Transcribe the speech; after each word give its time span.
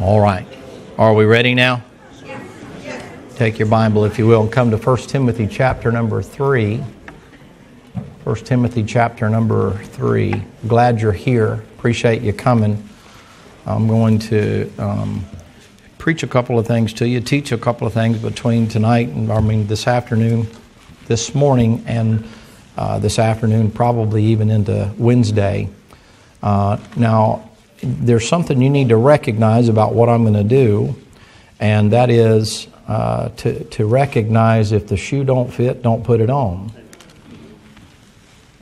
All 0.00 0.18
right. 0.18 0.46
Are 0.96 1.12
we 1.12 1.26
ready 1.26 1.54
now? 1.54 1.82
Take 3.34 3.58
your 3.58 3.68
Bible, 3.68 4.06
if 4.06 4.18
you 4.18 4.26
will, 4.26 4.40
and 4.40 4.50
come 4.50 4.70
to 4.70 4.78
1 4.78 4.96
Timothy 4.96 5.46
chapter 5.46 5.92
number 5.92 6.22
3. 6.22 6.78
1 8.24 8.36
Timothy 8.36 8.82
chapter 8.82 9.28
number 9.28 9.74
3. 9.74 10.42
Glad 10.66 11.02
you're 11.02 11.12
here. 11.12 11.62
Appreciate 11.76 12.22
you 12.22 12.32
coming. 12.32 12.88
I'm 13.66 13.88
going 13.88 14.18
to 14.20 14.72
um, 14.78 15.22
preach 15.98 16.22
a 16.22 16.26
couple 16.26 16.58
of 16.58 16.66
things 16.66 16.94
to 16.94 17.06
you, 17.06 17.20
teach 17.20 17.52
a 17.52 17.58
couple 17.58 17.86
of 17.86 17.92
things 17.92 18.16
between 18.16 18.68
tonight 18.68 19.08
and, 19.08 19.30
I 19.30 19.40
mean, 19.40 19.66
this 19.66 19.86
afternoon, 19.86 20.48
this 21.08 21.34
morning, 21.34 21.84
and 21.86 22.26
uh, 22.78 22.98
this 23.00 23.18
afternoon, 23.18 23.70
probably 23.70 24.24
even 24.24 24.50
into 24.50 24.90
Wednesday. 24.96 25.68
Uh, 26.42 26.78
now, 26.96 27.49
there's 27.82 28.28
something 28.28 28.60
you 28.60 28.70
need 28.70 28.90
to 28.90 28.96
recognize 28.96 29.68
about 29.68 29.94
what 29.94 30.08
I'm 30.08 30.22
going 30.22 30.34
to 30.34 30.44
do, 30.44 30.94
and 31.58 31.92
that 31.92 32.10
is 32.10 32.68
uh, 32.86 33.28
to, 33.30 33.64
to 33.64 33.86
recognize 33.86 34.72
if 34.72 34.88
the 34.88 34.96
shoe 34.96 35.24
don't 35.24 35.52
fit, 35.52 35.82
don't 35.82 36.04
put 36.04 36.20
it 36.20 36.30
on. 36.30 36.72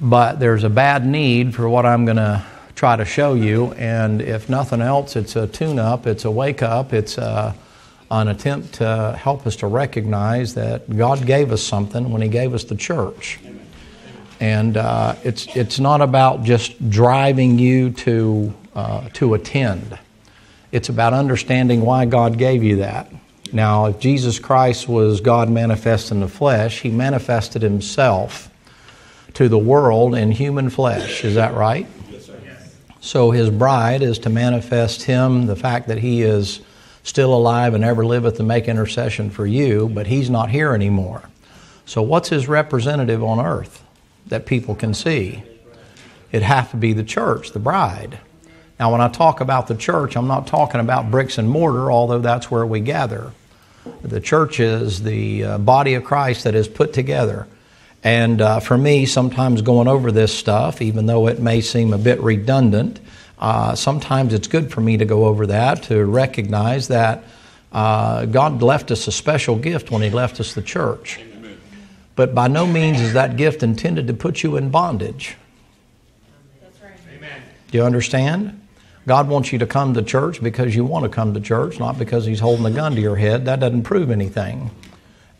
But 0.00 0.38
there's 0.38 0.64
a 0.64 0.70
bad 0.70 1.06
need 1.06 1.54
for 1.54 1.68
what 1.68 1.84
I'm 1.84 2.04
going 2.04 2.18
to 2.18 2.45
try 2.74 2.95
to 2.95 3.04
show 3.04 3.34
you, 3.34 3.73
and 3.73 4.20
if 4.23 4.48
nothing 4.48 4.80
else, 4.80 5.16
it's 5.16 5.34
a 5.34 5.48
tune 5.48 5.78
up, 5.78 6.06
it's 6.06 6.24
a 6.24 6.30
wake 6.30 6.62
up, 6.62 6.92
it's 6.92 7.18
a, 7.18 7.56
an 8.10 8.28
attempt 8.28 8.74
to 8.74 9.18
help 9.18 9.46
us 9.46 9.56
to 9.56 9.66
recognize 9.66 10.54
that 10.54 10.96
God 10.96 11.26
gave 11.26 11.50
us 11.50 11.62
something 11.62 12.10
when 12.10 12.23
He 12.23 12.28
gave 12.28 12.54
us 12.54 12.64
the 12.64 12.76
church. 12.76 13.40
And 14.40 14.76
uh, 14.76 15.16
it's, 15.24 15.48
it's 15.56 15.80
not 15.80 16.00
about 16.00 16.45
just 16.45 16.88
driving 16.88 17.59
you 17.59 17.90
to, 17.90 18.54
uh, 18.78 19.09
to 19.14 19.34
attend, 19.34 19.98
it's 20.70 20.88
about 20.88 21.12
understanding 21.12 21.82
why 21.82 22.04
God 22.04 22.38
gave 22.38 22.62
you 22.62 22.76
that. 22.76 23.12
Now, 23.52 23.87
if 23.87 23.98
Jesus 23.98 24.38
Christ 24.38 24.88
was 24.88 25.21
God 25.21 25.48
manifest 25.48 26.10
in 26.10 26.21
the 26.21 26.29
flesh, 26.29 26.80
He 26.80 26.90
manifested 26.90 27.62
Himself 27.62 28.51
to 29.34 29.49
the 29.49 29.59
world 29.59 30.15
in 30.15 30.30
human 30.30 30.71
flesh. 30.71 31.24
Is 31.24 31.34
that 31.34 31.54
right? 31.54 31.87
Yes, 32.10 32.26
sir. 32.26 32.40
So 33.01 33.30
His 33.30 33.51
bride 33.51 34.02
is 34.02 34.18
to 34.21 34.30
manifest 34.30 35.02
Him, 35.02 35.46
the 35.46 35.56
fact 35.56 35.88
that 35.88 35.99
He 35.99 36.23
is 36.23 36.60
still 37.02 37.34
alive 37.34 37.74
and 37.74 37.82
ever 37.82 38.04
liveth 38.04 38.37
to 38.37 38.43
make 38.43 38.68
intercession 38.68 39.30
for 39.30 39.46
you, 39.46 39.88
but 39.88 40.06
He's 40.06 40.29
not 40.29 40.51
here 40.51 40.74
anymore. 40.74 41.23
So, 41.87 42.02
what's 42.02 42.29
His 42.29 42.49
representative 42.49 43.24
on 43.24 43.45
earth? 43.45 43.82
that 44.29 44.46
people 44.46 44.74
can 44.74 44.95
see. 44.95 45.43
It 46.30 46.43
has 46.43 46.71
to 46.71 46.76
be 46.76 46.93
the 46.93 47.04
church, 47.04 47.52
the 47.52 47.59
bride. 47.59 48.21
Now, 48.79 48.93
when 48.93 49.01
I 49.01 49.09
talk 49.09 49.40
about 49.40 49.66
the 49.66 49.74
church, 49.74 50.16
I'm 50.16 50.29
not 50.29 50.46
talking 50.46 50.80
about 50.80 51.10
bricks 51.10 51.38
and 51.38 51.51
mortar, 51.51 51.90
although 51.90 52.21
that's 52.21 52.51
where 52.51 52.65
we 52.65 52.80
gather. 52.80 53.32
The 54.02 54.21
church 54.21 54.60
is 54.60 55.02
the 55.02 55.45
uh, 55.45 55.59
body 55.59 55.95
of 55.95 56.04
Christ 56.04 56.45
that 56.45 56.54
is 56.54 56.68
put 56.68 56.93
together. 56.93 57.49
And 58.04 58.40
uh, 58.40 58.60
for 58.60 58.79
me, 58.79 59.06
sometimes 59.06 59.62
going 59.62 59.88
over 59.88 60.12
this 60.12 60.32
stuff, 60.32 60.80
even 60.80 61.06
though 61.06 61.26
it 61.26 61.40
may 61.40 61.60
seem 61.60 61.93
a 61.93 61.99
bit 61.99 62.21
redundant, 62.21 63.01
uh, 63.40 63.74
sometimes 63.74 64.32
it's 64.32 64.47
good 64.47 64.72
for 64.72 64.81
me 64.81 64.97
to 64.97 65.04
go 65.04 65.25
over 65.25 65.47
that 65.49 65.82
to 65.84 66.04
recognize 66.04 66.88
that 66.88 67.25
uh, 67.72 68.26
God 68.26 68.62
left 68.62 68.91
us 68.91 69.09
a 69.09 69.12
special 69.12 69.56
gift 69.56 69.91
when 69.91 70.03
He 70.03 70.10
left 70.10 70.38
us 70.38 70.54
the 70.54 70.62
church. 70.62 71.21
But 72.15 72.34
by 72.34 72.49
no 72.49 72.66
means 72.66 73.00
is 73.00 73.12
that 73.12 73.37
gift 73.37 73.62
intended 73.62 74.06
to 74.09 74.15
put 74.15 74.43
you 74.43 74.56
in 74.56 74.71
bondage. 74.71 75.37
That's 76.60 76.81
right. 76.81 76.93
Amen. 77.16 77.43
Do 77.71 77.78
you 77.78 77.84
understand? 77.84 78.60
God 79.06 79.28
wants 79.28 79.53
you 79.53 79.59
to 79.59 79.66
come 79.66 79.94
to 79.94 80.03
church 80.03 80.43
because 80.43 80.75
you 80.75 80.84
want 80.84 81.04
to 81.04 81.09
come 81.09 81.34
to 81.34 81.41
church, 81.41 81.78
not 81.78 81.99
because 81.99 82.27
He's 82.27 82.41
holding 82.41 82.66
a 82.66 82.71
gun 82.71 82.94
to 82.94 83.00
your 83.00 83.16
head. 83.16 83.47
That 83.47 83.60
doesn't 83.60 83.84
prove 83.84 84.10
anything. 84.10 84.71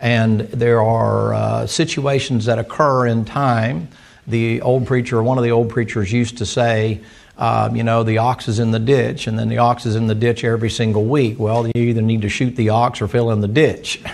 And 0.01 0.41
there 0.41 0.83
are 0.83 1.35
uh, 1.35 1.67
situations 1.67 2.45
that 2.47 2.59
occur 2.59 3.07
in 3.07 3.25
time. 3.25 3.89
The 4.27 4.61
old 4.63 4.87
preacher, 4.87 5.23
one 5.23 5.39
of 5.39 5.45
the 5.45 5.51
old 5.51 5.71
preachers 5.71 6.13
used 6.13 6.39
to 6.39 6.47
say, 6.47 7.01
uh, 7.37 7.71
you 7.73 7.83
know, 7.83 8.03
the 8.03 8.19
ox 8.19 8.49
is 8.49 8.59
in 8.59 8.71
the 8.71 8.79
ditch, 8.79 9.27
and 9.27 9.39
then 9.39 9.49
the 9.49 9.59
ox 9.59 9.87
is 9.87 9.97
in 9.97 10.07
the 10.07 10.15
ditch 10.15 10.45
every 10.45 10.71
single 10.71 11.05
week. 11.05 11.39
Well, 11.39 11.67
you 11.67 11.83
either 11.83 12.03
need 12.03 12.23
to 12.23 12.29
shoot 12.29 12.57
the 12.57 12.71
ox 12.71 13.01
or 13.01 13.09
fill 13.09 13.31
in 13.31 13.41
the 13.41 13.49
ditch. 13.49 14.03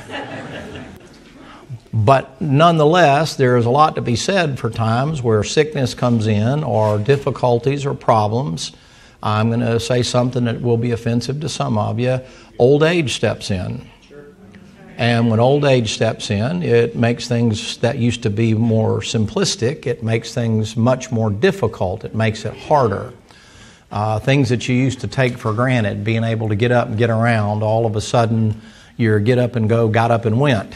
But 1.94 2.40
nonetheless, 2.40 3.36
there 3.36 3.56
is 3.56 3.66
a 3.66 3.70
lot 3.70 3.94
to 3.94 4.02
be 4.02 4.16
said 4.16 4.58
for 4.58 4.68
times 4.68 5.22
where 5.22 5.44
sickness 5.44 5.94
comes 5.94 6.26
in 6.26 6.64
or 6.64 6.98
difficulties 6.98 7.86
or 7.86 7.94
problems. 7.94 8.72
I'm 9.24 9.48
going 9.48 9.60
to 9.60 9.80
say 9.80 10.02
something 10.02 10.44
that 10.44 10.60
will 10.60 10.76
be 10.76 10.90
offensive 10.90 11.40
to 11.40 11.48
some 11.48 11.78
of 11.78 11.98
you. 11.98 12.20
Old 12.58 12.82
age 12.82 13.14
steps 13.14 13.50
in. 13.50 13.88
And 14.98 15.30
when 15.30 15.40
old 15.40 15.64
age 15.64 15.94
steps 15.94 16.30
in, 16.30 16.62
it 16.62 16.94
makes 16.94 17.26
things 17.26 17.78
that 17.78 17.98
used 17.98 18.22
to 18.24 18.30
be 18.30 18.54
more 18.54 19.00
simplistic, 19.00 19.86
it 19.86 20.04
makes 20.04 20.32
things 20.32 20.76
much 20.76 21.10
more 21.10 21.30
difficult. 21.30 22.04
It 22.04 22.14
makes 22.14 22.44
it 22.44 22.54
harder. 22.54 23.12
Uh, 23.90 24.18
things 24.18 24.50
that 24.50 24.68
you 24.68 24.76
used 24.76 25.00
to 25.00 25.08
take 25.08 25.36
for 25.38 25.52
granted, 25.52 26.04
being 26.04 26.22
able 26.22 26.48
to 26.48 26.54
get 26.54 26.70
up 26.70 26.88
and 26.88 26.98
get 26.98 27.10
around, 27.10 27.62
all 27.62 27.86
of 27.86 27.96
a 27.96 28.00
sudden 28.00 28.60
you're 28.96 29.18
get 29.18 29.38
up 29.38 29.56
and 29.56 29.68
go, 29.68 29.88
got 29.88 30.10
up 30.10 30.26
and 30.26 30.38
went. 30.38 30.72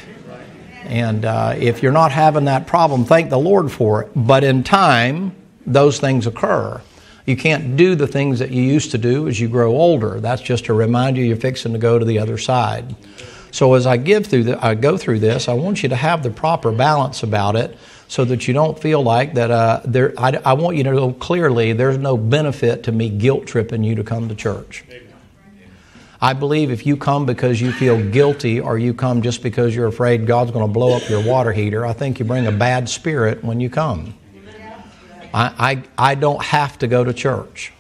And 0.85 1.25
uh, 1.25 1.55
if 1.57 1.83
you're 1.83 1.93
not 1.93 2.13
having 2.13 2.47
that 2.47 2.67
problem, 2.67 3.05
thank 3.05 3.29
the 3.29 3.39
Lord 3.39 3.71
for 3.71 4.03
it. 4.03 4.11
But 4.17 4.43
in 4.43 4.65
time, 4.65 5.37
those 5.67 6.01
things 6.01 6.27
occur. 6.27 6.81
You 7.29 7.37
can't 7.37 7.77
do 7.77 7.95
the 7.95 8.07
things 8.07 8.39
that 8.39 8.51
you 8.53 8.63
used 8.63 8.91
to 8.93 8.99
do 8.99 9.29
as 9.29 9.39
you 9.39 9.49
grow 9.49 9.73
older. 9.73 10.19
That's 10.19 10.41
just 10.41 10.65
to 10.65 10.73
remind 10.73 11.19
you 11.19 11.25
you're 11.25 11.37
fixing 11.37 11.75
to 11.75 11.79
go 11.79 11.99
to 11.99 12.05
the 12.07 12.19
other 12.19 12.39
side. 12.39 12.97
So 13.51 13.75
as 13.75 13.87
I 13.87 13.99
give 13.99 14.27
through 14.27 14.45
the, 14.45 14.65
I 14.65 14.75
go 14.75 14.97
through 14.97 15.19
this, 15.19 15.47
I 15.47 15.53
want 15.53 15.83
you 15.83 15.91
to 15.91 15.97
have 15.97 16.23
the 16.23 16.31
proper 16.31 16.73
balance 16.73 17.23
about 17.23 17.55
it, 17.55 17.77
so 18.09 18.25
that 18.25 18.49
you 18.49 18.55
don't 18.55 18.81
feel 18.81 19.03
like 19.03 19.35
that. 19.35 19.51
Uh, 19.51 19.83
there, 19.85 20.15
I, 20.17 20.41
I, 20.43 20.53
want 20.55 20.79
you 20.79 20.85
to 20.85 20.93
know 20.93 21.13
clearly 21.13 21.75
there's 21.75 21.99
no 21.99 22.17
benefit 22.17 22.85
to 22.85 22.93
me 22.93 23.11
guilt 23.11 23.47
tripping 23.47 23.85
you 23.85 23.95
to 23.97 24.05
come 24.05 24.31
to 24.31 24.35
church. 24.35 24.85
I 26.23 26.33
believe 26.33 26.71
if 26.71 26.87
you 26.87 26.97
come 26.97 27.27
because 27.27 27.61
you 27.61 27.73
feel 27.73 28.03
guilty 28.11 28.59
or 28.59 28.79
you 28.79 28.95
come 28.95 29.21
just 29.21 29.43
because 29.43 29.77
you're 29.77 29.87
afraid 29.87 30.27
God's 30.27 30.51
going 30.51 30.67
to 30.67 30.73
blow 30.73 30.97
up 30.97 31.07
your 31.11 31.23
water 31.23 31.53
heater, 31.53 31.85
I 31.85 31.93
think 31.93 32.19
you 32.19 32.25
bring 32.25 32.47
a 32.47 32.53
bad 32.53 32.89
spirit 32.89 33.45
when 33.45 33.61
you 33.61 33.69
come. 33.69 34.15
I, 35.33 35.83
I, 35.99 36.11
I 36.11 36.15
don't 36.15 36.43
have 36.43 36.79
to 36.79 36.87
go 36.87 37.05
to 37.05 37.13
church. 37.13 37.73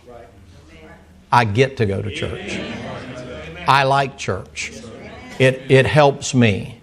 I 1.30 1.44
get 1.44 1.76
to 1.78 1.86
go 1.86 2.00
to 2.00 2.10
church. 2.10 2.58
I 3.66 3.84
like 3.84 4.16
church. 4.16 4.72
It, 5.38 5.70
it 5.70 5.86
helps 5.86 6.34
me. 6.34 6.78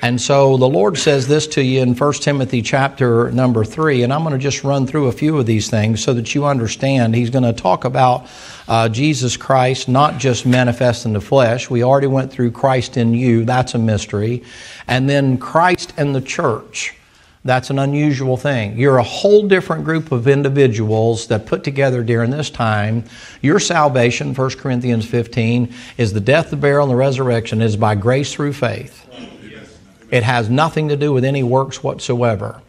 And 0.00 0.20
so 0.20 0.56
the 0.56 0.68
Lord 0.68 0.96
says 0.96 1.26
this 1.26 1.48
to 1.48 1.62
you 1.62 1.80
in 1.82 1.94
1 1.96 2.12
Timothy 2.14 2.62
chapter 2.62 3.32
number 3.32 3.64
3, 3.64 4.04
and 4.04 4.12
I'm 4.12 4.22
going 4.22 4.32
to 4.32 4.38
just 4.38 4.62
run 4.62 4.86
through 4.86 5.08
a 5.08 5.12
few 5.12 5.36
of 5.38 5.46
these 5.46 5.68
things 5.68 6.02
so 6.04 6.14
that 6.14 6.34
you 6.36 6.46
understand. 6.46 7.16
He's 7.16 7.30
going 7.30 7.42
to 7.42 7.52
talk 7.52 7.84
about 7.84 8.28
uh, 8.68 8.88
Jesus 8.88 9.36
Christ, 9.36 9.88
not 9.88 10.18
just 10.18 10.46
manifest 10.46 11.04
in 11.04 11.14
the 11.14 11.20
flesh. 11.20 11.68
We 11.68 11.82
already 11.82 12.06
went 12.06 12.30
through 12.30 12.52
Christ 12.52 12.96
in 12.96 13.12
you, 13.12 13.44
that's 13.44 13.74
a 13.74 13.78
mystery. 13.78 14.44
And 14.86 15.10
then 15.10 15.36
Christ 15.36 15.92
and 15.96 16.14
the 16.14 16.20
church. 16.20 16.94
That's 17.48 17.70
an 17.70 17.78
unusual 17.78 18.36
thing. 18.36 18.76
You're 18.76 18.98
a 18.98 19.02
whole 19.02 19.48
different 19.48 19.82
group 19.82 20.12
of 20.12 20.28
individuals 20.28 21.28
that 21.28 21.46
put 21.46 21.64
together 21.64 22.04
during 22.04 22.30
this 22.30 22.50
time. 22.50 23.04
Your 23.40 23.58
salvation, 23.58 24.34
1 24.34 24.50
Corinthians 24.58 25.06
15, 25.06 25.72
is 25.96 26.12
the 26.12 26.20
death, 26.20 26.50
the 26.50 26.56
burial, 26.56 26.82
and 26.82 26.90
the 26.90 26.96
resurrection 26.96 27.62
is 27.62 27.74
by 27.74 27.94
grace 27.94 28.34
through 28.34 28.52
faith. 28.52 29.02
It 30.10 30.24
has 30.24 30.50
nothing 30.50 30.90
to 30.90 30.96
do 30.98 31.10
with 31.10 31.24
any 31.24 31.42
works 31.42 31.82
whatsoever. 31.82 32.60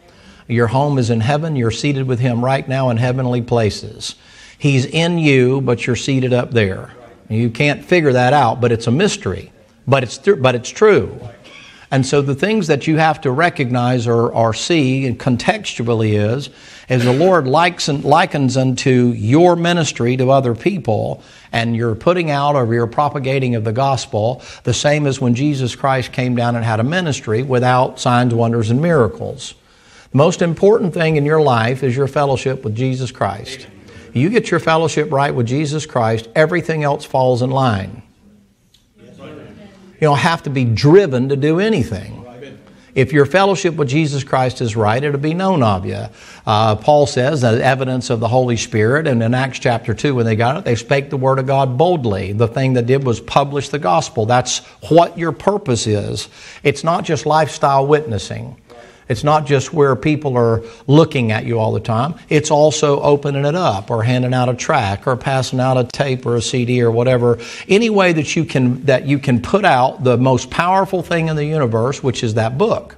Your 0.48 0.68
home 0.68 0.96
is 0.96 1.10
in 1.10 1.20
heaven. 1.20 1.56
You're 1.56 1.70
seated 1.70 2.06
with 2.06 2.20
Him 2.20 2.42
right 2.42 2.66
now 2.66 2.88
in 2.88 2.96
heavenly 2.96 3.42
places. 3.42 4.14
He's 4.56 4.86
in 4.86 5.18
you, 5.18 5.60
but 5.60 5.86
you're 5.86 5.94
seated 5.94 6.32
up 6.32 6.52
there. 6.52 6.90
You 7.28 7.50
can't 7.50 7.84
figure 7.84 8.14
that 8.14 8.32
out, 8.32 8.62
but 8.62 8.72
it's 8.72 8.86
a 8.86 8.90
mystery. 8.90 9.52
But 9.86 10.04
it's, 10.04 10.16
th- 10.16 10.40
but 10.40 10.54
it's 10.54 10.70
true. 10.70 11.20
And 11.92 12.06
so 12.06 12.22
the 12.22 12.36
things 12.36 12.68
that 12.68 12.86
you 12.86 12.98
have 12.98 13.20
to 13.22 13.32
recognize 13.32 14.06
or, 14.06 14.32
or 14.32 14.54
see 14.54 15.06
and 15.06 15.18
contextually 15.18 16.12
is, 16.12 16.48
is 16.88 17.04
the 17.04 17.12
Lord 17.12 17.48
likes 17.48 17.88
and 17.88 18.04
likens 18.04 18.56
unto 18.56 19.12
your 19.16 19.56
ministry 19.56 20.16
to 20.16 20.30
other 20.30 20.54
people 20.54 21.22
and 21.50 21.74
your 21.74 21.96
putting 21.96 22.30
out 22.30 22.54
or 22.54 22.72
your 22.72 22.86
propagating 22.86 23.56
of 23.56 23.64
the 23.64 23.72
gospel, 23.72 24.40
the 24.62 24.74
same 24.74 25.04
as 25.06 25.20
when 25.20 25.34
Jesus 25.34 25.74
Christ 25.74 26.12
came 26.12 26.36
down 26.36 26.54
and 26.54 26.64
had 26.64 26.78
a 26.78 26.84
ministry 26.84 27.42
without 27.42 27.98
signs, 27.98 28.34
wonders, 28.34 28.70
and 28.70 28.80
miracles. 28.80 29.54
The 30.12 30.18
most 30.18 30.42
important 30.42 30.94
thing 30.94 31.16
in 31.16 31.24
your 31.24 31.40
life 31.40 31.82
is 31.82 31.96
your 31.96 32.08
fellowship 32.08 32.64
with 32.64 32.76
Jesus 32.76 33.10
Christ. 33.10 33.66
You 34.12 34.28
get 34.28 34.50
your 34.50 34.60
fellowship 34.60 35.10
right 35.10 35.34
with 35.34 35.46
Jesus 35.46 35.86
Christ, 35.86 36.28
everything 36.36 36.84
else 36.84 37.04
falls 37.04 37.42
in 37.42 37.50
line. 37.50 38.02
You 40.00 40.06
don't 40.06 40.18
have 40.18 40.42
to 40.44 40.50
be 40.50 40.64
driven 40.64 41.28
to 41.28 41.36
do 41.36 41.60
anything. 41.60 42.20
If 42.94 43.12
your 43.12 43.24
fellowship 43.24 43.76
with 43.76 43.88
Jesus 43.88 44.24
Christ 44.24 44.60
is 44.60 44.74
right, 44.74 45.02
it'll 45.02 45.20
be 45.20 45.34
known 45.34 45.62
of 45.62 45.86
you. 45.86 46.06
Uh, 46.44 46.74
Paul 46.74 47.06
says 47.06 47.42
that 47.42 47.60
evidence 47.60 48.10
of 48.10 48.18
the 48.18 48.26
Holy 48.26 48.56
Spirit, 48.56 49.06
and 49.06 49.22
in 49.22 49.32
Acts 49.32 49.60
chapter 49.60 49.94
2, 49.94 50.14
when 50.14 50.26
they 50.26 50.34
got 50.34 50.56
it, 50.56 50.64
they 50.64 50.74
spake 50.74 51.08
the 51.08 51.16
word 51.16 51.38
of 51.38 51.46
God 51.46 51.78
boldly. 51.78 52.32
The 52.32 52.48
thing 52.48 52.72
they 52.72 52.82
did 52.82 53.04
was 53.04 53.20
publish 53.20 53.68
the 53.68 53.78
gospel. 53.78 54.26
That's 54.26 54.58
what 54.88 55.16
your 55.16 55.32
purpose 55.32 55.86
is. 55.86 56.28
It's 56.64 56.82
not 56.82 57.04
just 57.04 57.26
lifestyle 57.26 57.86
witnessing. 57.86 58.59
It's 59.10 59.24
not 59.24 59.44
just 59.44 59.74
where 59.74 59.96
people 59.96 60.36
are 60.36 60.62
looking 60.86 61.32
at 61.32 61.44
you 61.44 61.58
all 61.58 61.72
the 61.72 61.80
time. 61.80 62.14
It's 62.28 62.48
also 62.52 63.00
opening 63.00 63.44
it 63.44 63.56
up 63.56 63.90
or 63.90 64.04
handing 64.04 64.32
out 64.32 64.48
a 64.48 64.54
track 64.54 65.08
or 65.08 65.16
passing 65.16 65.58
out 65.58 65.76
a 65.76 65.82
tape 65.82 66.24
or 66.24 66.36
a 66.36 66.40
CD 66.40 66.80
or 66.80 66.92
whatever. 66.92 67.40
Any 67.68 67.90
way 67.90 68.12
that 68.12 68.36
you 68.36 68.44
can 68.44 68.84
that 68.84 69.06
you 69.06 69.18
can 69.18 69.42
put 69.42 69.64
out 69.64 70.04
the 70.04 70.16
most 70.16 70.48
powerful 70.48 71.02
thing 71.02 71.26
in 71.26 71.34
the 71.34 71.44
universe, 71.44 72.04
which 72.04 72.22
is 72.22 72.34
that 72.34 72.56
book. 72.56 72.96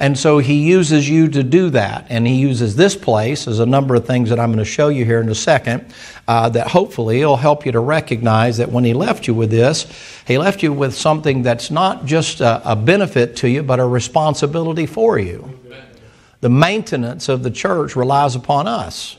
And 0.00 0.18
so 0.18 0.38
he 0.38 0.54
uses 0.54 1.06
you 1.10 1.28
to 1.28 1.42
do 1.42 1.68
that. 1.70 2.06
And 2.08 2.26
he 2.26 2.36
uses 2.36 2.74
this 2.74 2.96
place 2.96 3.46
as 3.46 3.60
a 3.60 3.66
number 3.66 3.94
of 3.94 4.06
things 4.06 4.30
that 4.30 4.40
I'm 4.40 4.48
going 4.48 4.58
to 4.58 4.64
show 4.64 4.88
you 4.88 5.04
here 5.04 5.20
in 5.20 5.28
a 5.28 5.34
second 5.34 5.92
uh, 6.26 6.48
that 6.48 6.68
hopefully 6.68 7.22
will 7.22 7.36
help 7.36 7.66
you 7.66 7.72
to 7.72 7.80
recognize 7.80 8.56
that 8.56 8.70
when 8.72 8.82
he 8.82 8.94
left 8.94 9.28
you 9.28 9.34
with 9.34 9.50
this, 9.50 9.86
he 10.26 10.38
left 10.38 10.62
you 10.62 10.72
with 10.72 10.94
something 10.94 11.42
that's 11.42 11.70
not 11.70 12.06
just 12.06 12.40
a, 12.40 12.72
a 12.72 12.74
benefit 12.74 13.36
to 13.36 13.48
you, 13.48 13.62
but 13.62 13.78
a 13.78 13.84
responsibility 13.84 14.86
for 14.86 15.18
you. 15.18 15.60
The 16.40 16.48
maintenance 16.48 17.28
of 17.28 17.42
the 17.42 17.50
church 17.50 17.94
relies 17.94 18.34
upon 18.34 18.66
us. 18.66 19.18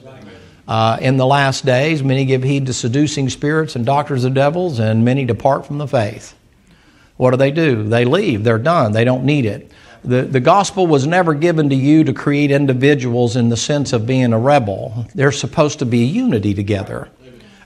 Uh, 0.67 0.97
in 0.99 1.17
the 1.17 1.25
last 1.27 1.63
days, 1.63 2.01
many 2.01 2.25
give 2.25 2.41
heed 2.41 2.65
to 2.65 2.73
seducing 2.73 3.29
spirits 3.29 3.75
and 3.75 3.85
doctors 3.85 4.23
of 4.23 4.33
devils, 4.33 4.79
and 4.79 5.05
many 5.05 5.25
depart 5.25 5.67
from 5.67 5.77
the 5.77 5.87
faith. 5.87 6.33
What 7.17 7.31
do 7.31 7.37
they 7.37 7.51
do? 7.51 7.83
They 7.83 8.05
leave. 8.05 8.43
They're 8.43 8.57
done. 8.57 8.93
They 8.93 9.03
don't 9.03 9.25
need 9.25 9.45
it. 9.45 9.71
The, 10.03 10.23
the 10.23 10.39
gospel 10.39 10.87
was 10.87 11.05
never 11.05 11.33
given 11.33 11.69
to 11.69 11.75
you 11.75 12.03
to 12.05 12.13
create 12.13 12.49
individuals 12.49 13.35
in 13.35 13.49
the 13.49 13.57
sense 13.57 13.93
of 13.93 14.07
being 14.07 14.33
a 14.33 14.39
rebel. 14.39 15.05
They're 15.13 15.31
supposed 15.31 15.79
to 15.79 15.85
be 15.85 15.99
unity 15.99 16.53
together. 16.53 17.09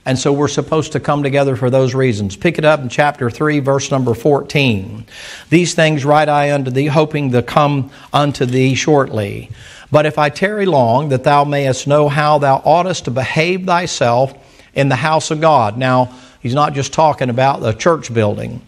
And 0.04 0.16
so 0.16 0.32
we're 0.32 0.46
supposed 0.46 0.92
to 0.92 1.00
come 1.00 1.24
together 1.24 1.56
for 1.56 1.68
those 1.68 1.92
reasons. 1.92 2.36
Pick 2.36 2.58
it 2.58 2.64
up 2.64 2.80
in 2.80 2.88
chapter 2.88 3.28
3, 3.28 3.58
verse 3.58 3.90
number 3.90 4.14
14. 4.14 5.04
These 5.50 5.74
things 5.74 6.04
write 6.04 6.28
I 6.28 6.52
unto 6.52 6.70
thee, 6.70 6.86
hoping 6.86 7.32
to 7.32 7.42
come 7.42 7.90
unto 8.12 8.46
thee 8.46 8.76
shortly. 8.76 9.50
But 9.90 10.06
if 10.06 10.16
I 10.16 10.28
tarry 10.28 10.64
long, 10.66 11.08
that 11.08 11.24
thou 11.24 11.44
mayest 11.44 11.88
know 11.88 12.08
how 12.08 12.38
thou 12.38 12.62
oughtest 12.64 13.06
to 13.06 13.10
behave 13.10 13.66
thyself 13.66 14.32
in 14.74 14.88
the 14.88 14.96
house 14.96 15.32
of 15.32 15.40
God. 15.40 15.76
Now, 15.76 16.14
he's 16.40 16.54
not 16.54 16.74
just 16.74 16.92
talking 16.92 17.30
about 17.30 17.60
the 17.60 17.72
church 17.72 18.14
building. 18.14 18.60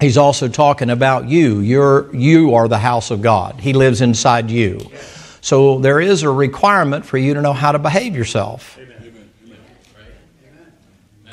He's 0.00 0.18
also 0.18 0.48
talking 0.48 0.90
about 0.90 1.28
you. 1.28 1.60
You're, 1.60 2.14
you 2.14 2.54
are 2.54 2.68
the 2.68 2.78
house 2.78 3.10
of 3.10 3.22
God. 3.22 3.60
He 3.60 3.72
lives 3.72 4.00
inside 4.02 4.50
you. 4.50 4.90
So 5.40 5.78
there 5.78 6.00
is 6.00 6.22
a 6.22 6.30
requirement 6.30 7.06
for 7.06 7.16
you 7.16 7.34
to 7.34 7.40
know 7.40 7.54
how 7.54 7.72
to 7.72 7.78
behave 7.78 8.14
yourself. 8.14 8.78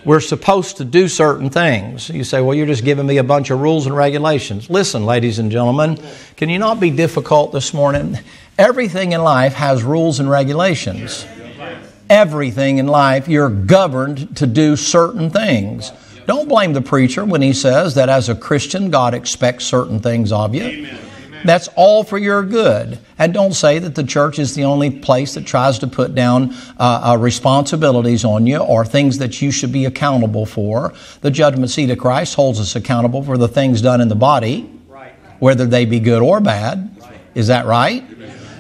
We're 0.06 0.20
supposed 0.20 0.78
to 0.78 0.86
do 0.86 1.08
certain 1.08 1.50
things. 1.50 2.10
You 2.10 2.24
say, 2.24 2.42
well, 2.42 2.54
you're 2.54 2.68
just 2.68 2.84
giving 2.84 3.06
me 3.06 3.18
a 3.18 3.24
bunch 3.24 3.50
of 3.50 3.62
rules 3.62 3.86
and 3.86 3.96
regulations. 3.96 4.70
Listen, 4.70 5.06
ladies 5.06 5.40
and 5.40 5.50
gentlemen, 5.50 5.98
can 6.36 6.50
you 6.50 6.60
not 6.60 6.80
be 6.80 6.90
difficult 6.90 7.54
this 7.54 7.74
morning? 7.74 8.20
Everything 8.58 9.14
in 9.14 9.24
life 9.24 9.54
has 9.54 9.82
rules 9.82 10.20
and 10.20 10.30
regulations. 10.30 11.26
Everything 12.10 12.80
in 12.80 12.88
life, 12.88 13.28
you're 13.30 13.50
governed 13.50 14.36
to 14.38 14.46
do 14.46 14.76
certain 14.76 15.30
things. 15.30 15.92
Don't 16.26 16.48
blame 16.48 16.74
the 16.74 16.82
preacher 16.82 17.26
when 17.26 17.42
he 17.42 17.54
says 17.54 17.96
that 17.96 18.10
as 18.10 18.30
a 18.30 18.36
Christian, 18.36 18.90
God 18.90 19.14
expects 19.14 19.66
certain 19.66 20.00
things 20.00 20.32
of 20.32 20.56
you. 20.56 20.64
Amen. 20.64 21.00
That's 21.46 21.68
all 21.76 22.04
for 22.04 22.18
your 22.18 22.44
good. 22.44 23.00
And 23.18 23.34
don't 23.34 23.54
say 23.54 23.80
that 23.80 23.96
the 23.96 24.04
church 24.04 24.40
is 24.40 24.56
the 24.56 24.64
only 24.64 24.90
place 24.90 25.34
that 25.34 25.46
tries 25.46 25.80
to 25.80 25.88
put 25.88 26.16
down 26.16 26.54
uh, 26.80 27.12
uh, 27.12 27.18
responsibilities 27.18 28.24
on 28.24 28.48
you 28.48 28.58
or 28.58 28.86
things 28.86 29.18
that 29.18 29.42
you 29.42 29.52
should 29.52 29.72
be 29.72 29.86
accountable 29.86 30.46
for. 30.46 30.94
The 31.22 31.32
judgment 31.32 31.70
seat 31.70 31.90
of 31.90 31.98
Christ 31.98 32.36
holds 32.36 32.60
us 32.60 32.76
accountable 32.76 33.24
for 33.24 33.38
the 33.38 33.48
things 33.48 33.82
done 33.82 34.00
in 34.00 34.08
the 34.08 34.16
body, 34.16 34.70
right. 34.88 35.14
whether 35.40 35.66
they 35.66 35.86
be 35.86 36.00
good 36.00 36.22
or 36.22 36.40
bad. 36.40 36.98
Right. 37.02 37.20
Is 37.36 37.48
that 37.48 37.66
right? 37.66 38.04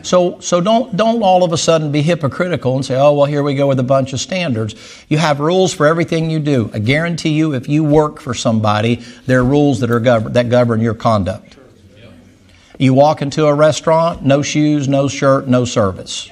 So, 0.04 0.42
so 0.42 0.60
don't, 0.60 0.96
don't 0.96 1.24
all 1.24 1.46
of 1.46 1.54
a 1.54 1.58
sudden 1.58 1.92
be 1.92 2.02
hypocritical 2.02 2.76
and 2.76 2.86
say, 2.86 2.96
oh, 2.96 3.14
well, 3.14 3.26
here 3.26 3.42
we 3.42 3.56
go 3.56 3.68
with 3.68 3.80
a 3.80 3.84
bunch 3.84 4.12
of 4.12 4.20
standards. 4.20 4.76
You 5.08 5.18
have 5.18 5.40
rules 5.40 5.74
for 5.74 5.88
everything 5.88 6.30
you 6.30 6.40
do. 6.40 6.70
I 6.74 6.80
guarantee 6.80 7.30
you, 7.30 7.54
if 7.54 7.70
you 7.70 7.86
work 7.86 8.20
for 8.20 8.34
somebody, 8.34 8.96
there 9.26 9.40
are 9.40 9.46
rules 9.46 9.80
that, 9.80 9.90
are 9.90 10.02
govern, 10.02 10.34
that 10.34 10.50
govern 10.50 10.82
your 10.82 10.94
conduct. 10.94 11.58
You 12.78 12.94
walk 12.94 13.22
into 13.22 13.46
a 13.46 13.54
restaurant, 13.54 14.26
no 14.26 14.42
shoes, 14.42 14.90
no 14.90 15.08
shirt, 15.08 15.48
no 15.48 15.64
service. 15.64 16.30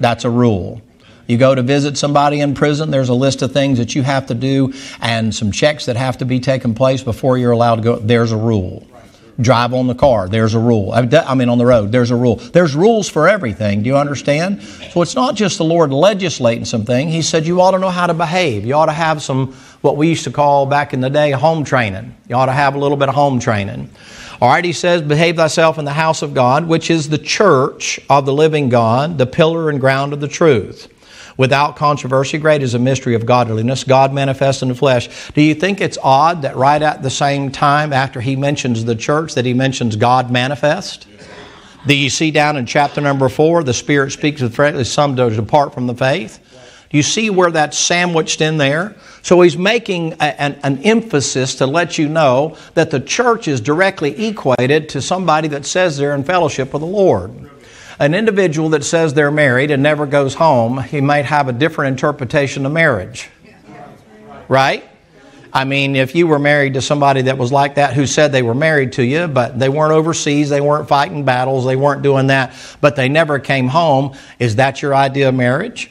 That's 0.00 0.24
a 0.26 0.30
rule. 0.30 0.82
You 1.26 1.38
go 1.38 1.54
to 1.54 1.62
visit 1.62 1.96
somebody 1.96 2.40
in 2.40 2.54
prison, 2.54 2.90
there's 2.90 3.10
a 3.10 3.14
list 3.14 3.40
of 3.40 3.52
things 3.52 3.78
that 3.78 3.94
you 3.94 4.02
have 4.02 4.26
to 4.26 4.34
do 4.34 4.74
and 5.00 5.34
some 5.34 5.50
checks 5.52 5.86
that 5.86 5.96
have 5.96 6.18
to 6.18 6.24
be 6.24 6.40
taken 6.40 6.74
place 6.74 7.02
before 7.02 7.38
you're 7.38 7.52
allowed 7.52 7.76
to 7.76 7.82
go. 7.82 7.96
There's 7.96 8.32
a 8.32 8.36
rule 8.36 8.86
drive 9.40 9.72
on 9.72 9.86
the 9.86 9.94
car. 9.94 10.28
There's 10.28 10.54
a 10.54 10.58
rule. 10.58 10.92
I 10.92 11.34
mean, 11.34 11.48
on 11.48 11.58
the 11.58 11.66
road, 11.66 11.92
there's 11.92 12.10
a 12.10 12.16
rule. 12.16 12.36
There's 12.36 12.74
rules 12.74 13.08
for 13.08 13.28
everything. 13.28 13.82
Do 13.82 13.88
you 13.88 13.96
understand? 13.96 14.62
So 14.62 15.02
it's 15.02 15.14
not 15.14 15.36
just 15.36 15.58
the 15.58 15.64
Lord 15.64 15.92
legislating 15.92 16.64
something. 16.64 17.08
He 17.08 17.22
said 17.22 17.46
you 17.46 17.60
ought 17.60 17.70
to 17.72 17.78
know 17.78 17.90
how 17.90 18.06
to 18.06 18.14
behave. 18.14 18.64
You 18.64 18.74
ought 18.74 18.86
to 18.86 18.92
have 18.92 19.22
some, 19.22 19.52
what 19.80 19.96
we 19.96 20.08
used 20.08 20.24
to 20.24 20.32
call 20.32 20.66
back 20.66 20.92
in 20.92 21.00
the 21.00 21.10
day, 21.10 21.30
home 21.30 21.64
training. 21.64 22.14
You 22.28 22.36
ought 22.36 22.46
to 22.46 22.52
have 22.52 22.74
a 22.74 22.78
little 22.78 22.96
bit 22.96 23.08
of 23.08 23.14
home 23.14 23.38
training. 23.38 23.90
All 24.40 24.48
right, 24.48 24.64
he 24.64 24.72
says, 24.72 25.02
behave 25.02 25.36
thyself 25.36 25.78
in 25.78 25.84
the 25.84 25.92
house 25.92 26.22
of 26.22 26.34
God, 26.34 26.66
which 26.66 26.90
is 26.90 27.08
the 27.08 27.18
church 27.18 28.00
of 28.08 28.26
the 28.26 28.32
living 28.32 28.68
God, 28.68 29.18
the 29.18 29.26
pillar 29.26 29.70
and 29.70 29.80
ground 29.80 30.12
of 30.12 30.20
the 30.20 30.28
truth 30.28 30.88
without 31.38 31.76
controversy. 31.76 32.36
Great 32.36 32.62
is 32.62 32.74
a 32.74 32.78
mystery 32.78 33.14
of 33.14 33.24
godliness, 33.24 33.84
God 33.84 34.12
manifest 34.12 34.60
in 34.60 34.68
the 34.68 34.74
flesh. 34.74 35.30
Do 35.32 35.40
you 35.40 35.54
think 35.54 35.80
it's 35.80 35.96
odd 36.02 36.42
that 36.42 36.56
right 36.56 36.82
at 36.82 37.02
the 37.02 37.08
same 37.08 37.50
time, 37.50 37.94
after 37.94 38.20
he 38.20 38.36
mentions 38.36 38.84
the 38.84 38.94
church, 38.94 39.34
that 39.34 39.46
he 39.46 39.54
mentions 39.54 39.96
God 39.96 40.30
manifest? 40.30 41.06
Do 41.86 41.96
you 41.96 42.10
see 42.10 42.30
down 42.30 42.56
in 42.58 42.66
chapter 42.66 43.00
number 43.00 43.30
four, 43.30 43.64
the 43.64 43.72
Spirit 43.72 44.10
speaks 44.10 44.42
with 44.42 44.86
some 44.86 45.16
to 45.16 45.30
depart 45.30 45.72
from 45.72 45.86
the 45.86 45.94
faith? 45.94 46.44
Do 46.90 46.96
you 46.96 47.02
see 47.02 47.30
where 47.30 47.50
that's 47.50 47.78
sandwiched 47.78 48.40
in 48.40 48.56
there? 48.56 48.96
So 49.22 49.40
he's 49.42 49.58
making 49.58 50.14
a, 50.14 50.40
an, 50.40 50.58
an, 50.62 50.78
emphasis 50.84 51.56
to 51.56 51.66
let 51.66 51.98
you 51.98 52.08
know 52.08 52.56
that 52.74 52.90
the 52.90 53.00
church 53.00 53.46
is 53.46 53.60
directly 53.60 54.26
equated 54.26 54.88
to 54.90 55.02
somebody 55.02 55.48
that 55.48 55.66
says 55.66 55.98
they're 55.98 56.14
in 56.14 56.24
fellowship 56.24 56.72
with 56.72 56.80
the 56.80 56.86
Lord. 56.86 57.50
An 58.00 58.14
individual 58.14 58.68
that 58.70 58.84
says 58.84 59.14
they're 59.14 59.30
married 59.30 59.70
and 59.70 59.82
never 59.82 60.06
goes 60.06 60.34
home, 60.34 60.80
he 60.82 61.00
might 61.00 61.24
have 61.24 61.48
a 61.48 61.52
different 61.52 61.92
interpretation 61.92 62.64
of 62.64 62.72
marriage. 62.72 63.28
Right? 64.48 64.88
I 65.52 65.64
mean, 65.64 65.96
if 65.96 66.14
you 66.14 66.26
were 66.26 66.38
married 66.38 66.74
to 66.74 66.82
somebody 66.82 67.22
that 67.22 67.38
was 67.38 67.50
like 67.50 67.76
that 67.76 67.94
who 67.94 68.06
said 68.06 68.32
they 68.32 68.42
were 68.42 68.54
married 68.54 68.92
to 68.92 69.04
you, 69.04 69.26
but 69.26 69.58
they 69.58 69.68
weren't 69.68 69.92
overseas, 69.92 70.48
they 70.50 70.60
weren't 70.60 70.88
fighting 70.88 71.24
battles, 71.24 71.64
they 71.64 71.74
weren't 71.74 72.02
doing 72.02 72.28
that, 72.28 72.54
but 72.80 72.96
they 72.96 73.08
never 73.08 73.38
came 73.38 73.66
home, 73.66 74.14
is 74.38 74.56
that 74.56 74.82
your 74.82 74.94
idea 74.94 75.30
of 75.30 75.34
marriage? 75.34 75.90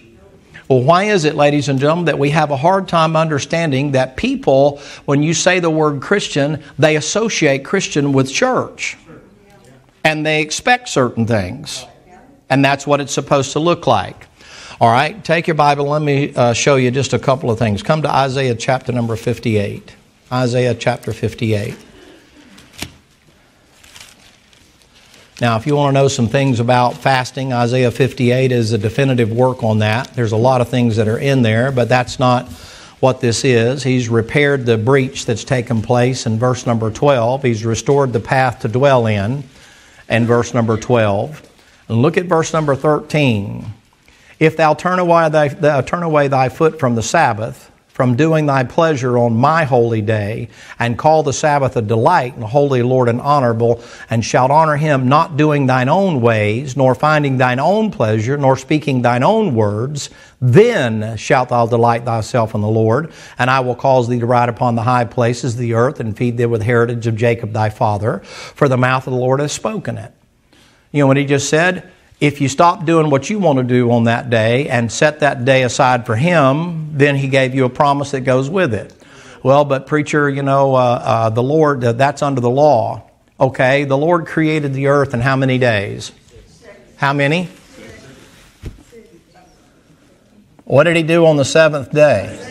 Well, 0.69 0.83
why 0.83 1.05
is 1.05 1.25
it, 1.25 1.35
ladies 1.35 1.69
and 1.69 1.79
gentlemen, 1.79 2.05
that 2.05 2.19
we 2.19 2.29
have 2.31 2.51
a 2.51 2.57
hard 2.57 2.87
time 2.87 3.15
understanding 3.15 3.93
that 3.93 4.15
people, 4.15 4.79
when 5.05 5.23
you 5.23 5.33
say 5.33 5.59
the 5.59 5.69
word 5.69 6.01
Christian, 6.01 6.63
they 6.77 6.95
associate 6.95 7.65
Christian 7.65 8.13
with 8.13 8.31
church 8.31 8.97
and 10.03 10.25
they 10.25 10.41
expect 10.41 10.89
certain 10.89 11.25
things? 11.25 11.85
And 12.49 12.63
that's 12.63 12.87
what 12.87 13.01
it's 13.01 13.13
supposed 13.13 13.53
to 13.53 13.59
look 13.59 13.87
like. 13.87 14.27
All 14.79 14.91
right, 14.91 15.23
take 15.23 15.47
your 15.47 15.55
Bible. 15.55 15.85
Let 15.85 16.01
me 16.01 16.33
uh, 16.35 16.53
show 16.53 16.75
you 16.75 16.91
just 16.91 17.13
a 17.13 17.19
couple 17.19 17.49
of 17.49 17.57
things. 17.57 17.81
Come 17.81 18.03
to 18.03 18.13
Isaiah 18.13 18.55
chapter 18.55 18.91
number 18.91 19.15
58. 19.15 19.95
Isaiah 20.31 20.75
chapter 20.75 21.13
58. 21.13 21.75
Now, 25.39 25.55
if 25.55 25.67
you 25.67 25.75
want 25.75 25.95
to 25.95 26.01
know 26.01 26.07
some 26.07 26.27
things 26.27 26.59
about 26.59 26.97
fasting, 26.97 27.53
Isaiah 27.53 27.91
58 27.91 28.51
is 28.51 28.73
a 28.73 28.77
definitive 28.77 29.31
work 29.31 29.63
on 29.63 29.79
that. 29.79 30.13
There's 30.15 30.31
a 30.31 30.37
lot 30.37 30.61
of 30.61 30.69
things 30.69 30.95
that 30.95 31.07
are 31.07 31.19
in 31.19 31.43
there, 31.43 31.71
but 31.71 31.89
that's 31.89 32.17
not 32.17 32.47
what 32.99 33.21
this 33.21 33.45
is. 33.45 33.83
He's 33.83 34.09
repaired 34.09 34.65
the 34.65 34.77
breach 34.77 35.25
that's 35.25 35.43
taken 35.43 35.83
place 35.83 36.25
in 36.25 36.39
verse 36.39 36.65
number 36.65 36.89
12. 36.89 37.43
He's 37.43 37.63
restored 37.63 38.13
the 38.13 38.19
path 38.19 38.61
to 38.61 38.67
dwell 38.67 39.05
in, 39.05 39.43
in 40.09 40.25
verse 40.25 40.55
number 40.55 40.75
12. 40.75 41.47
Look 41.89 42.17
at 42.17 42.25
verse 42.25 42.51
number 42.51 42.75
13. 42.75 43.65
If 44.39 44.57
thou 44.57 44.73
turn 44.73 44.99
away 44.99 45.29
thy, 45.29 45.47
thou 45.47 45.81
turn 45.81 46.03
away 46.03 46.27
thy 46.27 46.49
foot 46.49 46.79
from 46.79 46.95
the 46.95 47.01
Sabbath, 47.01 47.71
from 47.87 48.15
doing 48.15 48.45
thy 48.45 48.63
pleasure 48.63 49.17
on 49.17 49.35
my 49.37 49.63
holy 49.63 50.01
day, 50.01 50.49
and 50.77 50.97
call 50.97 51.23
the 51.23 51.31
Sabbath 51.31 51.77
a 51.77 51.81
delight, 51.81 52.35
and 52.35 52.43
holy 52.43 52.83
Lord 52.83 53.07
and 53.07 53.21
honorable, 53.21 53.81
and 54.09 54.23
shalt 54.23 54.51
honor 54.51 54.75
him, 54.75 55.07
not 55.07 55.37
doing 55.37 55.65
thine 55.65 55.87
own 55.87 56.21
ways, 56.21 56.75
nor 56.75 56.93
finding 56.93 57.37
thine 57.37 57.59
own 57.59 57.89
pleasure, 57.89 58.37
nor 58.37 58.57
speaking 58.57 59.01
thine 59.01 59.23
own 59.23 59.55
words, 59.55 60.09
then 60.41 61.15
shalt 61.17 61.49
thou 61.49 61.65
delight 61.65 62.03
thyself 62.03 62.53
in 62.53 62.61
the 62.61 62.67
Lord, 62.67 63.11
and 63.39 63.49
I 63.49 63.61
will 63.61 63.75
cause 63.75 64.09
thee 64.09 64.19
to 64.19 64.25
ride 64.27 64.49
upon 64.49 64.75
the 64.75 64.83
high 64.83 65.05
places 65.05 65.53
of 65.53 65.59
the 65.59 65.73
earth, 65.73 66.01
and 66.01 66.15
feed 66.15 66.37
thee 66.37 66.45
with 66.45 66.61
heritage 66.61 67.07
of 67.07 67.15
Jacob 67.15 67.53
thy 67.53 67.69
father, 67.69 68.19
for 68.19 68.67
the 68.67 68.77
mouth 68.77 69.07
of 69.07 69.13
the 69.13 69.19
Lord 69.19 69.39
has 69.39 69.53
spoken 69.53 69.97
it. 69.97 70.13
You 70.91 71.03
know 71.03 71.07
what 71.07 71.17
he 71.17 71.25
just 71.25 71.49
said? 71.49 71.91
if 72.19 72.41
you 72.41 72.49
stop 72.49 72.85
doing 72.85 73.09
what 73.09 73.29
you 73.29 73.37
want 73.37 73.57
to 73.59 73.63
do 73.63 73.91
on 73.91 74.05
that 74.05 74.29
day 74.29 74.67
and 74.69 74.91
set 74.91 75.19
that 75.19 75.45
day 75.45 75.63
aside 75.63 76.05
for 76.05 76.15
Him, 76.15 76.97
then 76.97 77.15
He 77.15 77.27
gave 77.27 77.53
you 77.53 77.65
a 77.65 77.69
promise 77.69 78.11
that 78.11 78.21
goes 78.21 78.49
with 78.49 78.73
it. 78.73 78.93
Well, 79.43 79.65
but 79.65 79.85
preacher, 79.85 80.29
you 80.29 80.41
know, 80.41 80.73
uh, 80.73 81.01
uh, 81.03 81.29
the 81.29 81.43
Lord, 81.43 81.83
uh, 81.83 81.91
that's 81.93 82.21
under 82.21 82.41
the 82.41 82.49
law. 82.49 83.03
Okay, 83.39 83.83
the 83.83 83.97
Lord 83.97 84.25
created 84.25 84.73
the 84.73 84.87
earth 84.87 85.13
in 85.13 85.21
how 85.21 85.35
many 85.35 85.59
days? 85.59 86.11
How 86.95 87.13
many? 87.13 87.49
What 90.65 90.85
did 90.85 90.95
He 90.95 91.03
do 91.03 91.27
on 91.27 91.37
the 91.37 91.45
seventh 91.45 91.91
day? 91.91 92.43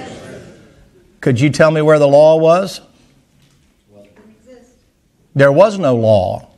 Could 1.21 1.41
you 1.41 1.51
tell 1.51 1.73
me 1.73 1.83
where 1.83 1.99
the 1.99 2.07
law 2.07 2.37
was? 2.37 2.81
There 5.35 5.53
was 5.53 5.77
no 5.77 5.97
law 5.97 6.49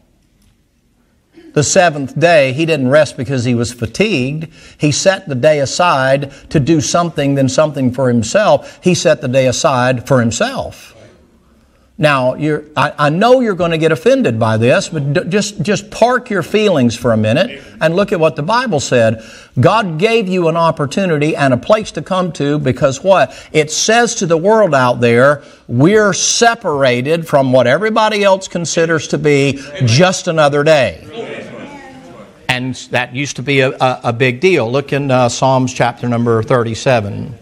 the 1.58 1.64
seventh 1.64 2.16
day, 2.16 2.52
he 2.52 2.64
didn't 2.64 2.88
rest 2.88 3.16
because 3.16 3.42
he 3.42 3.52
was 3.52 3.72
fatigued. 3.72 4.46
He 4.78 4.92
set 4.92 5.28
the 5.28 5.34
day 5.34 5.58
aside 5.58 6.32
to 6.50 6.60
do 6.60 6.80
something, 6.80 7.34
then 7.34 7.48
something 7.48 7.90
for 7.92 8.06
himself. 8.06 8.78
He 8.80 8.94
set 8.94 9.22
the 9.22 9.26
day 9.26 9.48
aside 9.48 10.06
for 10.06 10.20
himself. 10.20 10.94
Now, 12.00 12.36
I, 12.36 12.92
I, 12.96 13.10
know 13.10 13.40
you're 13.40 13.56
going 13.56 13.72
to 13.72 13.78
get 13.78 13.90
offended 13.90 14.38
by 14.38 14.56
this, 14.56 14.88
but 14.88 15.14
d- 15.14 15.20
just, 15.28 15.60
just 15.62 15.90
park 15.90 16.30
your 16.30 16.44
feelings 16.44 16.96
for 16.96 17.12
a 17.12 17.16
minute 17.16 17.60
and 17.80 17.96
look 17.96 18.12
at 18.12 18.20
what 18.20 18.36
the 18.36 18.44
Bible 18.44 18.78
said. 18.78 19.20
God 19.58 19.98
gave 19.98 20.28
you 20.28 20.46
an 20.46 20.56
opportunity 20.56 21.34
and 21.34 21.52
a 21.52 21.56
place 21.56 21.90
to 21.92 22.02
come 22.02 22.30
to 22.34 22.60
because 22.60 23.02
what? 23.02 23.34
It 23.50 23.72
says 23.72 24.14
to 24.16 24.26
the 24.26 24.36
world 24.36 24.76
out 24.76 25.00
there, 25.00 25.42
we're 25.66 26.12
separated 26.12 27.26
from 27.26 27.50
what 27.50 27.66
everybody 27.66 28.22
else 28.22 28.46
considers 28.46 29.08
to 29.08 29.18
be 29.18 29.60
just 29.84 30.28
another 30.28 30.62
day. 30.62 31.47
And 32.58 32.74
that 32.90 33.14
used 33.14 33.36
to 33.36 33.42
be 33.44 33.60
a, 33.60 33.70
a, 33.70 34.00
a 34.02 34.12
big 34.12 34.40
deal. 34.40 34.68
Look 34.68 34.92
in 34.92 35.12
uh, 35.12 35.28
Psalms 35.28 35.72
chapter 35.72 36.08
number 36.08 36.42
37. 36.42 37.38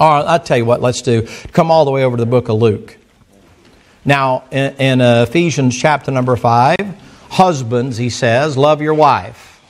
All 0.00 0.14
right, 0.14 0.26
I'll 0.26 0.40
tell 0.40 0.56
you 0.56 0.64
what, 0.64 0.82
let's 0.82 1.00
do. 1.00 1.28
Come 1.52 1.70
all 1.70 1.84
the 1.84 1.92
way 1.92 2.02
over 2.02 2.16
to 2.16 2.20
the 2.24 2.28
book 2.28 2.48
of 2.48 2.56
Luke. 2.56 2.96
Now, 4.04 4.42
in, 4.50 4.74
in 4.78 5.00
uh, 5.00 5.26
Ephesians 5.28 5.78
chapter 5.78 6.10
number 6.10 6.34
5, 6.34 6.76
husbands, 7.30 7.96
he 7.98 8.10
says, 8.10 8.56
love 8.56 8.82
your 8.82 8.94
wife. 8.94 9.60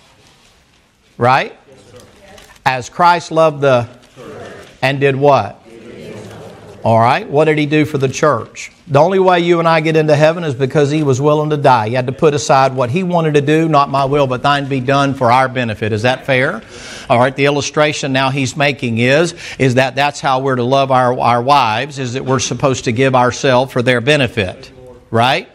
Right? 1.19 1.55
Yes, 1.69 2.49
As 2.65 2.89
Christ 2.89 3.31
loved 3.31 3.61
the. 3.61 3.91
And 4.81 5.01
did 5.01 5.17
what? 5.17 5.62
All 6.85 6.99
right? 6.99 7.29
What 7.29 7.45
did 7.45 7.59
he 7.59 7.67
do 7.67 7.85
for 7.85 7.99
the 7.99 8.09
church? 8.09 8.73
The 8.89 8.99
only 8.99 9.21
way 9.21 9.39
you 9.39 9.61
and 9.61 9.69
I 9.69 9.81
get 9.81 9.95
into 9.95 10.17
heaven 10.17 10.43
is 10.43 10.55
because 10.55 10.91
he 10.91 11.05
was 11.05 11.21
willing 11.21 11.51
to 11.51 11.57
die. 11.57 11.89
He 11.89 11.95
had 11.95 12.07
to 12.07 12.13
put 12.13 12.35
aside 12.35 12.75
what 12.75 12.91
he 12.91 13.05
wanted 13.05 13.35
to 13.35 13.41
do, 13.41 13.69
not 13.69 13.89
my 13.89 14.05
will, 14.05 14.27
but 14.27 14.43
thine 14.43 14.69
be 14.69 14.81
done 14.81 15.15
for 15.15 15.31
our 15.31 15.49
benefit. 15.49 15.93
Is 15.93 16.03
that 16.03 16.27
fair? 16.27 16.61
All 17.09 17.21
right, 17.21 17.35
the 17.35 17.45
illustration 17.45 18.13
now 18.13 18.31
he's 18.31 18.57
making 18.57 18.99
is, 18.99 19.35
is 19.61 19.75
that 19.75 19.95
that's 19.95 20.21
how 20.21 20.41
we're 20.41 20.57
to 20.57 20.65
love 20.65 20.91
our, 20.91 21.17
our 21.21 21.41
wives, 21.41 22.01
is 22.01 22.15
that 22.15 22.25
we're 22.25 22.41
supposed 22.41 22.85
to 22.85 22.93
give 22.93 23.15
ourselves 23.15 23.73
for 23.73 23.83
their 23.83 24.01
benefit. 24.01 24.73
Right? 25.13 25.49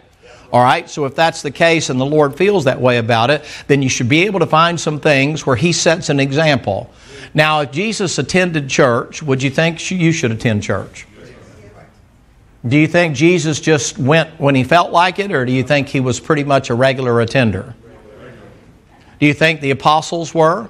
All 0.54 0.64
right, 0.64 0.90
so 0.90 1.04
if 1.04 1.14
that's 1.14 1.42
the 1.42 1.52
case 1.52 1.90
and 1.90 2.00
the 2.00 2.06
Lord 2.06 2.38
feels 2.38 2.64
that 2.64 2.80
way 2.80 3.00
about 3.00 3.32
it, 3.32 3.44
then 3.68 3.82
you 3.82 3.90
should 3.90 4.08
be 4.08 4.24
able 4.24 4.40
to 4.40 4.46
find 4.46 4.80
some 4.80 5.02
things 5.02 5.46
where 5.46 5.58
He 5.58 5.74
sets 5.74 6.08
an 6.08 6.22
example. 6.22 6.90
Now, 7.34 7.62
if 7.62 7.72
Jesus 7.72 8.18
attended 8.18 8.70
church, 8.70 9.22
would 9.22 9.44
you 9.44 9.50
think 9.50 9.92
you 9.92 10.14
should 10.14 10.32
attend 10.32 10.64
church? 10.64 11.06
Do 12.66 12.78
you 12.78 12.88
think 12.88 13.16
Jesus 13.16 13.60
just 13.60 13.98
went 13.98 14.40
when 14.40 14.56
he 14.56 14.64
felt 14.64 14.92
like 14.92 15.20
it, 15.20 15.32
or 15.32 15.46
do 15.46 15.52
you 15.52 15.64
think 15.64 15.90
he 15.90 16.00
was 16.00 16.20
pretty 16.20 16.44
much 16.44 16.70
a 16.70 16.74
regular 16.74 17.22
attender? 17.22 17.76
Do 19.20 19.26
you 19.26 19.34
think 19.34 19.62
the 19.62 19.72
apostles 19.72 20.34
were? 20.34 20.70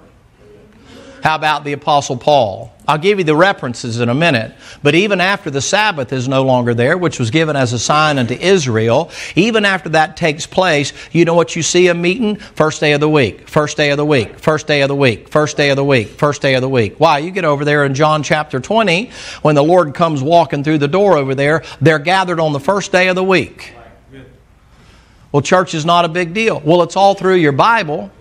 How 1.28 1.36
about 1.36 1.66
the 1.66 1.74
Apostle 1.74 2.16
Paul? 2.16 2.72
I'll 2.88 2.98
give 2.98 3.18
you 3.18 3.26
the 3.26 3.36
references 3.36 4.00
in 4.00 4.08
a 4.08 4.16
minute. 4.16 4.56
But 4.82 4.96
even 4.96 5.20
after 5.20 5.52
the 5.52 5.60
Sabbath 5.60 6.14
is 6.14 6.26
no 6.30 6.46
longer 6.46 6.74
there, 6.74 6.98
which 6.98 7.20
was 7.20 7.32
given 7.32 7.58
as 7.58 7.74
a 7.74 7.80
sign 7.80 8.18
unto 8.18 8.34
Israel, 8.34 9.12
even 9.36 9.66
after 9.66 9.90
that 9.90 10.16
takes 10.16 10.46
place, 10.48 10.94
you 11.12 11.26
know 11.26 11.34
what 11.34 11.54
you 11.54 11.64
see 11.64 11.90
a 11.90 11.94
meeting? 11.94 12.38
First 12.38 12.80
day 12.80 12.94
of 12.94 13.02
the 13.02 13.10
week, 13.10 13.50
first 13.50 13.76
day 13.76 13.90
of 13.90 13.98
the 13.98 14.06
week, 14.06 14.40
first 14.40 14.68
day 14.68 14.84
of 14.84 14.88
the 14.88 14.96
week, 14.96 15.28
first 15.28 15.58
day 15.58 15.70
of 15.70 15.76
the 15.76 15.84
week, 15.84 16.08
first 16.08 16.42
day 16.42 16.54
of 16.54 16.62
the 16.62 16.70
week. 16.70 16.96
Why? 16.98 17.18
You 17.18 17.32
get 17.32 17.44
over 17.44 17.66
there 17.66 17.84
in 17.84 17.94
John 17.94 18.24
chapter 18.24 18.62
20, 18.62 19.12
when 19.42 19.56
the 19.56 19.64
Lord 19.66 19.96
comes 19.96 20.24
walking 20.24 20.64
through 20.64 20.78
the 20.78 20.88
door 20.88 21.18
over 21.18 21.36
there, 21.36 21.62
they're 21.82 22.00
gathered 22.00 22.40
on 22.40 22.54
the 22.54 22.62
first 22.62 22.94
day 22.94 23.10
of 23.10 23.18
the 23.18 23.24
week. 23.26 23.74
Well, 25.34 25.42
church 25.42 25.74
is 25.74 25.84
not 25.84 26.06
a 26.06 26.08
big 26.08 26.34
deal. 26.34 26.62
Well, 26.64 26.84
it's 26.84 26.96
all 26.96 27.16
through 27.16 27.36
your 27.36 27.52
Bible. 27.52 28.12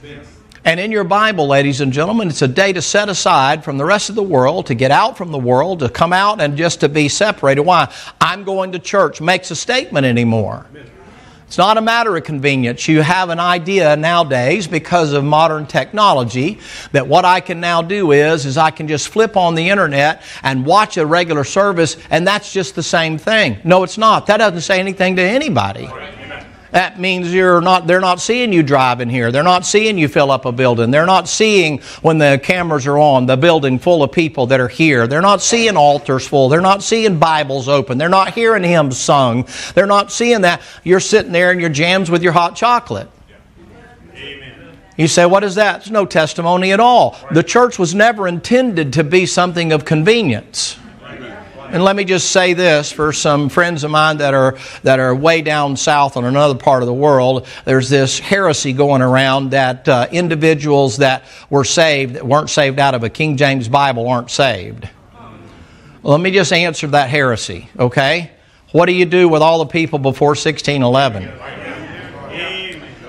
And 0.67 0.81
in 0.81 0.91
your 0.91 1.05
Bible, 1.05 1.47
ladies 1.47 1.81
and 1.81 1.93
gentlemen, 1.93 2.27
it's 2.27 2.43
a 2.43 2.49
day 2.49 2.73
to 2.73 2.83
set 2.83 3.09
aside 3.09 3.63
from 3.63 3.79
the 3.79 3.85
rest 3.85 4.09
of 4.09 4.17
the 4.17 4.23
world, 4.25 4.67
to 4.67 4.75
get 4.75 4.91
out 4.91 5.17
from 5.17 5.31
the 5.31 5.39
world, 5.39 5.79
to 5.79 5.89
come 5.89 6.13
out 6.13 6.41
and 6.41 6.57
just 6.57 6.81
to 6.81 6.89
be 6.89 7.09
separated. 7.09 7.63
Why? 7.63 7.95
I'm 8.21 8.43
going 8.43 8.73
to 8.73 8.81
church 8.81 9.21
makes 9.21 9.53
a 9.53 9.57
statement 9.57 10.07
anymore. 10.07 10.67
It's 11.47 11.57
not 11.57 11.79
a 11.79 11.81
matter 11.81 12.17
of 12.17 12.25
convenience. 12.25 12.89
You 12.89 13.03
have 13.03 13.31
an 13.31 13.39
idea 13.39 13.95
nowadays 13.95 14.67
because 14.67 15.13
of 15.13 15.23
modern 15.23 15.67
technology 15.67 16.59
that 16.91 17.07
what 17.07 17.25
I 17.25 17.39
can 17.39 17.61
now 17.61 17.83
do 17.83 18.11
is 18.11 18.45
is 18.45 18.59
I 18.59 18.73
can 18.73 18.89
just 18.89 19.07
flip 19.07 19.37
on 19.37 19.55
the 19.55 19.71
internet 19.71 20.21
and 20.43 20.67
watch 20.67 20.97
a 20.97 21.07
regular 21.07 21.45
service 21.45 21.97
and 22.11 22.27
that's 22.27 22.53
just 22.53 22.75
the 22.75 22.83
same 22.83 23.19
thing. 23.19 23.59
No, 23.63 23.85
it's 23.85 23.99
not. 23.99 24.27
That 24.27 24.39
doesn't 24.39 24.63
say 24.63 24.81
anything 24.81 25.15
to 25.15 25.23
anybody. 25.23 25.89
That 26.77 27.01
means 27.01 27.33
you're 27.33 27.63
not, 27.63 27.87
they're 27.87 28.03
not 28.03 28.21
seeing 28.21 28.53
you 28.53 28.63
driving 28.63 29.09
here. 29.09 29.33
They're 29.33 29.43
not 29.43 29.65
seeing 29.65 29.97
you 29.97 30.09
fill 30.09 30.31
up 30.31 30.45
a 30.45 30.53
building. 30.53 30.91
They're 30.91 31.07
not 31.07 31.27
seeing 31.27 31.79
when 32.03 32.19
the 32.19 32.39
cameras 32.43 32.87
are 32.87 32.99
on 32.99 33.25
the 33.25 33.39
building 33.39 33.79
full 33.79 34.03
of 34.03 34.13
people 34.13 34.49
that 34.49 34.61
are 34.61 34.69
here. 34.69 35.07
They're 35.07 35.23
not 35.23 35.41
seeing 35.41 35.79
altars 35.79 36.29
full. 36.29 36.51
They're 36.51 36.61
not 36.61 36.83
seeing 36.83 37.19
Bibles 37.19 37.67
open. 37.67 37.97
They're 37.97 38.11
not 38.11 38.35
hearing 38.35 38.63
hymns 38.63 38.99
sung. 38.99 39.49
They're 39.75 39.87
not 39.87 40.13
seeing 40.13 40.43
that. 40.43 40.61
You're 40.85 41.01
sitting 41.01 41.33
there 41.33 41.51
in 41.51 41.61
your 41.61 41.71
jams 41.71 42.11
with 42.11 42.23
your 42.23 42.33
hot 42.33 42.57
chocolate. 42.57 43.09
You 44.99 45.09
say, 45.09 45.25
what 45.25 45.45
is 45.45 45.55
that? 45.55 45.77
There's 45.77 45.91
no 45.91 46.05
testimony 46.05 46.73
at 46.73 46.81
all. 46.81 47.17
The 47.31 47.43
church 47.43 47.79
was 47.79 47.95
never 47.95 48.29
intended 48.29 48.93
to 48.93 49.03
be 49.03 49.25
something 49.25 49.73
of 49.73 49.87
convenience. 49.87 50.77
And 51.69 51.83
let 51.83 51.97
me 51.97 52.05
just 52.05 52.31
say 52.31 52.53
this 52.53 52.93
for 52.93 53.13
some 53.13 53.49
friends 53.49 53.83
of 53.83 53.91
mine 53.91 54.19
that 54.19 54.35
are, 54.35 54.57
that 54.85 55.01
are 55.01 55.15
way 55.15 55.43
down 55.43 55.77
south 55.77 56.17
in 56.17 56.25
another 56.25 56.55
part 56.55 56.83
of 56.83 56.87
the 56.87 56.95
world, 56.95 57.47
there's 57.65 57.89
this 57.89 58.21
heresy 58.21 58.73
going 58.73 59.03
around 59.03 59.51
that 59.51 59.89
uh, 59.89 60.07
individuals 60.13 60.99
that 60.99 61.25
were 61.51 61.65
saved, 61.65 62.15
that 62.15 62.25
weren't 62.25 62.51
saved 62.51 62.79
out 62.79 62.95
of 62.95 63.03
a 63.03 63.11
King 63.11 63.37
James 63.37 63.69
Bible, 63.69 64.09
aren't 64.09 64.31
saved. 64.31 64.89
Well, 66.03 66.13
let 66.13 66.21
me 66.21 66.31
just 66.31 66.53
answer 66.53 66.87
that 66.89 67.11
heresy, 67.11 67.69
okay? 67.77 68.31
What 68.71 68.87
do 68.87 68.93
you 68.93 69.05
do 69.05 69.29
with 69.29 69.43
all 69.43 69.59
the 69.59 69.67
people 69.67 69.99
before 69.99 70.31
1611? 70.31 71.33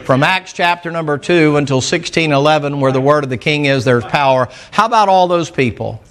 From 0.03 0.23
Acts 0.23 0.53
chapter 0.53 0.89
number 0.89 1.19
2 1.19 1.57
until 1.57 1.77
1611, 1.77 2.79
where 2.79 2.91
the 2.91 3.01
word 3.01 3.23
of 3.23 3.29
the 3.29 3.37
king 3.37 3.65
is, 3.65 3.85
there's 3.85 4.05
power. 4.05 4.47
How 4.71 4.87
about 4.87 5.09
all 5.09 5.27
those 5.27 5.51
people? 5.51 6.01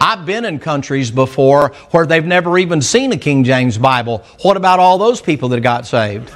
I've 0.00 0.24
been 0.26 0.44
in 0.44 0.58
countries 0.58 1.10
before 1.10 1.72
where 1.90 2.06
they've 2.06 2.24
never 2.24 2.58
even 2.58 2.82
seen 2.82 3.12
a 3.12 3.16
King 3.16 3.44
James 3.44 3.78
Bible. 3.78 4.24
What 4.42 4.56
about 4.56 4.78
all 4.80 4.98
those 4.98 5.20
people 5.20 5.48
that 5.50 5.60
got 5.60 5.86
saved? 5.86 6.30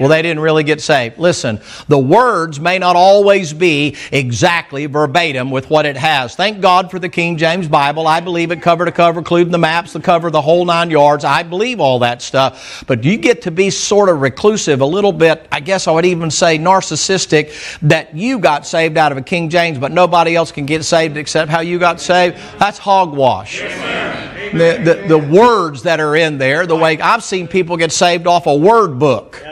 Well, 0.00 0.08
they 0.08 0.22
didn't 0.22 0.40
really 0.40 0.64
get 0.64 0.80
saved. 0.80 1.18
Listen, 1.18 1.60
the 1.88 1.98
words 1.98 2.58
may 2.58 2.78
not 2.78 2.96
always 2.96 3.52
be 3.52 3.96
exactly 4.10 4.86
verbatim 4.86 5.50
with 5.50 5.70
what 5.70 5.86
it 5.86 5.96
has. 5.96 6.34
Thank 6.34 6.60
God 6.60 6.90
for 6.90 6.98
the 6.98 7.08
King 7.08 7.36
James 7.36 7.68
Bible. 7.68 8.06
I 8.06 8.20
believe 8.20 8.50
it 8.50 8.62
cover 8.62 8.84
to 8.84 8.92
cover, 8.92 9.20
including 9.20 9.52
the 9.52 9.58
maps, 9.58 9.92
the 9.92 10.00
cover, 10.00 10.30
the 10.30 10.42
whole 10.42 10.64
nine 10.64 10.90
yards. 10.90 11.24
I 11.24 11.42
believe 11.42 11.80
all 11.80 12.00
that 12.00 12.22
stuff. 12.22 12.84
But 12.86 13.04
you 13.04 13.16
get 13.16 13.42
to 13.42 13.50
be 13.50 13.70
sort 13.70 14.08
of 14.08 14.20
reclusive, 14.20 14.80
a 14.80 14.86
little 14.86 15.12
bit, 15.12 15.46
I 15.52 15.60
guess 15.60 15.86
I 15.86 15.92
would 15.92 16.06
even 16.06 16.30
say 16.30 16.58
narcissistic, 16.58 17.78
that 17.82 18.16
you 18.16 18.38
got 18.38 18.66
saved 18.66 18.96
out 18.96 19.12
of 19.12 19.18
a 19.18 19.22
King 19.22 19.48
James, 19.48 19.78
but 19.78 19.92
nobody 19.92 20.34
else 20.34 20.52
can 20.52 20.66
get 20.66 20.84
saved 20.84 21.16
except 21.16 21.50
how 21.50 21.60
you 21.60 21.78
got 21.78 22.00
saved. 22.00 22.36
That's 22.58 22.78
hogwash. 22.78 23.60
The, 23.60 24.80
the, 24.84 25.04
the 25.08 25.18
words 25.18 25.82
that 25.82 26.00
are 26.00 26.14
in 26.14 26.38
there, 26.38 26.66
the 26.66 26.76
way 26.76 27.00
I've 27.00 27.24
seen 27.24 27.48
people 27.48 27.76
get 27.76 27.90
saved 27.90 28.26
off 28.26 28.46
a 28.46 28.54
word 28.54 28.98
book. 28.98 29.42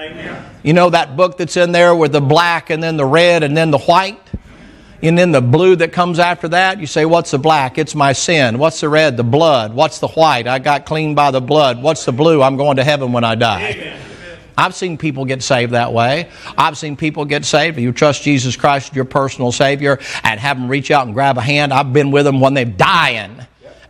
You 0.62 0.72
know 0.72 0.90
that 0.90 1.16
book 1.16 1.38
that's 1.38 1.56
in 1.56 1.72
there 1.72 1.94
with 1.94 2.12
the 2.12 2.20
black 2.20 2.70
and 2.70 2.82
then 2.82 2.96
the 2.96 3.04
red 3.04 3.42
and 3.42 3.56
then 3.56 3.70
the 3.70 3.78
white? 3.78 4.20
And 5.02 5.18
then 5.18 5.32
the 5.32 5.40
blue 5.40 5.74
that 5.76 5.92
comes 5.92 6.20
after 6.20 6.48
that, 6.48 6.78
you 6.78 6.86
say, 6.86 7.04
What's 7.04 7.32
the 7.32 7.38
black? 7.38 7.76
It's 7.76 7.94
my 7.94 8.12
sin. 8.12 8.58
What's 8.58 8.80
the 8.80 8.88
red? 8.88 9.16
The 9.16 9.24
blood. 9.24 9.74
What's 9.74 9.98
the 9.98 10.06
white? 10.08 10.46
I 10.46 10.60
got 10.60 10.86
clean 10.86 11.16
by 11.16 11.32
the 11.32 11.40
blood. 11.40 11.82
What's 11.82 12.04
the 12.04 12.12
blue? 12.12 12.40
I'm 12.40 12.56
going 12.56 12.76
to 12.76 12.84
heaven 12.84 13.12
when 13.12 13.24
I 13.24 13.34
die. 13.34 13.70
Amen. 13.70 14.00
I've 14.56 14.74
seen 14.74 14.98
people 14.98 15.24
get 15.24 15.42
saved 15.42 15.72
that 15.72 15.92
way. 15.92 16.28
I've 16.56 16.76
seen 16.78 16.96
people 16.96 17.24
get 17.24 17.44
saved. 17.44 17.78
You 17.78 17.90
trust 17.90 18.22
Jesus 18.22 18.54
Christ 18.54 18.90
as 18.90 18.96
your 18.96 19.06
personal 19.06 19.50
Savior 19.50 19.98
and 20.22 20.38
have 20.38 20.58
them 20.58 20.68
reach 20.68 20.90
out 20.90 21.06
and 21.06 21.14
grab 21.14 21.38
a 21.38 21.40
hand, 21.40 21.72
I've 21.72 21.92
been 21.92 22.10
with 22.10 22.24
them 22.24 22.40
when 22.40 22.54
they're 22.54 22.64
dying 22.64 23.40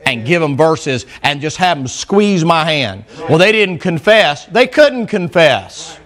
and 0.07 0.25
give 0.25 0.41
them 0.41 0.57
verses 0.57 1.05
and 1.23 1.41
just 1.41 1.57
have 1.59 1.79
them 1.79 1.89
squeeze 1.89 2.45
my 2.45 2.65
hand. 2.65 3.05
Well, 3.29 3.39
they 3.39 3.53
didn't 3.53 3.79
confess. 3.79 4.47
They 4.47 4.67
couldn't 4.67 5.09
confess. 5.09 5.99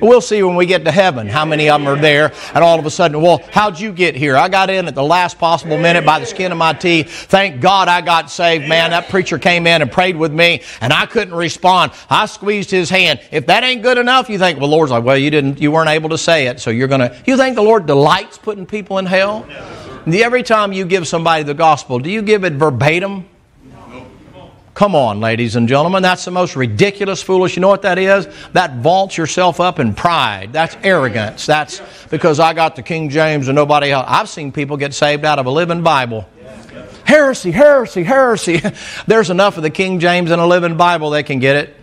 We'll 0.00 0.20
see 0.20 0.42
when 0.42 0.56
we 0.56 0.66
get 0.66 0.84
to 0.84 0.92
heaven 0.92 1.28
how 1.28 1.44
many 1.44 1.70
of 1.70 1.80
them 1.80 1.88
are 1.88 2.00
there. 2.00 2.32
And 2.54 2.64
all 2.64 2.78
of 2.78 2.86
a 2.86 2.90
sudden, 2.90 3.20
well, 3.22 3.42
how'd 3.50 3.78
you 3.78 3.92
get 3.92 4.14
here? 4.14 4.36
I 4.36 4.48
got 4.48 4.70
in 4.70 4.86
at 4.86 4.94
the 4.94 5.02
last 5.02 5.38
possible 5.38 5.78
minute 5.78 6.04
by 6.04 6.18
the 6.18 6.26
skin 6.26 6.52
of 6.52 6.58
my 6.58 6.72
teeth. 6.72 7.26
Thank 7.26 7.60
God 7.60 7.88
I 7.88 8.00
got 8.00 8.30
saved, 8.30 8.68
man. 8.68 8.90
That 8.90 9.08
preacher 9.08 9.38
came 9.38 9.66
in 9.66 9.82
and 9.82 9.90
prayed 9.90 10.16
with 10.16 10.32
me, 10.32 10.62
and 10.80 10.92
I 10.92 11.06
couldn't 11.06 11.34
respond. 11.34 11.92
I 12.10 12.26
squeezed 12.26 12.70
his 12.70 12.90
hand. 12.90 13.20
If 13.30 13.46
that 13.46 13.64
ain't 13.64 13.82
good 13.82 13.98
enough, 13.98 14.28
you 14.28 14.38
think, 14.38 14.60
well, 14.60 14.68
Lord's 14.68 14.92
like, 14.92 15.04
well, 15.04 15.18
you 15.18 15.30
didn't, 15.30 15.60
you 15.60 15.70
weren't 15.70 15.90
able 15.90 16.10
to 16.10 16.18
say 16.18 16.46
it, 16.46 16.60
so 16.60 16.70
you're 16.70 16.88
gonna. 16.88 17.16
You 17.26 17.36
think 17.36 17.54
the 17.54 17.62
Lord 17.62 17.86
delights 17.86 18.38
putting 18.38 18.66
people 18.66 18.98
in 18.98 19.06
hell? 19.06 19.46
Every 20.06 20.42
time 20.42 20.72
you 20.72 20.84
give 20.84 21.08
somebody 21.08 21.44
the 21.44 21.54
gospel, 21.54 21.98
do 21.98 22.10
you 22.10 22.20
give 22.20 22.44
it 22.44 22.54
verbatim? 22.54 23.26
Come 24.74 24.96
on, 24.96 25.20
ladies 25.20 25.54
and 25.54 25.68
gentlemen, 25.68 26.02
that's 26.02 26.24
the 26.24 26.32
most 26.32 26.56
ridiculous, 26.56 27.22
foolish. 27.22 27.54
You 27.54 27.60
know 27.60 27.68
what 27.68 27.82
that 27.82 27.96
is? 27.96 28.26
That 28.54 28.78
vaults 28.78 29.16
yourself 29.16 29.60
up 29.60 29.78
in 29.78 29.94
pride. 29.94 30.52
That's 30.52 30.76
arrogance. 30.82 31.46
That's 31.46 31.80
because 32.10 32.40
I 32.40 32.54
got 32.54 32.74
the 32.74 32.82
King 32.82 33.08
James 33.08 33.46
and 33.46 33.54
nobody 33.54 33.92
else. 33.92 34.06
I've 34.08 34.28
seen 34.28 34.50
people 34.50 34.76
get 34.76 34.92
saved 34.92 35.24
out 35.24 35.38
of 35.38 35.46
a 35.46 35.50
living 35.50 35.84
Bible. 35.84 36.28
Heresy, 37.04 37.52
heresy, 37.52 38.02
heresy. 38.02 38.62
There's 39.06 39.30
enough 39.30 39.56
of 39.56 39.62
the 39.62 39.70
King 39.70 40.00
James 40.00 40.32
and 40.32 40.42
a 40.42 40.46
living 40.46 40.76
Bible, 40.76 41.10
they 41.10 41.22
can 41.22 41.38
get 41.38 41.54
it. 41.54 41.76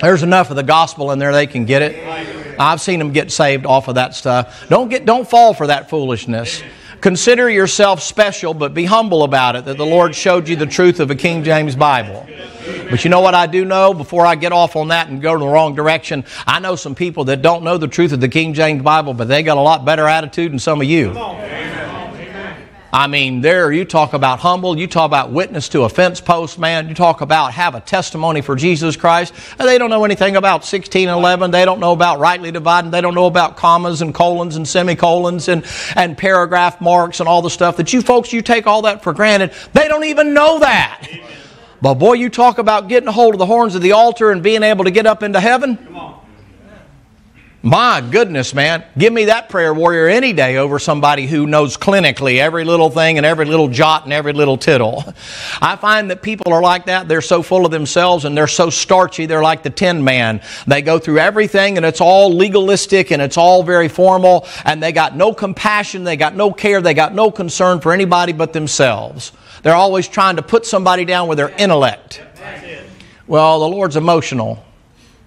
There's 0.00 0.22
enough 0.22 0.48
of 0.48 0.56
the 0.56 0.62
gospel 0.62 1.10
in 1.12 1.18
there, 1.18 1.32
they 1.32 1.46
can 1.46 1.66
get 1.66 1.82
it. 1.82 2.58
I've 2.58 2.80
seen 2.80 3.00
them 3.00 3.12
get 3.12 3.30
saved 3.30 3.66
off 3.66 3.88
of 3.88 3.96
that 3.96 4.14
stuff. 4.14 4.66
Don't 4.68 4.88
get, 4.88 5.04
don't 5.04 5.28
fall 5.28 5.52
for 5.52 5.66
that 5.66 5.90
foolishness. 5.90 6.62
Consider 7.02 7.50
yourself 7.50 8.00
special, 8.00 8.54
but 8.54 8.74
be 8.74 8.84
humble 8.84 9.24
about 9.24 9.56
it 9.56 9.64
that 9.64 9.76
the 9.76 9.84
Lord 9.84 10.14
showed 10.14 10.48
you 10.48 10.54
the 10.54 10.66
truth 10.66 11.00
of 11.00 11.10
a 11.10 11.16
King 11.16 11.42
James 11.42 11.74
Bible. 11.74 12.24
But 12.90 13.02
you 13.02 13.10
know 13.10 13.20
what 13.20 13.34
I 13.34 13.48
do 13.48 13.64
know 13.64 13.92
before 13.92 14.24
I 14.24 14.36
get 14.36 14.52
off 14.52 14.76
on 14.76 14.86
that 14.88 15.08
and 15.08 15.20
go 15.20 15.34
in 15.34 15.40
the 15.40 15.46
wrong 15.48 15.74
direction? 15.74 16.24
I 16.46 16.60
know 16.60 16.76
some 16.76 16.94
people 16.94 17.24
that 17.24 17.42
don't 17.42 17.64
know 17.64 17.76
the 17.76 17.88
truth 17.88 18.12
of 18.12 18.20
the 18.20 18.28
King 18.28 18.54
James 18.54 18.84
Bible, 18.84 19.14
but 19.14 19.26
they 19.26 19.42
got 19.42 19.56
a 19.56 19.60
lot 19.60 19.84
better 19.84 20.06
attitude 20.06 20.52
than 20.52 20.60
some 20.60 20.80
of 20.80 20.86
you. 20.86 21.10
I 22.94 23.06
mean, 23.06 23.40
there 23.40 23.72
you 23.72 23.86
talk 23.86 24.12
about 24.12 24.40
humble, 24.40 24.78
you 24.78 24.86
talk 24.86 25.06
about 25.06 25.30
witness 25.30 25.70
to 25.70 25.84
a 25.84 25.88
fence 25.88 26.20
post, 26.20 26.58
man. 26.58 26.90
You 26.90 26.94
talk 26.94 27.22
about 27.22 27.54
have 27.54 27.74
a 27.74 27.80
testimony 27.80 28.42
for 28.42 28.54
Jesus 28.54 28.96
Christ. 28.96 29.32
And 29.58 29.66
they 29.66 29.78
don't 29.78 29.88
know 29.88 30.04
anything 30.04 30.36
about 30.36 30.60
1611. 30.60 31.52
They 31.52 31.64
don't 31.64 31.80
know 31.80 31.92
about 31.92 32.18
rightly 32.18 32.50
dividing. 32.50 32.90
They 32.90 33.00
don't 33.00 33.14
know 33.14 33.24
about 33.26 33.56
commas 33.56 34.02
and 34.02 34.14
colons 34.14 34.56
and 34.56 34.68
semicolons 34.68 35.48
and, 35.48 35.64
and 35.96 36.18
paragraph 36.18 36.82
marks 36.82 37.20
and 37.20 37.28
all 37.30 37.40
the 37.40 37.48
stuff 37.48 37.78
that 37.78 37.94
you 37.94 38.02
folks, 38.02 38.30
you 38.30 38.42
take 38.42 38.66
all 38.66 38.82
that 38.82 39.02
for 39.02 39.14
granted. 39.14 39.52
They 39.72 39.88
don't 39.88 40.04
even 40.04 40.34
know 40.34 40.58
that. 40.58 41.08
But 41.80 41.94
boy, 41.94 42.12
you 42.14 42.28
talk 42.28 42.58
about 42.58 42.88
getting 42.88 43.08
a 43.08 43.12
hold 43.12 43.34
of 43.34 43.38
the 43.38 43.46
horns 43.46 43.74
of 43.74 43.80
the 43.80 43.92
altar 43.92 44.30
and 44.30 44.42
being 44.42 44.62
able 44.62 44.84
to 44.84 44.90
get 44.90 45.06
up 45.06 45.22
into 45.22 45.40
heaven. 45.40 45.78
My 47.64 48.00
goodness, 48.00 48.54
man. 48.54 48.84
Give 48.98 49.12
me 49.12 49.26
that 49.26 49.48
prayer 49.48 49.72
warrior 49.72 50.08
any 50.08 50.32
day 50.32 50.56
over 50.56 50.80
somebody 50.80 51.28
who 51.28 51.46
knows 51.46 51.76
clinically 51.76 52.38
every 52.38 52.64
little 52.64 52.90
thing 52.90 53.18
and 53.18 53.24
every 53.24 53.44
little 53.44 53.68
jot 53.68 54.02
and 54.02 54.12
every 54.12 54.32
little 54.32 54.56
tittle. 54.56 55.04
I 55.62 55.76
find 55.76 56.10
that 56.10 56.22
people 56.22 56.52
are 56.52 56.60
like 56.60 56.86
that. 56.86 57.06
They're 57.06 57.20
so 57.20 57.40
full 57.40 57.64
of 57.64 57.70
themselves 57.70 58.24
and 58.24 58.36
they're 58.36 58.48
so 58.48 58.68
starchy. 58.68 59.26
They're 59.26 59.44
like 59.44 59.62
the 59.62 59.70
tin 59.70 60.02
man. 60.02 60.40
They 60.66 60.82
go 60.82 60.98
through 60.98 61.18
everything 61.18 61.76
and 61.76 61.86
it's 61.86 62.00
all 62.00 62.34
legalistic 62.34 63.12
and 63.12 63.22
it's 63.22 63.36
all 63.36 63.62
very 63.62 63.88
formal 63.88 64.44
and 64.64 64.82
they 64.82 64.90
got 64.90 65.16
no 65.16 65.32
compassion. 65.32 66.02
They 66.02 66.16
got 66.16 66.34
no 66.34 66.52
care. 66.52 66.82
They 66.82 66.94
got 66.94 67.14
no 67.14 67.30
concern 67.30 67.80
for 67.80 67.92
anybody 67.92 68.32
but 68.32 68.52
themselves. 68.52 69.30
They're 69.62 69.76
always 69.76 70.08
trying 70.08 70.34
to 70.34 70.42
put 70.42 70.66
somebody 70.66 71.04
down 71.04 71.28
with 71.28 71.38
their 71.38 71.50
intellect. 71.50 72.22
Well, 73.28 73.60
the 73.60 73.68
Lord's 73.68 73.94
emotional. 73.94 74.64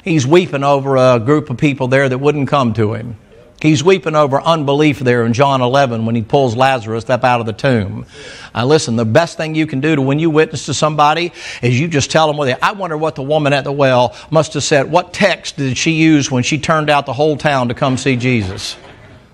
He's 0.05 0.27
weeping 0.27 0.63
over 0.63 0.97
a 0.97 1.19
group 1.19 1.49
of 1.49 1.57
people 1.57 1.87
there 1.87 2.07
that 2.07 2.19
wouldn't 2.19 2.47
come 2.47 2.73
to 2.75 2.93
him. 2.93 3.17
He's 3.59 3.83
weeping 3.83 4.15
over 4.15 4.39
unbelief 4.39 4.99
there 4.99 5.25
in 5.25 5.33
John 5.33 5.63
11 5.63 6.05
when 6.05 6.13
he 6.13 6.21
pulls 6.21 6.55
Lazarus 6.55 7.09
up 7.09 7.23
out 7.23 7.39
of 7.39 7.47
the 7.47 7.53
tomb. 7.53 8.05
Uh, 8.53 8.65
listen, 8.65 8.97
the 8.97 9.05
best 9.05 9.35
thing 9.35 9.55
you 9.55 9.65
can 9.65 9.81
do 9.81 9.95
to 9.95 10.01
when 10.03 10.19
you 10.19 10.29
witness 10.29 10.67
to 10.67 10.75
somebody 10.75 11.33
is 11.63 11.79
you 11.79 11.87
just 11.87 12.11
tell 12.11 12.31
them 12.31 12.45
they, 12.45 12.53
I 12.53 12.73
wonder 12.73 12.95
what 12.95 13.15
the 13.15 13.23
woman 13.23 13.51
at 13.51 13.63
the 13.63 13.71
well 13.71 14.15
must 14.29 14.53
have 14.53 14.63
said. 14.63 14.91
What 14.91 15.11
text 15.11 15.57
did 15.57 15.75
she 15.75 15.93
use 15.93 16.29
when 16.29 16.43
she 16.43 16.59
turned 16.59 16.91
out 16.91 17.07
the 17.07 17.13
whole 17.13 17.35
town 17.35 17.69
to 17.69 17.73
come 17.73 17.97
see 17.97 18.15
Jesus? 18.15 18.75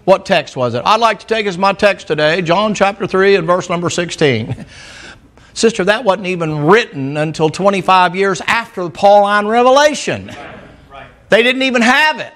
What 0.05 0.25
text 0.25 0.55
was 0.55 0.73
it? 0.73 0.83
I'd 0.85 1.01
like 1.01 1.19
to 1.19 1.27
take 1.27 1.47
as 1.47 1.57
my 1.57 1.73
text 1.73 2.07
today, 2.07 2.41
John 2.41 2.73
chapter 2.73 3.07
3 3.07 3.35
and 3.35 3.45
verse 3.45 3.67
number 3.69 3.89
16. 3.89 4.65
Sister, 5.53 5.83
that 5.83 6.05
wasn't 6.05 6.27
even 6.27 6.67
written 6.67 7.17
until 7.17 7.49
25 7.49 8.15
years 8.15 8.39
after 8.47 8.85
the 8.85 8.89
Pauline 8.89 9.47
revelation. 9.47 10.31
They 11.31 11.43
didn't 11.43 11.61
even 11.61 11.81
have 11.81 12.19
it. 12.19 12.33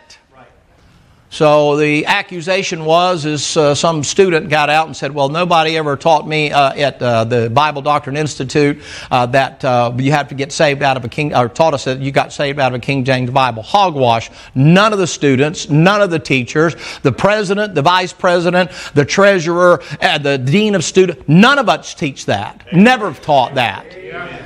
So 1.30 1.76
the 1.76 2.06
accusation 2.06 2.86
was, 2.86 3.26
is 3.26 3.58
uh, 3.58 3.76
some 3.76 4.06
student 4.06 4.48
got 4.48 4.70
out 4.70 4.88
and 4.88 4.96
said, 4.96 5.14
"Well, 5.14 5.28
nobody 5.28 5.76
ever 5.76 5.98
taught 5.98 6.26
me 6.26 6.54
uh, 6.54 6.72
at 6.72 7.02
uh, 7.02 7.26
the 7.26 7.50
Bible 7.50 7.82
Doctrine 7.82 8.16
Institute 8.16 8.82
uh, 9.12 9.26
that 9.26 9.66
uh, 9.66 9.92
you 9.98 10.14
have 10.14 10.30
to 10.30 10.36
get 10.36 10.54
saved 10.54 10.82
out 10.82 10.96
of 10.96 11.04
a 11.04 11.10
king, 11.10 11.36
or 11.36 11.50
taught 11.50 11.74
us 11.74 11.84
that 11.84 12.00
you 12.00 12.14
got 12.14 12.32
saved 12.32 12.58
out 12.58 12.72
of 12.72 12.76
a 12.76 12.80
King 12.80 13.04
James 13.04 13.32
Bible." 13.32 13.64
Hogwash. 13.64 14.32
None 14.56 14.94
of 14.94 15.00
the 15.00 15.08
students, 15.08 15.70
none 15.70 16.02
of 16.02 16.10
the 16.10 16.20
teachers, 16.20 16.78
the 17.02 17.12
president, 17.12 17.76
the 17.76 17.82
vice 17.82 18.14
president, 18.14 18.72
the 18.94 19.04
treasurer, 19.04 19.84
uh, 20.02 20.18
the 20.20 20.38
dean 20.38 20.74
of 20.74 20.86
students, 20.86 21.22
none 21.28 21.60
of 21.60 21.68
us 21.68 21.94
teach 21.96 22.28
that. 22.28 22.66
Never 22.72 23.12
taught 23.12 23.56
that. 23.56 23.86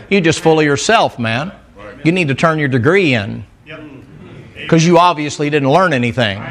You're 0.09 0.21
just 0.21 0.39
full 0.39 0.59
of 0.59 0.65
yourself, 0.65 1.19
man. 1.19 1.51
You 2.03 2.11
need 2.11 2.29
to 2.29 2.35
turn 2.35 2.57
your 2.57 2.67
degree 2.67 3.13
in 3.13 3.45
because 4.61 4.85
you 4.85 4.97
obviously 4.97 5.49
didn't 5.49 5.71
learn 5.71 5.93
anything. 5.93 6.43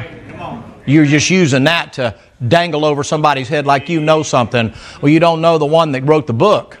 You're 0.85 1.05
just 1.05 1.29
using 1.29 1.65
that 1.65 1.93
to 1.93 2.15
dangle 2.45 2.85
over 2.85 3.03
somebody's 3.03 3.47
head 3.47 3.65
like 3.65 3.89
you 3.89 3.99
know 3.99 4.23
something. 4.23 4.73
Well, 5.01 5.11
you 5.11 5.19
don't 5.19 5.41
know 5.41 5.57
the 5.57 5.65
one 5.65 5.91
that 5.91 6.03
wrote 6.03 6.25
the 6.27 6.33
book. 6.33 6.77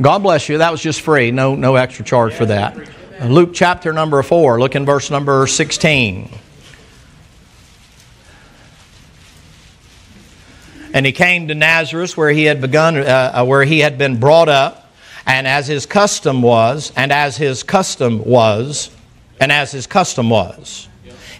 God 0.00 0.18
bless 0.18 0.48
you. 0.48 0.58
That 0.58 0.72
was 0.72 0.82
just 0.82 1.00
free. 1.00 1.30
No, 1.30 1.54
no 1.54 1.76
extra 1.76 2.04
charge 2.04 2.34
for 2.34 2.46
that. 2.46 2.76
Luke 3.22 3.50
chapter 3.54 3.92
number 3.92 4.22
4, 4.22 4.60
look 4.60 4.74
in 4.74 4.84
verse 4.84 5.10
number 5.10 5.46
16. 5.46 6.30
And 10.92 11.06
he 11.06 11.12
came 11.12 11.48
to 11.48 11.54
Nazareth 11.54 12.16
where 12.16 12.30
he 12.30 12.44
had 12.44 12.60
begun, 12.60 12.96
uh, 12.96 13.32
uh 13.34 13.44
where 13.44 13.64
he 13.64 13.80
had 13.80 13.96
been 13.98 14.18
brought 14.18 14.48
up, 14.48 14.92
and 15.26 15.46
as 15.46 15.66
his 15.66 15.86
custom 15.86 16.42
was, 16.42 16.92
and 16.96 17.12
as 17.12 17.36
his 17.36 17.62
custom 17.62 18.24
was, 18.24 18.90
and 19.40 19.52
as 19.52 19.72
his 19.72 19.86
custom 19.86 20.30
was. 20.30 20.88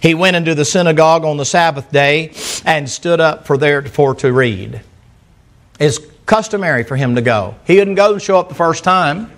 He 0.01 0.13
went 0.13 0.35
into 0.35 0.53
the 0.53 0.65
synagogue 0.65 1.25
on 1.25 1.37
the 1.37 1.45
Sabbath 1.45 1.91
day 1.91 2.33
and 2.65 2.89
stood 2.89 3.19
up 3.19 3.47
for 3.47 3.57
there 3.57 3.81
for 3.83 4.13
to 4.15 4.31
read. 4.31 4.81
It's 5.79 5.99
customary 6.25 6.83
for 6.83 6.95
him 6.95 7.15
to 7.15 7.21
go. 7.21 7.55
He 7.65 7.75
didn't 7.75 7.95
go 7.95 8.13
and 8.13 8.21
show 8.21 8.39
up 8.39 8.49
the 8.49 8.55
first 8.55 8.83
time. 8.83 9.31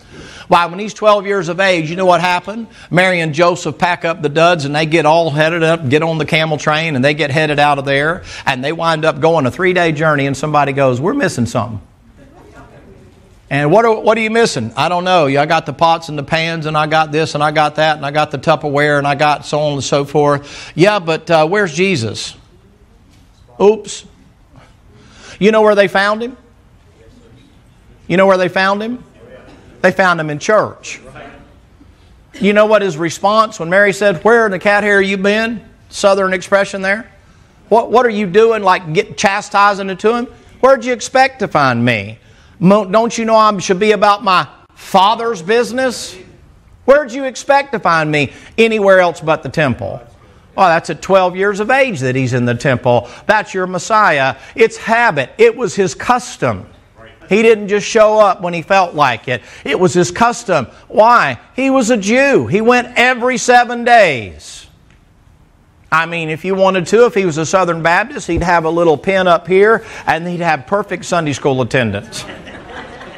Why, 0.49 0.65
when 0.65 0.79
he's 0.79 0.95
12 0.95 1.27
years 1.27 1.47
of 1.47 1.59
age, 1.59 1.91
you 1.91 1.95
know 1.95 2.07
what 2.07 2.21
happened? 2.21 2.67
Mary 2.89 3.19
and 3.19 3.35
Joseph 3.35 3.77
pack 3.77 4.03
up 4.03 4.23
the 4.23 4.29
duds 4.29 4.65
and 4.65 4.75
they 4.75 4.87
get 4.87 5.05
all 5.05 5.29
headed 5.29 5.61
up, 5.61 5.87
get 5.87 6.01
on 6.01 6.17
the 6.17 6.25
camel 6.25 6.57
train, 6.57 6.95
and 6.95 7.05
they 7.05 7.13
get 7.13 7.29
headed 7.29 7.59
out 7.59 7.77
of 7.77 7.85
there. 7.85 8.23
And 8.47 8.63
they 8.63 8.71
wind 8.71 9.05
up 9.05 9.19
going 9.19 9.45
a 9.45 9.51
three 9.51 9.73
day 9.73 9.91
journey, 9.91 10.25
and 10.25 10.35
somebody 10.35 10.73
goes, 10.73 10.99
We're 10.99 11.13
missing 11.13 11.45
something. 11.45 11.79
And 13.49 13.71
what 13.71 13.83
are, 13.83 13.99
what 13.99 14.17
are 14.17 14.21
you 14.21 14.29
missing? 14.29 14.71
I 14.77 14.89
don't 14.89 15.03
know. 15.03 15.25
I 15.25 15.45
got 15.47 15.65
the 15.65 15.73
pots 15.73 16.09
and 16.09 16.17
the 16.17 16.23
pans, 16.23 16.67
and 16.67 16.77
I 16.77 16.85
got 16.85 17.11
this, 17.11 17.33
and 17.33 17.43
I 17.43 17.51
got 17.51 17.75
that, 17.75 17.97
and 17.97 18.05
I 18.05 18.11
got 18.11 18.29
the 18.29 18.37
Tupperware, 18.37 18.99
and 18.99 19.07
I 19.07 19.15
got 19.15 19.45
so 19.45 19.59
on 19.59 19.73
and 19.73 19.83
so 19.83 20.05
forth. 20.05 20.71
Yeah, 20.75 20.99
but 20.99 21.29
uh, 21.31 21.47
where's 21.47 21.73
Jesus? 21.73 22.35
Oops. 23.59 24.05
You 25.39 25.51
know 25.51 25.61
where 25.61 25.75
they 25.75 25.87
found 25.87 26.21
him? 26.21 26.37
You 28.07 28.17
know 28.17 28.27
where 28.27 28.37
they 28.37 28.49
found 28.49 28.83
him? 28.83 29.03
They 29.81 29.91
found 29.91 30.19
him 30.19 30.29
in 30.29 30.39
church. 30.39 30.99
You 32.33 32.53
know 32.53 32.67
what 32.67 32.81
his 32.81 32.97
response 32.97 33.59
when 33.59 33.69
Mary 33.69 33.93
said, 33.93 34.23
Where 34.23 34.45
in 34.45 34.51
the 34.51 34.59
cat 34.59 34.83
hair 34.83 35.01
you 35.01 35.17
been? 35.17 35.65
Southern 35.89 36.33
expression 36.33 36.81
there. 36.81 37.11
What, 37.69 37.91
what 37.91 38.05
are 38.05 38.11
you 38.11 38.27
doing? 38.27 38.63
Like 38.63 38.93
get 38.93 39.17
chastising 39.17 39.89
it 39.89 39.99
to 39.99 40.15
him? 40.15 40.25
Where'd 40.59 40.85
you 40.85 40.93
expect 40.93 41.39
to 41.39 41.47
find 41.47 41.83
me? 41.83 42.19
Don't 42.61 43.17
you 43.17 43.25
know 43.25 43.35
I 43.35 43.57
should 43.59 43.79
be 43.79 43.91
about 43.91 44.23
my 44.23 44.47
Father's 44.73 45.41
business? 45.41 46.17
Where'd 46.85 47.11
you 47.11 47.25
expect 47.25 47.71
to 47.73 47.79
find 47.79 48.11
me 48.11 48.33
anywhere 48.57 48.99
else 48.99 49.21
but 49.21 49.43
the 49.43 49.49
temple? 49.49 50.01
Well, 50.55 50.67
that's 50.67 50.89
at 50.89 51.01
12 51.01 51.35
years 51.35 51.59
of 51.59 51.69
age 51.69 51.99
that 52.01 52.15
he's 52.15 52.33
in 52.33 52.45
the 52.45 52.55
temple. 52.55 53.09
That's 53.27 53.53
your 53.53 53.67
Messiah. 53.67 54.35
It's 54.55 54.75
habit, 54.75 55.31
it 55.37 55.55
was 55.55 55.75
his 55.75 55.95
custom. 55.95 56.65
He 57.29 57.43
didn't 57.43 57.67
just 57.67 57.85
show 57.85 58.19
up 58.19 58.41
when 58.41 58.55
he 58.55 58.63
felt 58.63 58.95
like 58.95 59.27
it. 59.27 59.43
It 59.63 59.79
was 59.79 59.93
his 59.93 60.09
custom. 60.09 60.65
Why? 60.87 61.39
He 61.55 61.69
was 61.69 61.91
a 61.91 61.97
Jew. 61.97 62.47
He 62.47 62.59
went 62.59 62.87
every 62.95 63.37
seven 63.37 63.83
days. 63.83 64.65
I 65.91 66.07
mean, 66.07 66.29
if 66.29 66.43
you 66.43 66.55
wanted 66.55 66.87
to, 66.87 67.05
if 67.05 67.13
he 67.13 67.25
was 67.25 67.37
a 67.37 67.45
Southern 67.45 67.83
Baptist, 67.83 68.27
he'd 68.27 68.41
have 68.41 68.65
a 68.65 68.69
little 68.69 68.97
pin 68.97 69.27
up 69.27 69.47
here 69.47 69.85
and 70.07 70.27
he'd 70.27 70.39
have 70.39 70.65
perfect 70.65 71.05
Sunday 71.05 71.33
school 71.33 71.61
attendance. 71.61 72.25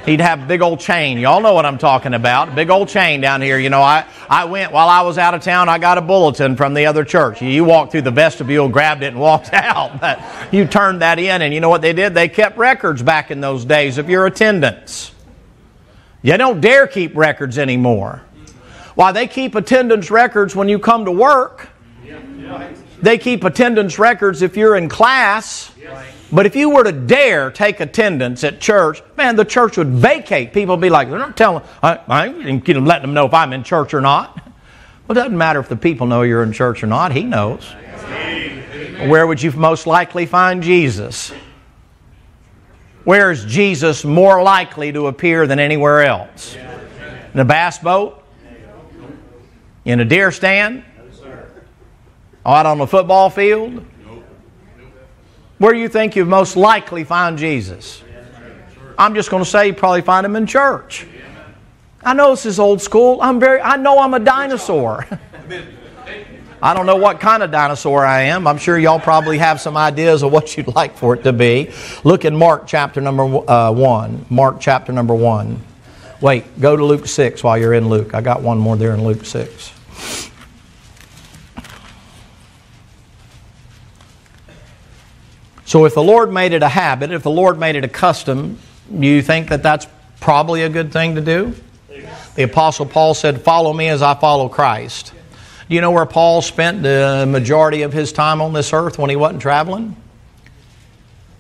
He'd 0.05 0.19
have 0.19 0.47
big 0.47 0.61
old 0.61 0.79
chain. 0.79 1.19
Y'all 1.19 1.41
know 1.41 1.53
what 1.53 1.65
I'm 1.65 1.77
talking 1.77 2.15
about. 2.15 2.55
Big 2.55 2.71
old 2.71 2.89
chain 2.89 3.21
down 3.21 3.41
here. 3.41 3.59
You 3.59 3.69
know, 3.69 3.81
I, 3.81 4.05
I 4.27 4.45
went 4.45 4.71
while 4.71 4.89
I 4.89 5.01
was 5.01 5.19
out 5.19 5.35
of 5.35 5.41
town, 5.41 5.69
I 5.69 5.77
got 5.77 5.99
a 5.99 6.01
bulletin 6.01 6.55
from 6.55 6.73
the 6.73 6.87
other 6.87 7.05
church. 7.05 7.41
You 7.41 7.63
walked 7.63 7.91
through 7.91 8.01
the 8.01 8.11
vestibule, 8.11 8.67
grabbed 8.67 9.03
it, 9.03 9.07
and 9.07 9.19
walked 9.19 9.49
out. 9.53 10.01
But 10.01 10.19
you 10.51 10.65
turned 10.65 11.01
that 11.01 11.19
in, 11.19 11.43
and 11.43 11.53
you 11.53 11.59
know 11.59 11.69
what 11.69 11.81
they 11.81 11.93
did? 11.93 12.15
They 12.15 12.29
kept 12.29 12.57
records 12.57 13.03
back 13.03 13.29
in 13.29 13.41
those 13.41 13.63
days 13.63 13.99
of 13.99 14.09
your 14.09 14.25
attendance. 14.25 15.11
You 16.23 16.37
don't 16.37 16.61
dare 16.61 16.87
keep 16.87 17.15
records 17.15 17.57
anymore. 17.57 18.23
Why, 18.95 19.11
they 19.11 19.27
keep 19.27 19.55
attendance 19.55 20.11
records 20.11 20.55
when 20.55 20.67
you 20.67 20.79
come 20.79 21.05
to 21.05 21.11
work. 21.11 21.69
They 23.01 23.17
keep 23.17 23.43
attendance 23.43 23.97
records 23.97 24.41
if 24.41 24.57
you're 24.57 24.75
in 24.75 24.89
class. 24.89 25.71
But 26.31 26.45
if 26.45 26.55
you 26.55 26.69
were 26.69 26.83
to 26.83 26.93
dare 26.93 27.51
take 27.51 27.81
attendance 27.81 28.43
at 28.43 28.61
church, 28.61 29.01
man, 29.17 29.35
the 29.35 29.43
church 29.43 29.77
would 29.77 29.89
vacate. 29.89 30.53
People 30.53 30.77
would 30.77 30.81
be 30.81 30.89
like, 30.89 31.09
they're 31.09 31.19
not 31.19 31.35
telling, 31.35 31.63
I, 31.83 31.99
I 32.07 32.27
ain't 32.27 32.67
letting 32.67 33.01
them 33.01 33.13
know 33.13 33.25
if 33.25 33.33
I'm 33.33 33.51
in 33.51 33.63
church 33.63 33.93
or 33.93 34.01
not. 34.01 34.35
Well, 35.07 35.17
it 35.17 35.21
doesn't 35.21 35.37
matter 35.37 35.59
if 35.59 35.67
the 35.67 35.75
people 35.75 36.07
know 36.07 36.21
you're 36.21 36.43
in 36.43 36.53
church 36.53 36.83
or 36.83 36.87
not. 36.87 37.11
He 37.11 37.23
knows. 37.23 37.65
Where 39.07 39.27
would 39.27 39.41
you 39.41 39.51
most 39.51 39.87
likely 39.87 40.25
find 40.25 40.63
Jesus? 40.63 41.33
Where 43.03 43.31
is 43.31 43.43
Jesus 43.45 44.05
more 44.05 44.41
likely 44.41 44.91
to 44.93 45.07
appear 45.07 45.47
than 45.47 45.59
anywhere 45.59 46.03
else? 46.03 46.55
In 47.33 47.39
a 47.39 47.45
bass 47.45 47.79
boat? 47.79 48.23
In 49.83 49.99
a 49.99 50.05
deer 50.05 50.31
stand? 50.31 50.85
Out 52.45 52.65
on 52.65 52.77
the 52.77 52.87
football 52.87 53.29
field? 53.29 53.85
Where 55.61 55.73
do 55.73 55.77
you 55.77 55.89
think 55.89 56.15
you 56.15 56.25
most 56.25 56.57
likely 56.57 57.03
find 57.03 57.37
Jesus? 57.37 58.01
I'm 58.97 59.13
just 59.13 59.29
going 59.29 59.43
to 59.43 59.49
say 59.49 59.67
you 59.67 59.73
probably 59.73 60.01
find 60.01 60.25
him 60.25 60.35
in 60.35 60.47
church. 60.47 61.05
I 62.03 62.15
know 62.15 62.31
this 62.31 62.47
is 62.47 62.59
old 62.59 62.81
school. 62.81 63.19
I'm 63.21 63.39
very 63.39 63.61
I 63.61 63.77
know 63.77 63.99
I'm 63.99 64.15
a 64.15 64.19
dinosaur. 64.19 65.05
I 66.63 66.73
don't 66.73 66.87
know 66.87 66.95
what 66.95 67.19
kind 67.19 67.43
of 67.43 67.51
dinosaur 67.51 68.03
I 68.03 68.23
am. 68.23 68.47
I'm 68.47 68.57
sure 68.57 68.79
y'all 68.79 68.99
probably 68.99 69.37
have 69.37 69.61
some 69.61 69.77
ideas 69.77 70.23
of 70.23 70.31
what 70.31 70.57
you'd 70.57 70.73
like 70.73 70.97
for 70.97 71.13
it 71.13 71.21
to 71.25 71.31
be. 71.31 71.69
Look 72.03 72.25
in 72.25 72.35
Mark 72.35 72.65
chapter 72.65 72.99
number 72.99 73.23
uh, 73.47 73.71
1. 73.71 74.25
Mark 74.31 74.59
chapter 74.59 74.91
number 74.91 75.13
1. 75.13 75.61
Wait, 76.21 76.59
go 76.59 76.75
to 76.75 76.83
Luke 76.83 77.05
6 77.05 77.43
while 77.43 77.59
you're 77.59 77.75
in 77.75 77.87
Luke. 77.87 78.15
I 78.15 78.21
got 78.21 78.41
one 78.41 78.57
more 78.57 78.77
there 78.77 78.95
in 78.95 79.03
Luke 79.03 79.25
6. 79.25 79.73
So 85.71 85.85
if 85.85 85.93
the 85.93 86.03
Lord 86.03 86.33
made 86.33 86.51
it 86.51 86.63
a 86.63 86.67
habit, 86.67 87.11
if 87.11 87.23
the 87.23 87.31
Lord 87.31 87.57
made 87.57 87.77
it 87.77 87.85
a 87.85 87.87
custom, 87.87 88.59
do 88.93 89.07
you 89.07 89.21
think 89.21 89.47
that 89.47 89.63
that's 89.63 89.87
probably 90.19 90.63
a 90.63 90.69
good 90.69 90.91
thing 90.91 91.15
to 91.15 91.21
do? 91.21 91.55
The 92.35 92.43
Apostle 92.43 92.85
Paul 92.85 93.13
said, 93.13 93.41
Follow 93.41 93.71
me 93.71 93.87
as 93.87 94.01
I 94.01 94.13
follow 94.15 94.49
Christ. 94.49 95.13
Do 95.69 95.75
you 95.75 95.79
know 95.79 95.91
where 95.91 96.05
Paul 96.05 96.41
spent 96.41 96.83
the 96.83 97.25
majority 97.25 97.83
of 97.83 97.93
his 97.93 98.11
time 98.11 98.41
on 98.41 98.51
this 98.51 98.73
earth 98.73 98.99
when 98.99 99.09
he 99.09 99.15
wasn't 99.15 99.41
traveling? 99.41 99.95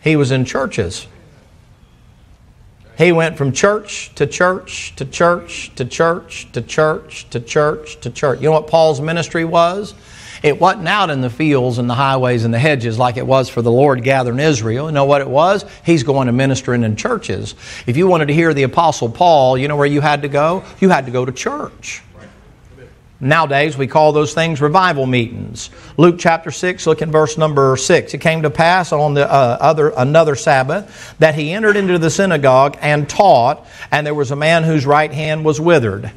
He 0.01 0.15
was 0.15 0.31
in 0.31 0.45
churches. 0.45 1.07
He 2.97 3.11
went 3.11 3.37
from 3.37 3.51
church 3.51 4.15
to 4.15 4.25
church 4.25 4.95
to 4.95 5.03
church 5.03 5.75
to 5.75 5.83
church 5.83 6.49
to 6.53 6.61
church 6.61 7.29
to 7.31 7.41
church 7.41 7.99
to 7.99 8.09
church. 8.09 8.39
You 8.39 8.45
know 8.45 8.53
what 8.53 8.67
Paul's 8.67 9.01
ministry 9.01 9.43
was? 9.43 9.93
It 10.43 10.59
wasn't 10.59 10.87
out 10.87 11.09
in 11.11 11.21
the 11.21 11.29
fields 11.29 11.77
and 11.77 11.89
the 11.89 11.93
highways 11.93 12.45
and 12.45 12.53
the 12.53 12.59
hedges 12.59 12.97
like 12.97 13.17
it 13.17 13.27
was 13.27 13.47
for 13.47 13.61
the 13.61 13.71
Lord 13.71 14.03
gathering 14.03 14.39
Israel. 14.39 14.87
You 14.87 14.91
know 14.91 15.05
what 15.05 15.21
it 15.21 15.29
was? 15.29 15.65
He's 15.85 16.03
going 16.03 16.27
to 16.27 16.33
ministering 16.33 16.83
in 16.83 16.95
churches. 16.95 17.53
If 17.85 17.95
you 17.95 18.07
wanted 18.07 18.27
to 18.27 18.33
hear 18.33 18.53
the 18.53 18.63
Apostle 18.63 19.09
Paul, 19.09 19.57
you 19.57 19.67
know 19.67 19.75
where 19.75 19.85
you 19.85 20.01
had 20.01 20.23
to 20.23 20.27
go? 20.27 20.63
You 20.79 20.89
had 20.89 21.05
to 21.05 21.11
go 21.11 21.25
to 21.25 21.31
church. 21.31 22.01
Nowadays, 23.23 23.77
we 23.77 23.85
call 23.85 24.13
those 24.13 24.33
things 24.33 24.61
revival 24.61 25.05
meetings. 25.05 25.69
Luke 25.95 26.15
chapter 26.17 26.49
6, 26.49 26.87
look 26.87 27.03
in 27.03 27.11
verse 27.11 27.37
number 27.37 27.77
6. 27.77 28.15
It 28.15 28.17
came 28.17 28.41
to 28.41 28.49
pass 28.49 28.91
on 28.91 29.13
the 29.13 29.31
uh, 29.31 29.57
other 29.61 29.89
another 29.95 30.35
Sabbath 30.35 31.15
that 31.19 31.35
he 31.35 31.51
entered 31.51 31.75
into 31.75 31.99
the 31.99 32.09
synagogue 32.09 32.79
and 32.81 33.07
taught, 33.07 33.67
and 33.91 34.07
there 34.07 34.15
was 34.15 34.31
a 34.31 34.35
man 34.35 34.63
whose 34.63 34.87
right 34.87 35.13
hand 35.13 35.45
was 35.45 35.61
withered. 35.61 36.11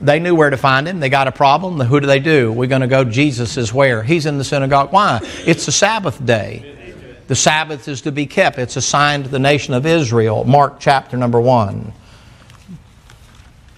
They 0.00 0.20
knew 0.20 0.34
where 0.34 0.50
to 0.50 0.56
find 0.56 0.86
him. 0.86 1.00
They 1.00 1.08
got 1.08 1.26
a 1.26 1.32
problem. 1.32 1.80
Who 1.80 1.98
do 1.98 2.06
they 2.06 2.20
do? 2.20 2.52
We're 2.52 2.68
going 2.68 2.82
to 2.82 2.86
go, 2.86 3.02
Jesus 3.04 3.56
is 3.56 3.74
where? 3.74 4.02
He's 4.02 4.26
in 4.26 4.38
the 4.38 4.44
synagogue. 4.44 4.92
Why? 4.92 5.20
It's 5.44 5.66
the 5.66 5.72
Sabbath 5.72 6.24
day. 6.24 6.94
The 7.26 7.34
Sabbath 7.34 7.88
is 7.88 8.02
to 8.02 8.12
be 8.12 8.26
kept. 8.26 8.58
It's 8.58 8.76
assigned 8.76 9.24
to 9.24 9.30
the 9.30 9.38
nation 9.38 9.74
of 9.74 9.84
Israel. 9.84 10.44
Mark 10.44 10.76
chapter 10.78 11.16
number 11.16 11.40
1. 11.40 11.92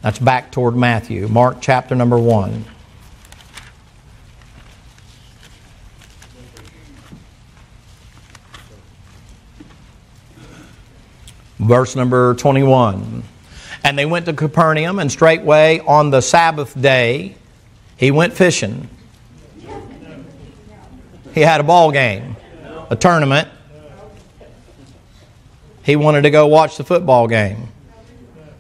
That's 0.03 0.19
back 0.19 0.53
toward 0.53 0.77
Matthew. 0.77 1.27
Mark 1.27 1.59
chapter 1.61 1.95
number 1.95 2.19
1. 2.19 2.65
Verse 11.59 11.97
number 11.97 12.35
21. 12.35 13.23
And 13.83 13.99
they 13.99 14.05
went 14.07 14.27
to 14.27 14.33
Capernaum, 14.33 14.99
and 14.99 15.11
straightway 15.11 15.81
on 15.81 16.11
the 16.11 16.21
Sabbath 16.21 16.81
day, 16.81 17.37
he 17.97 18.11
went 18.11 18.35
fishing. 18.35 18.89
He 21.35 21.41
had 21.41 21.61
a 21.61 21.65
ball 21.65 21.93
game, 21.93 22.37
a 22.91 22.97
tournament. 22.97 23.49
He 25.83 25.97
wanted 25.97 26.23
to 26.23 26.31
go 26.31 26.47
watch 26.47 26.77
the 26.77 26.85
football 26.85 27.27
game. 27.27 27.69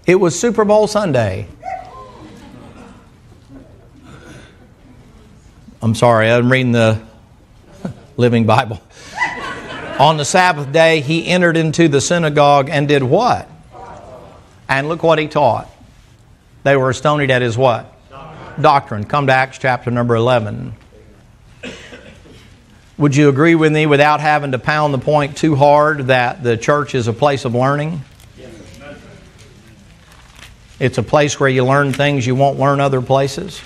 It 0.06 0.14
was 0.16 0.38
Super 0.38 0.64
Bowl 0.64 0.86
Sunday. 0.86 1.46
I'm 5.82 5.94
sorry, 5.94 6.30
I'm 6.30 6.50
reading 6.50 6.72
the 6.72 7.00
Living 8.16 8.44
Bible. 8.44 8.80
On 9.98 10.16
the 10.16 10.24
Sabbath 10.24 10.72
day, 10.72 11.00
he 11.00 11.26
entered 11.26 11.56
into 11.56 11.88
the 11.88 12.00
synagogue 12.00 12.68
and 12.70 12.86
did 12.86 13.02
what? 13.02 13.48
And 14.70 14.88
look 14.88 15.02
what 15.02 15.18
he 15.18 15.26
taught. 15.26 15.68
They 16.62 16.76
were 16.76 16.90
astonished 16.90 17.32
at 17.32 17.42
his 17.42 17.58
what? 17.58 17.92
Doctrine. 18.08 18.62
Doctrine. 18.62 19.04
Come 19.04 19.26
to 19.26 19.32
Acts 19.32 19.58
chapter 19.58 19.90
number 19.90 20.14
11. 20.14 20.74
Would 22.96 23.16
you 23.16 23.28
agree 23.28 23.56
with 23.56 23.72
me 23.72 23.86
without 23.86 24.20
having 24.20 24.52
to 24.52 24.60
pound 24.60 24.94
the 24.94 24.98
point 24.98 25.36
too 25.36 25.56
hard 25.56 26.06
that 26.06 26.44
the 26.44 26.56
church 26.56 26.94
is 26.94 27.08
a 27.08 27.12
place 27.12 27.44
of 27.44 27.54
learning? 27.54 28.02
It's 30.78 30.98
a 30.98 31.02
place 31.02 31.40
where 31.40 31.48
you 31.48 31.64
learn 31.64 31.92
things 31.92 32.24
you 32.24 32.36
won't 32.36 32.58
learn 32.58 32.78
other 32.80 33.02
places. 33.02 33.60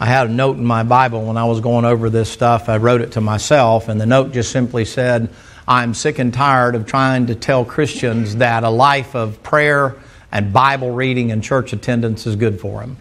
I 0.00 0.06
had 0.06 0.28
a 0.28 0.32
note 0.32 0.56
in 0.56 0.64
my 0.64 0.84
Bible 0.84 1.24
when 1.24 1.36
I 1.36 1.44
was 1.44 1.60
going 1.60 1.84
over 1.84 2.08
this 2.08 2.30
stuff. 2.30 2.68
I 2.68 2.76
wrote 2.76 3.00
it 3.00 3.12
to 3.12 3.20
myself, 3.20 3.88
and 3.88 4.00
the 4.00 4.06
note 4.06 4.32
just 4.32 4.52
simply 4.52 4.84
said, 4.84 5.28
I'm 5.66 5.92
sick 5.92 6.20
and 6.20 6.32
tired 6.32 6.76
of 6.76 6.86
trying 6.86 7.26
to 7.26 7.34
tell 7.34 7.64
Christians 7.64 8.36
that 8.36 8.62
a 8.62 8.70
life 8.70 9.16
of 9.16 9.42
prayer 9.42 9.96
and 10.30 10.52
Bible 10.52 10.92
reading 10.92 11.32
and 11.32 11.42
church 11.42 11.72
attendance 11.72 12.26
is 12.26 12.36
good 12.36 12.60
for 12.60 12.80
them. 12.80 12.96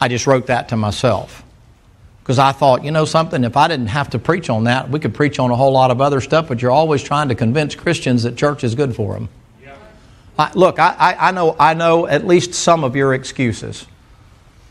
I 0.00 0.08
just 0.08 0.26
wrote 0.26 0.48
that 0.48 0.68
to 0.68 0.76
myself. 0.76 1.42
Because 2.22 2.38
I 2.38 2.52
thought, 2.52 2.84
you 2.84 2.90
know 2.90 3.04
something, 3.04 3.42
if 3.44 3.56
I 3.56 3.68
didn't 3.68 3.86
have 3.86 4.10
to 4.10 4.18
preach 4.18 4.50
on 4.50 4.64
that, 4.64 4.90
we 4.90 5.00
could 5.00 5.14
preach 5.14 5.38
on 5.38 5.50
a 5.50 5.56
whole 5.56 5.72
lot 5.72 5.90
of 5.90 6.00
other 6.00 6.20
stuff, 6.20 6.48
but 6.48 6.60
you're 6.60 6.72
always 6.72 7.02
trying 7.02 7.28
to 7.28 7.34
convince 7.34 7.74
Christians 7.74 8.24
that 8.24 8.36
church 8.36 8.64
is 8.64 8.74
good 8.74 8.94
for 8.94 9.14
them. 9.14 9.28
Yeah. 9.62 9.76
I, 10.38 10.52
look, 10.54 10.78
I, 10.78 11.16
I, 11.18 11.30
know, 11.30 11.56
I 11.58 11.74
know 11.74 12.06
at 12.06 12.26
least 12.26 12.52
some 12.52 12.84
of 12.84 12.96
your 12.96 13.14
excuses 13.14 13.86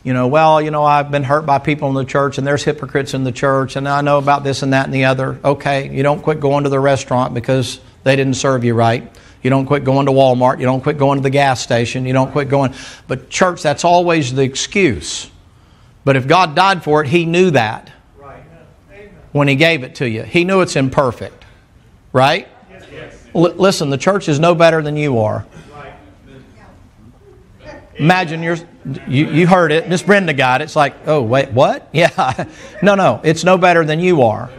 you 0.06 0.12
know, 0.12 0.28
well, 0.28 0.62
you 0.62 0.70
know, 0.70 0.84
I've 0.84 1.10
been 1.10 1.24
hurt 1.24 1.46
by 1.46 1.58
people 1.58 1.88
in 1.88 1.96
the 1.96 2.04
church 2.04 2.38
and 2.38 2.46
there's 2.46 2.62
hypocrites 2.62 3.12
in 3.12 3.24
the 3.24 3.32
church 3.32 3.74
and 3.74 3.88
I 3.88 4.02
know 4.02 4.18
about 4.18 4.44
this 4.44 4.62
and 4.62 4.72
that 4.72 4.84
and 4.84 4.94
the 4.94 5.06
other. 5.06 5.36
Okay, 5.44 5.92
you 5.92 6.04
don't 6.04 6.22
quit 6.22 6.38
going 6.38 6.62
to 6.62 6.70
the 6.70 6.78
restaurant 6.78 7.34
because 7.34 7.80
they 8.04 8.14
didn't 8.14 8.34
serve 8.34 8.62
you 8.62 8.74
right. 8.74 9.12
You 9.42 9.50
don't 9.50 9.66
quit 9.66 9.82
going 9.82 10.06
to 10.06 10.12
Walmart. 10.12 10.60
You 10.60 10.64
don't 10.64 10.80
quit 10.80 10.96
going 10.96 11.18
to 11.18 11.24
the 11.24 11.30
gas 11.30 11.60
station. 11.60 12.06
You 12.06 12.12
don't 12.12 12.30
quit 12.30 12.48
going. 12.48 12.72
But 13.08 13.30
church, 13.30 13.64
that's 13.64 13.84
always 13.84 14.32
the 14.32 14.44
excuse. 14.44 15.28
But 16.04 16.14
if 16.14 16.28
God 16.28 16.54
died 16.54 16.84
for 16.84 17.02
it, 17.02 17.08
He 17.08 17.26
knew 17.26 17.50
that 17.50 17.90
right. 18.16 18.44
when 19.32 19.48
He 19.48 19.56
gave 19.56 19.82
it 19.82 19.96
to 19.96 20.08
you. 20.08 20.22
He 20.22 20.44
knew 20.44 20.60
it's 20.60 20.76
imperfect, 20.76 21.44
right? 22.12 22.46
L- 23.34 23.54
listen, 23.56 23.90
the 23.90 23.98
church 23.98 24.28
is 24.28 24.38
no 24.38 24.54
better 24.54 24.82
than 24.82 24.96
you 24.96 25.18
are. 25.18 25.44
Imagine 27.98 28.42
you're, 28.42 28.58
you, 29.08 29.26
you 29.26 29.46
heard 29.46 29.72
it. 29.72 29.88
Miss 29.88 30.02
Brenda 30.02 30.34
got 30.34 30.60
it. 30.60 30.64
It's 30.64 30.76
like, 30.76 30.94
oh, 31.06 31.22
wait, 31.22 31.50
what? 31.50 31.88
Yeah. 31.92 32.46
no, 32.82 32.94
no, 32.94 33.20
it's 33.24 33.42
no 33.42 33.56
better 33.56 33.84
than 33.84 34.00
you 34.00 34.22
are. 34.22 34.50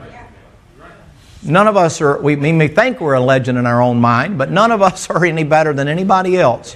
None 1.44 1.68
of 1.68 1.78
us 1.78 2.02
are, 2.02 2.20
we, 2.20 2.36
we 2.36 2.68
think 2.68 3.00
we're 3.00 3.14
a 3.14 3.22
legend 3.22 3.58
in 3.58 3.66
our 3.66 3.82
own 3.82 4.02
mind, 4.02 4.38
but 4.38 4.50
none 4.50 4.72
of 4.72 4.82
us 4.82 5.10
are 5.12 5.24
any 5.24 5.44
better 5.44 5.74
than 5.74 5.88
anybody 5.88 6.38
else. 6.38 6.76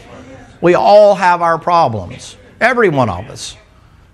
We 0.61 0.75
all 0.75 1.15
have 1.15 1.41
our 1.41 1.57
problems, 1.57 2.37
every 2.59 2.89
one 2.89 3.09
of 3.09 3.27
us. 3.29 3.57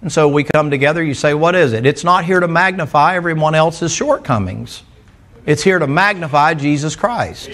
And 0.01 0.11
so 0.11 0.29
we 0.29 0.43
come 0.45 0.69
together, 0.69 1.03
you 1.03 1.13
say, 1.13 1.33
What 1.33 1.55
is 1.55 1.73
it? 1.73 1.85
It's 1.85 2.03
not 2.03 2.23
here 2.23 2.39
to 2.39 2.47
magnify 2.47 3.15
everyone 3.15 3.55
else's 3.55 3.91
shortcomings. 3.91 4.83
It's 5.47 5.63
here 5.63 5.79
to 5.79 5.87
magnify 5.87 6.55
Jesus 6.55 6.97
Christ. 6.97 7.49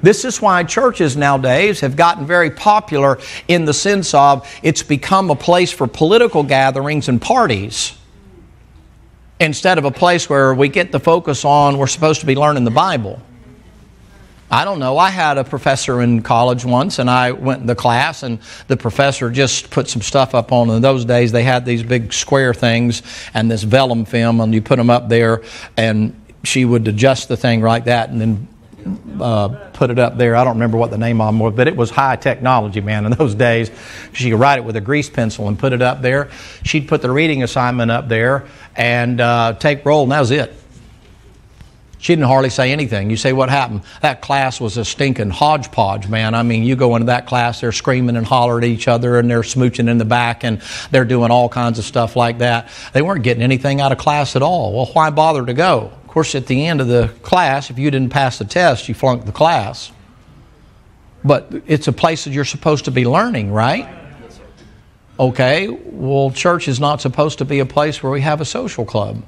This 0.00 0.24
is 0.24 0.40
why 0.40 0.62
churches 0.62 1.16
nowadays 1.16 1.80
have 1.80 1.96
gotten 1.96 2.24
very 2.24 2.50
popular 2.50 3.18
in 3.48 3.64
the 3.64 3.74
sense 3.74 4.14
of 4.14 4.48
it's 4.62 4.84
become 4.84 5.28
a 5.28 5.34
place 5.34 5.72
for 5.72 5.88
political 5.88 6.44
gatherings 6.44 7.08
and 7.08 7.20
parties 7.20 7.98
instead 9.40 9.76
of 9.76 9.84
a 9.84 9.90
place 9.90 10.30
where 10.30 10.54
we 10.54 10.68
get 10.68 10.92
the 10.92 11.00
focus 11.00 11.44
on 11.44 11.78
we're 11.78 11.88
supposed 11.88 12.20
to 12.20 12.26
be 12.26 12.36
learning 12.36 12.62
the 12.62 12.70
Bible. 12.70 13.20
I 14.52 14.64
don't 14.64 14.78
know. 14.78 14.98
I 14.98 15.08
had 15.08 15.38
a 15.38 15.44
professor 15.44 16.02
in 16.02 16.22
college 16.22 16.62
once, 16.62 16.98
and 16.98 17.08
I 17.08 17.32
went 17.32 17.62
in 17.62 17.66
the 17.66 17.74
class, 17.74 18.22
and 18.22 18.38
the 18.68 18.76
professor 18.76 19.30
just 19.30 19.70
put 19.70 19.88
some 19.88 20.02
stuff 20.02 20.34
up 20.34 20.52
on. 20.52 20.68
In 20.68 20.82
those 20.82 21.06
days, 21.06 21.32
they 21.32 21.42
had 21.42 21.64
these 21.64 21.82
big 21.82 22.12
square 22.12 22.52
things 22.52 23.02
and 23.32 23.50
this 23.50 23.62
vellum 23.62 24.04
film, 24.04 24.42
and 24.42 24.52
you 24.52 24.60
put 24.60 24.76
them 24.76 24.90
up 24.90 25.08
there, 25.08 25.42
and 25.78 26.14
she 26.42 26.64
would 26.64 26.86
adjust 26.88 27.28
the 27.28 27.36
thing 27.36 27.62
like 27.62 27.84
that, 27.84 28.10
and 28.10 28.20
then 28.20 28.48
uh, 29.20 29.48
put 29.72 29.90
it 29.90 29.98
up 29.98 30.16
there. 30.16 30.34
I 30.36 30.44
don't 30.44 30.54
remember 30.54 30.76
what 30.76 30.90
the 30.90 30.98
name 30.98 31.20
of 31.20 31.28
them 31.28 31.38
was, 31.38 31.54
but 31.54 31.68
it 31.68 31.76
was 31.76 31.90
high 31.90 32.16
technology, 32.16 32.80
man, 32.80 33.06
in 33.06 33.12
those 33.12 33.34
days. 33.34 33.70
She 34.12 34.30
could 34.30 34.40
write 34.40 34.58
it 34.58 34.64
with 34.64 34.76
a 34.76 34.80
grease 34.80 35.08
pencil 35.08 35.48
and 35.48 35.58
put 35.58 35.72
it 35.72 35.82
up 35.82 36.02
there. 36.02 36.30
She'd 36.64 36.88
put 36.88 37.02
the 37.02 37.10
reading 37.10 37.42
assignment 37.42 37.90
up 37.90 38.08
there 38.08 38.46
and 38.76 39.20
uh, 39.20 39.54
take 39.54 39.84
roll, 39.84 40.02
and 40.02 40.12
that 40.12 40.20
was 40.20 40.30
it. 40.30 40.54
She 42.02 42.12
didn't 42.16 42.26
hardly 42.26 42.50
say 42.50 42.72
anything. 42.72 43.10
You 43.10 43.16
say, 43.16 43.32
what 43.32 43.48
happened? 43.48 43.82
That 44.00 44.22
class 44.22 44.60
was 44.60 44.76
a 44.76 44.84
stinking 44.84 45.30
hodgepodge, 45.30 46.08
man. 46.08 46.34
I 46.34 46.42
mean, 46.42 46.64
you 46.64 46.74
go 46.74 46.96
into 46.96 47.06
that 47.06 47.28
class, 47.28 47.60
they're 47.60 47.70
screaming 47.70 48.16
and 48.16 48.26
hollering 48.26 48.64
at 48.64 48.70
each 48.70 48.88
other 48.88 49.20
and 49.20 49.30
they're 49.30 49.42
smooching 49.42 49.88
in 49.88 49.98
the 49.98 50.04
back 50.04 50.42
and 50.42 50.60
they're 50.90 51.04
doing 51.04 51.30
all 51.30 51.48
kinds 51.48 51.78
of 51.78 51.84
stuff 51.84 52.16
like 52.16 52.38
that. 52.38 52.70
They 52.92 53.02
weren't 53.02 53.22
getting 53.22 53.44
anything 53.44 53.80
out 53.80 53.92
of 53.92 53.98
class 53.98 54.34
at 54.34 54.42
all. 54.42 54.72
Well, 54.72 54.86
why 54.86 55.10
bother 55.10 55.46
to 55.46 55.54
go? 55.54 55.92
Of 56.12 56.14
course, 56.14 56.34
at 56.34 56.46
the 56.46 56.66
end 56.66 56.82
of 56.82 56.88
the 56.88 57.08
class, 57.22 57.70
if 57.70 57.78
you 57.78 57.90
didn't 57.90 58.10
pass 58.10 58.36
the 58.36 58.44
test, 58.44 58.86
you 58.86 58.92
flunked 58.92 59.24
the 59.24 59.32
class. 59.32 59.90
But 61.24 61.50
it's 61.66 61.88
a 61.88 61.92
place 61.92 62.24
that 62.24 62.34
you're 62.34 62.44
supposed 62.44 62.84
to 62.84 62.90
be 62.90 63.06
learning, 63.06 63.50
right? 63.50 63.88
Okay, 65.18 65.68
well, 65.68 66.30
church 66.30 66.68
is 66.68 66.78
not 66.78 67.00
supposed 67.00 67.38
to 67.38 67.46
be 67.46 67.60
a 67.60 67.64
place 67.64 68.02
where 68.02 68.12
we 68.12 68.20
have 68.20 68.42
a 68.42 68.44
social 68.44 68.84
club. 68.84 69.22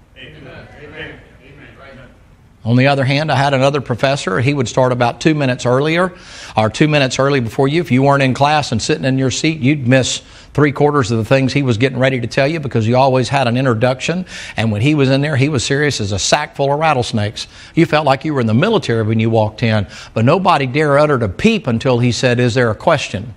On 2.67 2.77
the 2.77 2.89
other 2.89 3.05
hand, 3.05 3.33
I 3.33 3.37
had 3.37 3.55
another 3.55 3.81
professor. 3.81 4.39
He 4.41 4.53
would 4.53 4.69
start 4.69 4.93
about 4.93 5.23
two 5.23 5.35
minutes 5.35 5.65
earlier, 5.65 6.13
or 6.55 6.69
two 6.69 6.89
minutes 6.89 7.19
early 7.19 7.41
before 7.41 7.67
you. 7.67 7.81
If 7.81 7.93
you 7.93 8.03
weren't 8.03 8.23
in 8.23 8.35
class 8.35 8.73
and 8.73 8.83
sitting 8.83 9.07
in 9.07 9.17
your 9.17 9.31
seat, 9.31 9.61
you'd 9.61 9.89
miss 9.89 10.21
three 10.55 10.73
quarters 10.73 11.11
of 11.11 11.19
the 11.19 11.25
things 11.25 11.53
he 11.53 11.63
was 11.63 11.77
getting 11.77 11.99
ready 11.99 12.21
to 12.21 12.27
tell 12.27 12.47
you 12.47 12.61
because 12.61 12.87
you 12.87 12.97
always 12.97 13.29
had 13.29 13.47
an 13.47 13.57
introduction. 13.57 14.25
And 14.57 14.73
when 14.73 14.81
he 14.81 14.95
was 14.95 15.11
in 15.11 15.21
there, 15.21 15.37
he 15.37 15.49
was 15.49 15.65
serious 15.65 16.01
as 16.01 16.13
a 16.13 16.19
sack 16.19 16.57
full 16.57 16.73
of 16.73 16.79
rattlesnakes. 16.79 17.49
You 17.75 17.85
felt 17.87 18.07
like 18.07 18.25
you 18.25 18.33
were 18.33 18.41
in 18.41 18.47
the 18.47 18.55
military 18.55 19.03
when 19.03 19.21
you 19.21 19.29
walked 19.29 19.63
in, 19.63 19.87
but 20.15 20.25
nobody 20.25 20.67
dare 20.67 20.99
uttered 20.99 21.23
a 21.23 21.29
peep 21.29 21.67
until 21.67 21.99
he 21.99 22.13
said, 22.13 22.39
Is 22.39 22.55
there 22.55 22.71
a 22.71 22.75
question? 22.75 23.35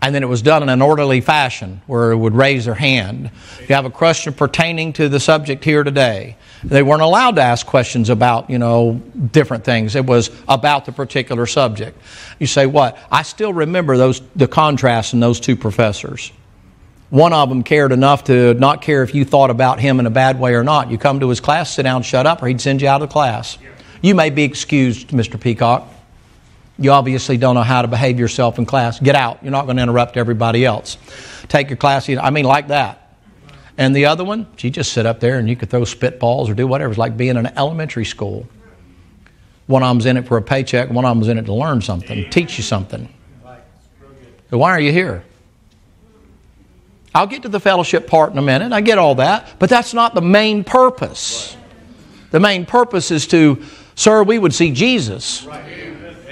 And 0.00 0.14
then 0.14 0.22
it 0.22 0.26
was 0.26 0.42
done 0.42 0.62
in 0.62 0.68
an 0.68 0.80
orderly 0.80 1.20
fashion 1.20 1.82
where 1.86 2.12
it 2.12 2.16
would 2.16 2.34
raise 2.34 2.66
their 2.66 2.74
hand. 2.74 3.30
If 3.60 3.68
you 3.68 3.74
have 3.74 3.84
a 3.84 3.90
question 3.90 4.32
pertaining 4.32 4.92
to 4.94 5.08
the 5.08 5.18
subject 5.18 5.64
here 5.64 5.82
today, 5.82 6.36
they 6.62 6.82
weren't 6.82 7.02
allowed 7.02 7.36
to 7.36 7.42
ask 7.42 7.66
questions 7.66 8.08
about, 8.08 8.48
you 8.48 8.58
know, 8.58 9.02
different 9.32 9.64
things. 9.64 9.96
It 9.96 10.06
was 10.06 10.30
about 10.46 10.84
the 10.84 10.92
particular 10.92 11.46
subject. 11.46 12.00
You 12.38 12.46
say, 12.46 12.66
what? 12.66 12.96
I 13.10 13.22
still 13.22 13.52
remember 13.52 13.96
those 13.96 14.20
the 14.36 14.46
contrast 14.46 15.14
in 15.14 15.20
those 15.20 15.40
two 15.40 15.56
professors. 15.56 16.30
One 17.10 17.32
of 17.32 17.48
them 17.48 17.62
cared 17.62 17.90
enough 17.90 18.24
to 18.24 18.54
not 18.54 18.82
care 18.82 19.02
if 19.02 19.14
you 19.14 19.24
thought 19.24 19.50
about 19.50 19.80
him 19.80 19.98
in 19.98 20.06
a 20.06 20.10
bad 20.10 20.38
way 20.38 20.54
or 20.54 20.62
not. 20.62 20.90
You 20.90 20.98
come 20.98 21.20
to 21.20 21.28
his 21.28 21.40
class, 21.40 21.74
sit 21.74 21.84
down, 21.84 22.02
shut 22.02 22.26
up, 22.26 22.42
or 22.42 22.48
he'd 22.48 22.60
send 22.60 22.82
you 22.82 22.88
out 22.88 23.02
of 23.02 23.08
class. 23.08 23.58
You 24.02 24.14
may 24.14 24.30
be 24.30 24.44
excused, 24.44 25.08
Mr. 25.08 25.40
Peacock. 25.40 25.88
You 26.78 26.92
obviously 26.92 27.36
don't 27.36 27.56
know 27.56 27.62
how 27.62 27.82
to 27.82 27.88
behave 27.88 28.20
yourself 28.20 28.58
in 28.58 28.66
class. 28.66 29.00
Get 29.00 29.16
out. 29.16 29.42
You're 29.42 29.50
not 29.50 29.64
going 29.64 29.76
to 29.78 29.82
interrupt 29.82 30.16
everybody 30.16 30.64
else. 30.64 30.96
Take 31.48 31.70
your 31.70 31.76
class. 31.76 32.08
I 32.08 32.30
mean, 32.30 32.44
like 32.44 32.68
that. 32.68 33.16
And 33.76 33.94
the 33.94 34.06
other 34.06 34.24
one, 34.24 34.46
she 34.56 34.70
just 34.70 34.92
sit 34.92 35.06
up 35.06 35.20
there 35.20 35.38
and 35.38 35.48
you 35.48 35.56
could 35.56 35.70
throw 35.70 35.82
spitballs 35.82 36.48
or 36.48 36.54
do 36.54 36.66
whatever. 36.66 36.90
It's 36.90 36.98
like 36.98 37.16
being 37.16 37.30
in 37.30 37.46
an 37.46 37.52
elementary 37.56 38.04
school. 38.04 38.48
One 39.66 39.82
of 39.82 39.88
them's 39.88 40.06
in 40.06 40.16
it 40.16 40.26
for 40.26 40.36
a 40.36 40.42
paycheck, 40.42 40.88
one 40.90 41.04
of 41.04 41.14
them's 41.16 41.28
in 41.28 41.36
it 41.36 41.44
to 41.44 41.54
learn 41.54 41.82
something, 41.82 42.30
teach 42.30 42.56
you 42.56 42.64
something. 42.64 43.08
So 44.50 44.56
why 44.56 44.70
are 44.70 44.80
you 44.80 44.92
here? 44.92 45.24
I'll 47.14 47.26
get 47.26 47.42
to 47.42 47.48
the 47.48 47.60
fellowship 47.60 48.06
part 48.06 48.32
in 48.32 48.38
a 48.38 48.42
minute. 48.42 48.72
I 48.72 48.80
get 48.80 48.98
all 48.98 49.16
that. 49.16 49.58
But 49.58 49.68
that's 49.68 49.92
not 49.92 50.14
the 50.14 50.22
main 50.22 50.64
purpose. 50.64 51.56
The 52.30 52.40
main 52.40 52.64
purpose 52.64 53.10
is 53.10 53.26
to, 53.28 53.62
sir, 53.94 54.22
we 54.22 54.38
would 54.38 54.54
see 54.54 54.72
Jesus. 54.72 55.46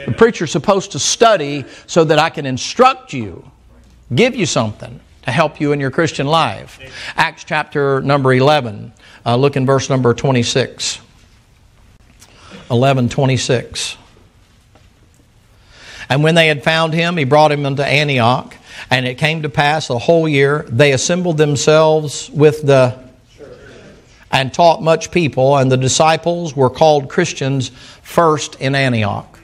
The 0.07 0.13
preacher's 0.13 0.53
supposed 0.53 0.93
to 0.93 0.99
study 0.99 1.65
so 1.87 2.05
that 2.05 2.19
I 2.19 2.31
can 2.31 2.47
instruct 2.47 3.13
you, 3.13 3.51
give 4.15 4.37
you 4.37 4.47
something 4.47 5.01
to 5.23 5.31
help 5.33 5.61
you 5.61 5.73
in 5.73 5.81
your 5.81 5.91
Christian 5.91 6.27
life. 6.27 6.79
Acts 7.17 7.45
chapter 7.45 8.01
number 8.01 8.33
11. 8.33 8.93
Uh, 9.25 9.37
look 9.37 9.57
in 9.57 9.67
verse 9.67 9.91
number 9.91 10.15
26. 10.15 11.01
11 12.71 13.09
26. 13.09 13.97
And 16.09 16.23
when 16.23 16.37
they 16.37 16.47
had 16.47 16.63
found 16.63 16.95
him, 16.95 17.17
he 17.17 17.25
brought 17.25 17.51
him 17.51 17.67
unto 17.67 17.83
Antioch. 17.83 18.57
And 18.91 19.07
it 19.07 19.17
came 19.17 19.43
to 19.43 19.49
pass 19.49 19.89
the 19.89 19.99
whole 19.99 20.29
year 20.29 20.65
they 20.69 20.93
assembled 20.93 21.39
themselves 21.39 22.31
with 22.31 22.63
the 22.63 23.07
and 24.31 24.53
taught 24.53 24.83
much 24.83 25.11
people, 25.13 25.57
and 25.57 25.71
the 25.71 25.77
disciples 25.77 26.55
were 26.55 26.69
called 26.69 27.09
Christians 27.09 27.71
first 28.03 28.57
in 28.57 28.75
Antioch. 28.75 29.36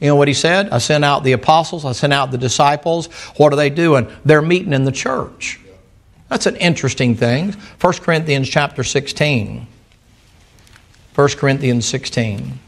You 0.00 0.06
know 0.08 0.16
what 0.16 0.28
he 0.28 0.34
said? 0.34 0.70
I 0.70 0.78
sent 0.78 1.04
out 1.04 1.24
the 1.24 1.32
apostles, 1.32 1.84
I 1.84 1.92
sent 1.92 2.12
out 2.12 2.30
the 2.30 2.38
disciples. 2.38 3.06
What 3.36 3.52
are 3.52 3.56
they 3.56 3.70
doing? 3.70 4.08
They're 4.24 4.42
meeting 4.42 4.72
in 4.72 4.84
the 4.84 4.92
church. 4.92 5.60
That's 6.28 6.46
an 6.46 6.56
interesting 6.56 7.16
thing. 7.16 7.52
1 7.80 7.92
Corinthians 7.94 8.48
chapter 8.48 8.84
16. 8.84 9.66
1 11.14 11.28
Corinthians 11.30 11.86
16. 11.86 12.60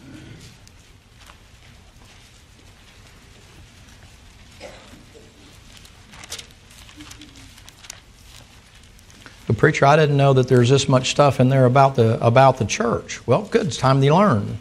The 9.46 9.54
preacher, 9.54 9.84
I 9.84 9.96
didn't 9.96 10.16
know 10.16 10.32
that 10.32 10.48
there's 10.48 10.68
this 10.68 10.88
much 10.88 11.10
stuff 11.10 11.38
in 11.38 11.48
there 11.48 11.66
about 11.66 11.96
the 11.96 12.24
about 12.24 12.58
the 12.58 12.64
church. 12.64 13.26
Well, 13.26 13.42
good. 13.42 13.66
It's 13.66 13.76
time 13.76 14.00
to 14.00 14.14
learn. 14.14 14.58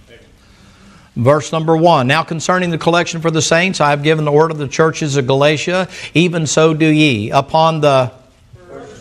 Verse 1.20 1.52
number 1.52 1.76
one. 1.76 2.08
Now 2.08 2.24
concerning 2.24 2.70
the 2.70 2.78
collection 2.78 3.20
for 3.20 3.30
the 3.30 3.42
saints, 3.42 3.82
I 3.82 3.90
have 3.90 4.04
given 4.04 4.24
the 4.24 4.32
word 4.32 4.52
of 4.52 4.58
the 4.58 4.70
churches 4.70 5.18
of 5.18 5.28
Galatia, 5.28 5.90
even 6.14 6.48
so 6.48 6.74
do 6.74 6.88
ye. 6.88 7.30
Upon 7.32 7.82
the 7.82 8.14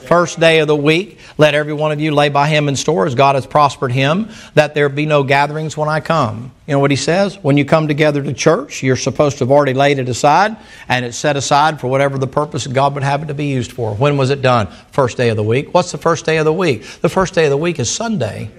first 0.07 0.41
day 0.41 0.59
of 0.59 0.67
the 0.67 0.75
week, 0.75 1.19
let 1.37 1.55
every 1.55 1.73
one 1.73 1.93
of 1.93 2.01
you 2.01 2.11
lay 2.11 2.29
by 2.29 2.49
him 2.49 2.67
in 2.67 2.75
store 2.75 3.07
as 3.07 3.15
God 3.15 3.37
has 3.37 3.47
prospered 3.47 3.93
him, 3.93 4.31
that 4.55 4.75
there 4.75 4.89
be 4.89 5.07
no 5.07 5.23
gatherings 5.23 5.77
when 5.77 5.89
I 5.89 6.01
come. 6.01 6.51
You 6.67 6.73
know 6.73 6.81
what 6.81 6.91
he 6.91 6.97
says? 6.97 7.39
When 7.41 7.57
you 7.57 7.65
come 7.65 7.87
together 7.87 8.21
to 8.21 8.33
church, 8.33 8.83
you're 8.83 8.97
supposed 8.97 9.39
to 9.39 9.45
have 9.45 9.53
already 9.53 9.75
laid 9.75 10.01
it 10.01 10.09
aside, 10.09 10.57
and 10.89 11.05
it's 11.05 11.17
set 11.17 11.37
aside 11.37 11.79
for 11.79 11.87
whatever 11.87 12.19
the 12.19 12.27
purpose 12.27 12.67
God 12.67 12.95
would 12.95 13.05
have 13.05 13.23
it 13.23 13.27
to 13.27 13.35
be 13.35 13.47
used 13.47 13.71
for. 13.71 13.95
When 13.95 14.17
was 14.17 14.31
it 14.31 14.43
done? 14.43 14.67
First 14.91 15.19
day 15.19 15.29
of 15.29 15.37
the 15.37 15.45
week. 15.45 15.73
What's 15.73 15.93
the 15.93 15.99
first 15.99 16.27
day 16.27 16.39
of 16.39 16.47
the 16.47 16.53
week? 16.53 16.83
The 17.01 17.09
first 17.09 17.35
day 17.35 17.45
of 17.45 17.51
the 17.51 17.57
week 17.57 17.79
is 17.79 17.89
Sunday. 17.89 18.51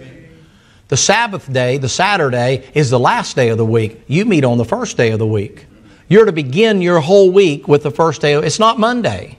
The 0.89 0.97
Sabbath 0.97 1.51
day, 1.51 1.77
the 1.77 1.87
Saturday, 1.87 2.67
is 2.73 2.89
the 2.89 2.99
last 2.99 3.35
day 3.35 3.49
of 3.49 3.57
the 3.57 3.65
week. 3.65 4.01
You 4.07 4.25
meet 4.25 4.43
on 4.43 4.57
the 4.57 4.65
first 4.65 4.97
day 4.97 5.11
of 5.11 5.19
the 5.19 5.27
week. 5.27 5.67
You're 6.07 6.25
to 6.25 6.31
begin 6.31 6.81
your 6.81 6.99
whole 6.99 7.31
week 7.31 7.67
with 7.67 7.83
the 7.83 7.91
first 7.91 8.21
day. 8.21 8.33
Of, 8.33 8.43
it's 8.43 8.57
not 8.57 8.79
Monday. 8.79 9.37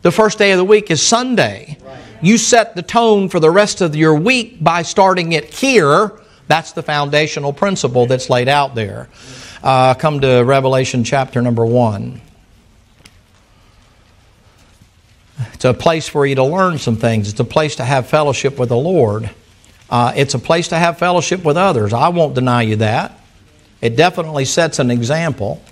The 0.00 0.10
first 0.10 0.38
day 0.38 0.52
of 0.52 0.56
the 0.58 0.64
week 0.64 0.90
is 0.90 1.06
Sunday. 1.06 1.76
You 2.22 2.38
set 2.38 2.74
the 2.74 2.82
tone 2.82 3.28
for 3.28 3.38
the 3.38 3.50
rest 3.50 3.82
of 3.82 3.94
your 3.94 4.14
week 4.14 4.64
by 4.64 4.80
starting 4.80 5.32
it 5.32 5.52
here. 5.52 6.12
That's 6.48 6.72
the 6.72 6.82
foundational 6.82 7.52
principle 7.52 8.06
that's 8.06 8.30
laid 8.30 8.48
out 8.48 8.74
there. 8.74 9.10
Uh, 9.62 9.92
come 9.92 10.20
to 10.22 10.42
Revelation 10.42 11.04
chapter 11.04 11.42
number 11.42 11.66
1. 11.66 12.22
It's 15.52 15.64
a 15.66 15.74
place 15.74 16.08
for 16.08 16.24
you 16.24 16.36
to 16.36 16.44
learn 16.44 16.78
some 16.78 16.96
things. 16.96 17.28
It's 17.28 17.40
a 17.40 17.44
place 17.44 17.76
to 17.76 17.84
have 17.84 18.08
fellowship 18.08 18.58
with 18.58 18.70
the 18.70 18.76
Lord. 18.76 19.30
Uh, 19.90 20.12
it's 20.14 20.34
a 20.34 20.38
place 20.38 20.68
to 20.68 20.76
have 20.76 20.98
fellowship 20.98 21.44
with 21.44 21.56
others. 21.56 21.92
I 21.92 22.08
won't 22.08 22.34
deny 22.34 22.62
you 22.62 22.76
that. 22.76 23.18
It 23.80 23.96
definitely 23.96 24.44
sets 24.44 24.78
an 24.78 24.90
example. 24.90 25.62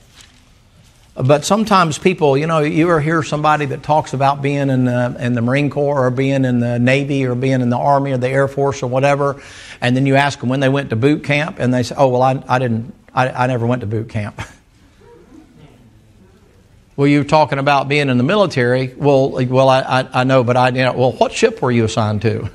But 1.15 1.45
sometimes 1.45 1.99
people, 1.99 2.39
you 2.39 2.47
know, 2.47 2.61
you 2.61 2.85
ever 2.85 3.01
hear 3.01 3.23
somebody 3.23 3.67
that 3.67 3.83
talks 3.83 4.13
about 4.13 4.41
being 4.41 4.71
in 4.71 4.85
the, 4.85 5.17
in 5.19 5.35
the 5.35 5.43
Marine 5.43 5.69
Corps 5.69 6.07
or 6.07 6.11
being 6.11 6.45
in 6.45 6.61
the 6.61 6.79
Navy 6.79 7.27
or 7.27 7.35
being 7.35 7.61
in 7.61 7.71
the 7.71 7.77
Army 7.77 8.13
or 8.13 8.19
the 8.19 8.29
Air 8.29 8.47
Force 8.47 8.85
or 8.85 8.87
whatever, 8.87 9.43
and 9.81 9.97
then 9.97 10.07
you 10.07 10.15
ask 10.15 10.39
them 10.39 10.49
when 10.49 10.61
they 10.61 10.69
went 10.69 10.91
to 10.91 10.97
boot 10.97 11.25
camp, 11.25 11.57
and 11.59 11.75
they 11.75 11.83
say, 11.83 11.97
"Oh, 11.99 12.09
well, 12.09 12.23
I, 12.23 12.43
I 12.49 12.61
didn't, 12.61 12.95
I, 13.13 13.29
I 13.31 13.47
never 13.49 13.67
went 13.67 13.81
to 13.81 13.89
boot 13.89 14.09
camp." 14.09 14.41
well, 16.97 17.09
you're 17.09 17.25
talking 17.25 17.59
about 17.59 17.89
being 17.89 18.09
in 18.09 18.17
the 18.17 18.25
military. 18.25 18.95
Well, 18.97 19.31
well, 19.31 19.69
I, 19.69 19.81
I, 19.81 20.21
I 20.21 20.25
know, 20.25 20.45
but 20.45 20.57
I, 20.57 20.69
you 20.69 20.85
know, 20.85 20.93
well, 20.93 21.13
what 21.13 21.33
ship 21.33 21.61
were 21.61 21.73
you 21.73 21.85
assigned 21.85 22.23
to? 22.23 22.49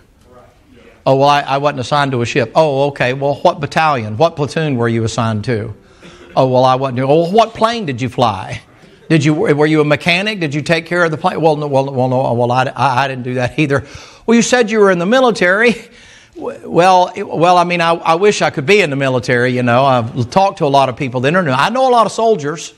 Oh, 1.06 1.18
well, 1.18 1.28
I, 1.30 1.42
I 1.42 1.58
wasn't 1.58 1.82
assigned 1.82 2.12
to 2.13 2.22
a 2.22 2.26
ship. 2.26 2.52
Oh, 2.56 2.88
okay. 2.88 3.13
Well, 3.13 3.36
what 3.36 3.60
battalion, 3.60 4.18
what 4.18 4.36
platoon 4.36 4.78
were 4.78 4.88
you 4.88 5.04
assigned 5.04 5.44
to? 5.46 5.74
Oh, 6.36 6.48
well, 6.48 6.63
I 6.63 6.76
wasn't. 6.76 7.00
Oh, 7.02 7.30
what 7.30 7.54
plane 7.54 7.86
did 7.86 8.02
you 8.02 8.10
fly? 8.10 8.62
Did 9.10 9.26
you 9.26 9.34
were 9.34 9.66
you 9.66 9.82
a 9.82 9.86
mechanic? 9.86 10.39
Did 10.39 10.56
you 10.56 10.62
take 10.62 10.86
care 10.86 11.04
of 11.04 11.12
the 11.12 11.18
plane? 11.18 11.39
Well, 11.42 11.58
no, 11.58 11.68
well, 11.68 11.92
well, 11.94 12.08
no, 12.08 12.34
well, 12.34 12.52
I, 12.52 12.72
I 12.76 13.08
didn't 13.08 13.24
do 13.24 13.36
that 13.36 13.60
either. 13.60 13.86
Well, 14.26 14.36
you 14.36 14.42
said 14.42 14.72
you 14.72 14.80
were 14.80 14.92
in 14.92 15.00
the 15.00 15.06
military. 15.06 15.76
Well, 16.36 17.13
well, 17.16 17.60
I 17.60 17.63
mean, 17.63 17.80
I, 17.80 17.92
I 17.92 18.16
wish 18.16 18.42
I 18.42 18.50
could 18.50 18.66
be 18.66 18.82
in 18.82 18.89
the 18.89 18.96
military. 18.96 19.52
You 19.52 19.62
know, 19.62 19.86
I've 19.86 20.32
talked 20.32 20.58
to 20.58 20.66
a 20.66 20.68
lot 20.68 20.89
of 20.89 20.98
people 20.98 21.22
that 21.22 21.36
are. 21.36 21.48
I 21.48 21.70
know 21.70 21.88
a 21.88 21.92
lot 21.92 22.08
of 22.08 22.12
soldiers, 22.12 22.74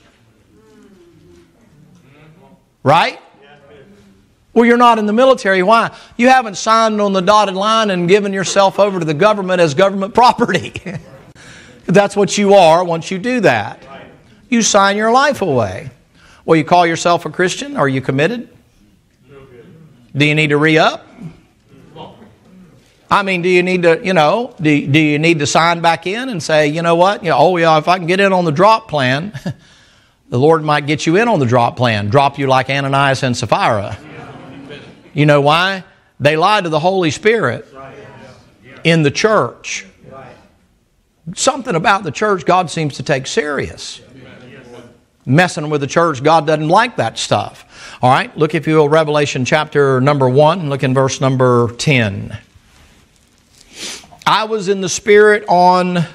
right? 2.83 3.17
Well, 4.55 4.65
you're 4.65 4.77
not 4.77 4.97
in 4.99 5.05
the 5.05 5.13
military. 5.13 5.61
Why? 5.61 5.93
You 6.15 6.29
haven't 6.29 6.55
signed 6.55 7.01
on 7.01 7.11
the 7.11 7.21
dotted 7.21 7.55
line 7.55 7.91
and 7.91 8.07
given 8.07 8.31
yourself 8.31 8.79
over 8.79 8.99
to 8.99 9.05
the 9.05 9.13
government 9.13 9.59
as 9.59 9.73
government 9.73 10.13
property. 10.15 10.73
That's 11.85 12.15
what 12.15 12.37
you 12.37 12.53
are 12.53 12.83
once 12.83 13.11
you 13.11 13.19
do 13.19 13.41
that. 13.41 13.85
You 14.49 14.61
sign 14.61 14.95
your 14.95 15.11
life 15.11 15.41
away. 15.41 15.91
Well, 16.45 16.55
you 16.55 16.63
call 16.63 16.87
yourself 16.87 17.25
a 17.25 17.29
Christian? 17.29 17.75
Are 17.75 17.89
you 17.89 17.99
committed? 17.99 18.47
Do 20.15 20.25
you 20.25 20.33
need 20.33 20.47
to 20.47 20.57
re 20.57 20.77
up? 20.77 21.05
I 23.11 23.23
mean, 23.23 23.41
do 23.41 23.49
you 23.49 23.61
need 23.61 23.83
to, 23.83 24.03
you 24.03 24.13
know, 24.13 24.55
do, 24.59 24.87
do 24.87 24.99
you 24.99 25.19
need 25.19 25.39
to 25.39 25.47
sign 25.47 25.81
back 25.81 26.07
in 26.07 26.29
and 26.29 26.41
say, 26.41 26.67
you 26.67 26.81
know 26.81 26.95
what? 26.95 27.23
You 27.23 27.29
know, 27.31 27.37
oh, 27.37 27.57
yeah, 27.57 27.77
if 27.77 27.87
I 27.87 27.97
can 27.97 28.07
get 28.07 28.19
in 28.19 28.31
on 28.31 28.45
the 28.45 28.51
drop 28.51 28.87
plan, 28.87 29.33
the 30.29 30.39
Lord 30.39 30.63
might 30.63 30.87
get 30.87 31.05
you 31.05 31.17
in 31.17 31.27
on 31.27 31.39
the 31.39 31.45
drop 31.45 31.75
plan, 31.75 32.07
drop 32.09 32.39
you 32.39 32.47
like 32.47 32.69
Ananias 32.69 33.21
and 33.21 33.35
Sapphira. 33.35 33.97
You 35.15 35.25
know 35.25 35.41
why? 35.41 35.83
They 36.19 36.37
lied 36.37 36.65
to 36.65 36.69
the 36.69 36.79
Holy 36.79 37.09
Spirit 37.09 37.67
in 38.83 39.01
the 39.01 39.09
church 39.09 39.87
something 41.33 41.75
about 41.75 42.03
the 42.03 42.11
church 42.11 42.45
God 42.45 42.69
seems 42.69 42.95
to 42.95 43.03
take 43.03 43.27
serious. 43.27 44.01
Messing 45.25 45.71
with 45.71 45.81
the 45.81 45.87
church, 45.87 46.21
God 46.21 46.45
doesn't 46.45 46.69
like 46.69 46.97
that 46.97 47.17
stuff. 47.17 47.97
All 48.01 48.11
right, 48.11 48.35
look 48.37 48.53
if 48.53 48.67
you 48.67 48.75
will, 48.75 48.89
Revelation 48.89 49.43
chapter 49.43 49.99
number 49.99 50.29
1, 50.29 50.69
look 50.69 50.83
in 50.83 50.93
verse 50.93 51.19
number 51.19 51.71
10. 51.77 52.37
I 54.27 54.43
was 54.43 54.67
in 54.67 54.81
the 54.81 54.89
Spirit 54.89 55.43
on 55.47 56.05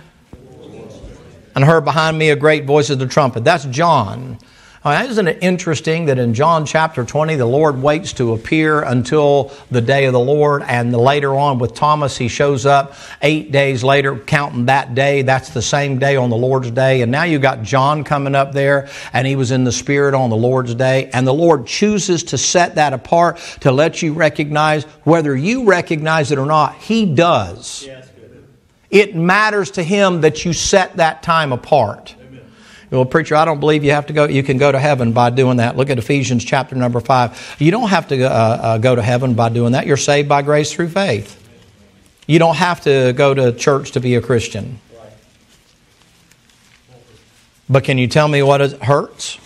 and 1.57 1.65
heard 1.65 1.85
behind 1.85 2.19
me 2.19 2.31
a 2.31 2.37
great 2.37 2.65
voice 2.67 2.89
of 2.91 3.01
the 3.01 3.07
trumpet. 3.07 3.43
That's 3.43 3.65
John. 3.65 4.39
Uh, 4.83 5.05
isn't 5.07 5.29
it 5.29 5.37
interesting 5.43 6.07
that 6.07 6.19
in 6.19 6.33
John 6.33 6.65
chapter 6.65 7.05
20, 7.05 7.37
the 7.37 7.45
Lord 7.45 7.83
waits 7.83 8.15
to 8.15 8.33
appear 8.33 8.81
until 8.81 9.53
the 9.71 9.83
day 9.83 10.07
of 10.07 10.15
the 10.15 10.21
Lord, 10.21 10.63
and 10.63 10.97
later 10.97 11.35
on 11.35 11.59
with 11.59 11.75
Thomas, 11.75 12.17
he 12.17 12.29
shows 12.29 12.65
up 12.65 12.95
eight 13.21 13.53
days 13.53 13.85
later, 13.85 14.17
counting 14.17 14.65
that 14.67 14.95
day. 14.95 15.21
That's 15.21 15.51
the 15.51 15.61
same 15.61 15.99
day 15.99 16.17
on 16.17 16.31
the 16.31 16.37
Lord's 16.37 16.71
day. 16.71 17.03
And 17.03 17.13
now 17.13 17.25
you 17.25 17.39
got 17.39 17.63
John 17.63 18.05
coming 18.05 18.35
up 18.35 18.53
there, 18.53 18.89
and 19.13 19.27
he 19.27 19.37
was 19.37 19.51
in 19.51 19.65
the 19.65 19.73
Spirit 19.73 20.15
on 20.15 20.31
the 20.31 20.37
Lord's 20.37 20.75
day. 20.75 21.11
And 21.13 21.27
the 21.27 21.35
Lord 21.35 21.67
chooses 21.67 22.25
to 22.25 22.39
set 22.39 22.77
that 22.77 22.95
apart 22.95 23.37
to 23.61 23.73
let 23.73 24.01
you 24.01 24.15
recognize 24.15 24.85
whether 25.05 25.37
you 25.37 25.65
recognize 25.65 26.33
it 26.33 26.39
or 26.39 26.47
not. 26.47 26.75
He 26.77 27.05
does. 27.05 27.87
It 28.89 29.15
matters 29.15 29.73
to 29.73 29.83
Him 29.83 30.23
that 30.23 30.47
you 30.47 30.55
set 30.55 30.97
that 30.97 31.23
time 31.23 31.53
apart. 31.53 32.15
Well, 32.91 33.05
preacher, 33.05 33.37
I 33.37 33.45
don't 33.45 33.61
believe 33.61 33.85
you 33.85 33.93
have 33.93 34.07
to 34.07 34.13
go. 34.13 34.25
You 34.25 34.43
can 34.43 34.59
go 34.59 34.73
to 34.73 34.79
heaven 34.79 35.13
by 35.13 35.31
doing 35.31 35.59
that. 35.59 35.77
Look 35.77 35.91
at 35.91 35.99
Ephesians 35.99 36.45
chapter 36.45 36.75
number 36.75 36.99
five. 37.01 37.57
You 37.61 37.71
don't 37.71 37.89
have 37.89 38.09
to 38.09 38.25
uh, 38.25 38.29
uh, 38.29 38.79
go 38.79 38.97
to 38.97 39.03
heaven 39.03 39.35
by 39.35 39.49
doing 39.49 39.73
that. 39.73 39.87
You're 39.87 39.97
saved 39.97 40.29
by 40.29 40.43
grace 40.43 40.73
through 40.73 40.89
faith. 40.89 41.37
You 42.27 42.41
don't 42.41 42.57
have 42.57 42.81
to 42.83 43.13
go 43.13 43.33
to 43.33 43.53
church 43.53 43.93
to 43.93 44.01
be 44.01 44.17
a 44.17 44.21
Christian. 44.21 44.81
But 47.69 47.85
can 47.85 47.99
you 47.99 48.09
tell 48.09 48.27
me 48.27 48.43
what 48.43 48.61
it 48.61 48.83
hurts? 48.83 49.39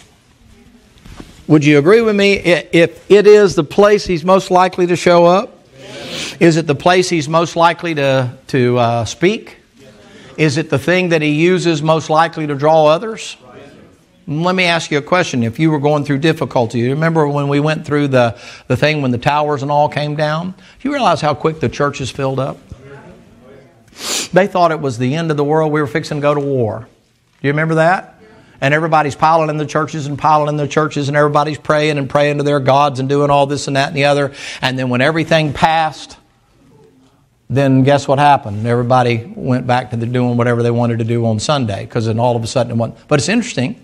Would 1.46 1.66
you 1.66 1.78
agree 1.78 2.00
with 2.00 2.16
me 2.16 2.34
if 2.34 3.10
it 3.10 3.26
is 3.26 3.54
the 3.54 3.64
place 3.64 4.06
he's 4.06 4.24
most 4.24 4.50
likely 4.50 4.86
to 4.86 4.96
show 4.96 5.26
up? 5.26 5.66
Is 6.40 6.56
it 6.56 6.66
the 6.66 6.74
place 6.74 7.10
he's 7.10 7.28
most 7.28 7.54
likely 7.54 7.94
to, 7.96 8.38
to 8.48 8.78
uh, 8.78 9.04
speak? 9.04 9.58
Is 10.36 10.56
it 10.56 10.70
the 10.70 10.78
thing 10.78 11.10
that 11.10 11.22
he 11.22 11.30
uses 11.30 11.82
most 11.82 12.10
likely 12.10 12.46
to 12.46 12.54
draw 12.54 12.86
others? 12.86 13.36
Let 14.26 14.54
me 14.54 14.64
ask 14.64 14.90
you 14.90 14.98
a 14.98 15.02
question. 15.02 15.42
If 15.42 15.58
you 15.58 15.70
were 15.70 15.78
going 15.78 16.04
through 16.04 16.18
difficulty, 16.18 16.78
you 16.78 16.90
remember 16.90 17.28
when 17.28 17.48
we 17.48 17.60
went 17.60 17.84
through 17.84 18.08
the, 18.08 18.38
the 18.68 18.76
thing 18.76 19.02
when 19.02 19.10
the 19.10 19.18
towers 19.18 19.62
and 19.62 19.70
all 19.70 19.88
came 19.88 20.16
down? 20.16 20.52
Do 20.52 20.88
you 20.88 20.92
realize 20.92 21.20
how 21.20 21.34
quick 21.34 21.60
the 21.60 21.68
churches 21.68 22.10
filled 22.10 22.40
up? 22.40 22.56
They 24.32 24.46
thought 24.46 24.72
it 24.72 24.80
was 24.80 24.98
the 24.98 25.14
end 25.14 25.30
of 25.30 25.36
the 25.36 25.44
world. 25.44 25.72
We 25.72 25.80
were 25.80 25.86
fixing 25.86 26.18
to 26.18 26.22
go 26.22 26.34
to 26.34 26.40
war. 26.40 26.80
Do 26.80 27.48
you 27.48 27.52
remember 27.52 27.76
that? 27.76 28.18
And 28.60 28.72
everybody's 28.72 29.14
piling 29.14 29.50
in 29.50 29.58
the 29.58 29.66
churches 29.66 30.06
and 30.06 30.18
piling 30.18 30.48
in 30.48 30.56
the 30.56 30.66
churches, 30.66 31.08
and 31.08 31.16
everybody's 31.16 31.58
praying 31.58 31.98
and 31.98 32.08
praying 32.08 32.38
to 32.38 32.44
their 32.44 32.60
gods 32.60 33.00
and 33.00 33.08
doing 33.08 33.28
all 33.28 33.46
this 33.46 33.66
and 33.66 33.76
that 33.76 33.88
and 33.88 33.96
the 33.96 34.06
other. 34.06 34.32
And 34.62 34.78
then 34.78 34.88
when 34.88 35.02
everything 35.02 35.52
passed, 35.52 36.16
then 37.48 37.82
guess 37.82 38.08
what 38.08 38.18
happened? 38.18 38.66
Everybody 38.66 39.32
went 39.36 39.66
back 39.66 39.90
to 39.90 39.96
the 39.96 40.06
doing 40.06 40.36
whatever 40.36 40.62
they 40.62 40.70
wanted 40.70 40.98
to 40.98 41.04
do 41.04 41.26
on 41.26 41.38
Sunday 41.38 41.84
because 41.84 42.06
then 42.06 42.18
all 42.18 42.36
of 42.36 42.42
a 42.42 42.46
sudden 42.46 42.72
it 42.72 42.76
went. 42.76 42.96
But 43.08 43.20
it's 43.20 43.28
interesting. 43.28 43.83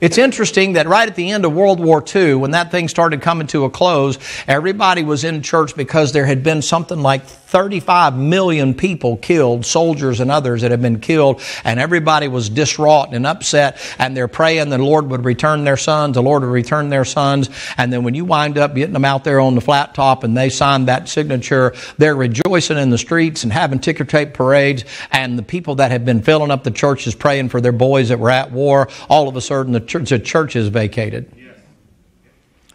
It's 0.00 0.16
interesting 0.16 0.74
that 0.74 0.86
right 0.86 1.08
at 1.08 1.16
the 1.16 1.30
end 1.30 1.44
of 1.44 1.52
World 1.52 1.80
War 1.80 2.04
II, 2.14 2.36
when 2.36 2.52
that 2.52 2.70
thing 2.70 2.86
started 2.86 3.20
coming 3.20 3.48
to 3.48 3.64
a 3.64 3.70
close, 3.70 4.18
everybody 4.46 5.02
was 5.02 5.24
in 5.24 5.42
church 5.42 5.74
because 5.74 6.12
there 6.12 6.24
had 6.24 6.44
been 6.44 6.62
something 6.62 7.00
like 7.00 7.24
35 7.48 8.16
million 8.16 8.74
people 8.74 9.16
killed, 9.16 9.64
soldiers 9.64 10.20
and 10.20 10.30
others 10.30 10.60
that 10.60 10.70
had 10.70 10.82
been 10.82 11.00
killed, 11.00 11.40
and 11.64 11.80
everybody 11.80 12.28
was 12.28 12.50
distraught 12.50 13.14
and 13.14 13.26
upset, 13.26 13.80
and 13.98 14.14
they're 14.14 14.28
praying 14.28 14.68
the 14.68 14.76
Lord 14.76 15.08
would 15.10 15.24
return 15.24 15.64
their 15.64 15.78
sons, 15.78 16.14
the 16.14 16.22
Lord 16.22 16.42
would 16.42 16.50
return 16.50 16.90
their 16.90 17.06
sons, 17.06 17.48
and 17.78 17.90
then 17.90 18.04
when 18.04 18.14
you 18.14 18.26
wind 18.26 18.58
up 18.58 18.74
getting 18.74 18.92
them 18.92 19.04
out 19.04 19.24
there 19.24 19.40
on 19.40 19.54
the 19.54 19.62
flat 19.62 19.94
top 19.94 20.24
and 20.24 20.36
they 20.36 20.50
sign 20.50 20.84
that 20.84 21.08
signature, 21.08 21.74
they're 21.96 22.14
rejoicing 22.14 22.76
in 22.76 22.90
the 22.90 22.98
streets 22.98 23.44
and 23.44 23.52
having 23.52 23.78
ticker 23.78 24.04
tape 24.04 24.34
parades, 24.34 24.84
and 25.10 25.38
the 25.38 25.42
people 25.42 25.76
that 25.76 25.90
had 25.90 26.04
been 26.04 26.20
filling 26.20 26.50
up 26.50 26.64
the 26.64 26.70
churches 26.70 27.14
praying 27.14 27.48
for 27.48 27.62
their 27.62 27.72
boys 27.72 28.10
that 28.10 28.18
were 28.18 28.30
at 28.30 28.52
war, 28.52 28.90
all 29.08 29.26
of 29.26 29.36
a 29.36 29.40
sudden 29.40 29.72
the 29.72 29.80
church, 29.88 30.10
the 30.10 30.18
church 30.18 30.54
is 30.54 30.68
vacated. 30.68 31.32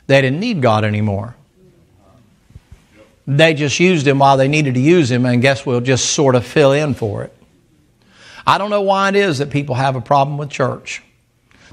They 0.07 0.21
didn't 0.21 0.39
need 0.39 0.61
God 0.61 0.83
anymore. 0.83 1.35
They 3.25 3.53
just 3.53 3.79
used 3.79 4.05
him 4.05 4.19
while 4.19 4.35
they 4.35 4.49
needed 4.49 4.73
to 4.73 4.81
use 4.81 5.09
him, 5.09 5.25
and 5.25 5.41
guess 5.41 5.65
we'll 5.65 5.79
just 5.79 6.11
sort 6.11 6.35
of 6.35 6.45
fill 6.45 6.73
in 6.73 6.93
for 6.93 7.23
it. 7.23 7.33
I 8.45 8.57
don't 8.57 8.69
know 8.69 8.81
why 8.81 9.07
it 9.09 9.15
is 9.15 9.37
that 9.37 9.49
people 9.49 9.75
have 9.75 9.95
a 9.95 10.01
problem 10.01 10.37
with 10.37 10.49
church. 10.49 11.01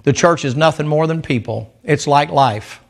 The 0.05 0.13
church 0.13 0.45
is 0.45 0.55
nothing 0.55 0.87
more 0.87 1.09
than 1.09 1.23
people, 1.23 1.75
it's 1.83 2.07
like 2.07 2.31
life. 2.31 2.81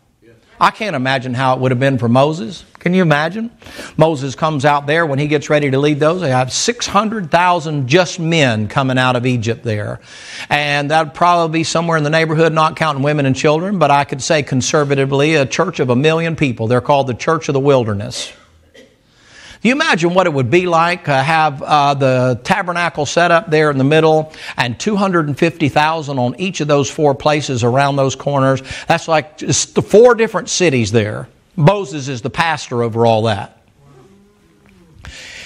I 0.60 0.70
can't 0.70 0.94
imagine 0.94 1.32
how 1.32 1.54
it 1.54 1.60
would 1.60 1.70
have 1.70 1.80
been 1.80 1.96
for 1.96 2.08
Moses. 2.08 2.64
Can 2.80 2.94
you 2.94 3.02
imagine? 3.02 3.50
Moses 3.98 4.34
comes 4.34 4.64
out 4.64 4.86
there 4.86 5.04
when 5.04 5.18
he 5.18 5.28
gets 5.28 5.50
ready 5.50 5.70
to 5.70 5.78
lead 5.78 6.00
those. 6.00 6.22
They 6.22 6.30
have 6.30 6.50
600,000 6.50 7.88
just 7.88 8.18
men 8.18 8.68
coming 8.68 8.96
out 8.96 9.16
of 9.16 9.26
Egypt 9.26 9.62
there. 9.62 10.00
And 10.48 10.90
that 10.90 11.04
would 11.04 11.14
probably 11.14 11.60
be 11.60 11.64
somewhere 11.64 11.98
in 11.98 12.04
the 12.04 12.10
neighborhood, 12.10 12.54
not 12.54 12.76
counting 12.76 13.02
women 13.02 13.26
and 13.26 13.36
children, 13.36 13.78
but 13.78 13.90
I 13.90 14.04
could 14.04 14.22
say 14.22 14.42
conservatively 14.42 15.34
a 15.34 15.44
church 15.44 15.78
of 15.78 15.90
a 15.90 15.96
million 15.96 16.36
people. 16.36 16.68
They're 16.68 16.80
called 16.80 17.06
the 17.06 17.14
Church 17.14 17.50
of 17.50 17.52
the 17.52 17.60
Wilderness. 17.60 18.32
Do 18.74 19.68
you 19.68 19.74
imagine 19.74 20.14
what 20.14 20.26
it 20.26 20.32
would 20.32 20.50
be 20.50 20.64
like 20.64 21.04
to 21.04 21.12
have 21.12 21.60
uh, 21.60 21.92
the 21.92 22.40
tabernacle 22.44 23.04
set 23.04 23.30
up 23.30 23.50
there 23.50 23.70
in 23.70 23.76
the 23.76 23.84
middle 23.84 24.32
and 24.56 24.80
250,000 24.80 26.18
on 26.18 26.34
each 26.40 26.62
of 26.62 26.68
those 26.68 26.90
four 26.90 27.14
places 27.14 27.62
around 27.62 27.96
those 27.96 28.16
corners? 28.16 28.62
That's 28.88 29.06
like 29.06 29.36
the 29.36 29.84
four 29.86 30.14
different 30.14 30.48
cities 30.48 30.92
there. 30.92 31.28
Moses 31.60 32.08
is 32.08 32.22
the 32.22 32.30
pastor 32.30 32.82
over 32.82 33.04
all 33.04 33.22
that. 33.22 33.60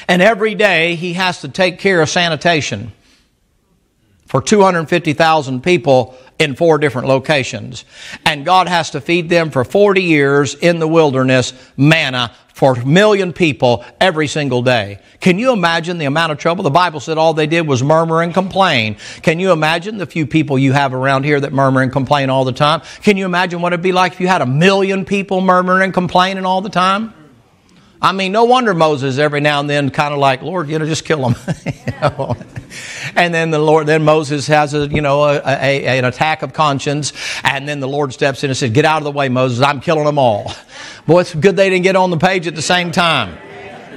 And 0.09 0.23
every 0.23 0.55
day 0.55 0.95
he 0.95 1.15
has 1.15 1.41
to 1.41 1.49
take 1.49 1.79
care 1.79 2.01
of 2.01 2.09
sanitation 2.09 2.93
for 4.27 4.41
250,000 4.41 5.63
people 5.63 6.17
in 6.39 6.55
four 6.55 6.79
different 6.79 7.09
locations. 7.09 7.85
And 8.25 8.45
God 8.45 8.69
has 8.69 8.91
to 8.91 9.01
feed 9.01 9.29
them 9.29 9.51
for 9.51 9.65
40 9.65 10.03
years 10.03 10.55
in 10.55 10.79
the 10.79 10.89
wilderness 10.89 11.53
manna 11.77 12.33
for 12.55 12.75
a 12.75 12.87
million 12.87 13.33
people 13.33 13.85
every 14.01 14.29
single 14.29 14.63
day. 14.63 15.01
Can 15.19 15.41
you 15.41 15.53
imagine 15.53 15.99
the 15.99 16.05
amount 16.05 16.31
of 16.31 16.39
trouble? 16.39 16.63
The 16.63 16.71
Bible 16.71 17.01
said 17.01 17.19
all 17.19 17.35
they 17.35 17.49
did 17.49 17.67
was 17.67 17.83
murmur 17.83 18.23
and 18.23 18.33
complain. 18.33 18.97
Can 19.23 19.41
you 19.41 19.51
imagine 19.51 19.99
the 19.99 20.07
few 20.07 20.25
people 20.25 20.57
you 20.57 20.73
have 20.73 20.95
around 20.95 21.25
here 21.25 21.41
that 21.41 21.53
murmur 21.53 21.83
and 21.83 21.91
complain 21.91 22.31
all 22.31 22.45
the 22.45 22.53
time? 22.53 22.83
Can 23.03 23.17
you 23.17 23.27
imagine 23.27 23.61
what 23.61 23.73
it'd 23.73 23.83
be 23.83 23.91
like 23.91 24.13
if 24.13 24.21
you 24.21 24.29
had 24.29 24.41
a 24.41 24.47
million 24.47 25.05
people 25.05 25.41
murmuring 25.41 25.83
and 25.83 25.93
complaining 25.93 26.47
all 26.47 26.61
the 26.61 26.71
time? 26.71 27.13
I 28.01 28.13
mean, 28.13 28.31
no 28.31 28.45
wonder 28.45 28.73
Moses 28.73 29.19
every 29.19 29.41
now 29.41 29.59
and 29.59 29.69
then 29.69 29.91
kind 29.91 30.15
of 30.15 30.21
like, 30.21 30.43
Lord, 30.43 30.69
you 30.69 30.79
know, 30.79 30.87
just 30.87 31.05
kill 31.05 31.29
them. 31.29 31.35
you 31.67 31.93
know? 32.01 32.37
And 33.17 33.33
then 33.33 33.51
the 33.51 33.61
Lord, 33.61 33.87
then 33.87 34.05
Moses 34.05 34.49
has 34.49 34.75
a, 34.75 34.89
you 34.89 35.01
know, 35.01 35.23
a, 35.23 35.37
a, 35.37 35.99
an 35.99 36.05
attack 36.05 36.43
of 36.43 36.53
conscience. 36.53 37.13
And 37.45 37.69
then 37.69 37.79
the 37.79 37.87
Lord 37.87 38.13
steps 38.13 38.43
in 38.43 38.51
and 38.51 38.57
says, 38.57 38.71
get 38.71 38.85
out 38.85 38.99
of 38.99 39.05
the 39.05 39.13
way, 39.13 39.29
Moses. 39.29 39.61
I'm 39.61 39.81
killing 39.81 40.05
them 40.05 40.19
all. 40.19 40.53
Boy, 41.07 41.21
it's 41.21 41.35
good 41.35 41.55
they 41.55 41.71
didn't 41.71 41.85
get 41.85 41.95
on 41.95 42.11
the 42.11 42.17
page 42.17 42.49
at 42.49 42.57
the 42.57 42.63
same 42.63 42.91
time. 42.91 43.39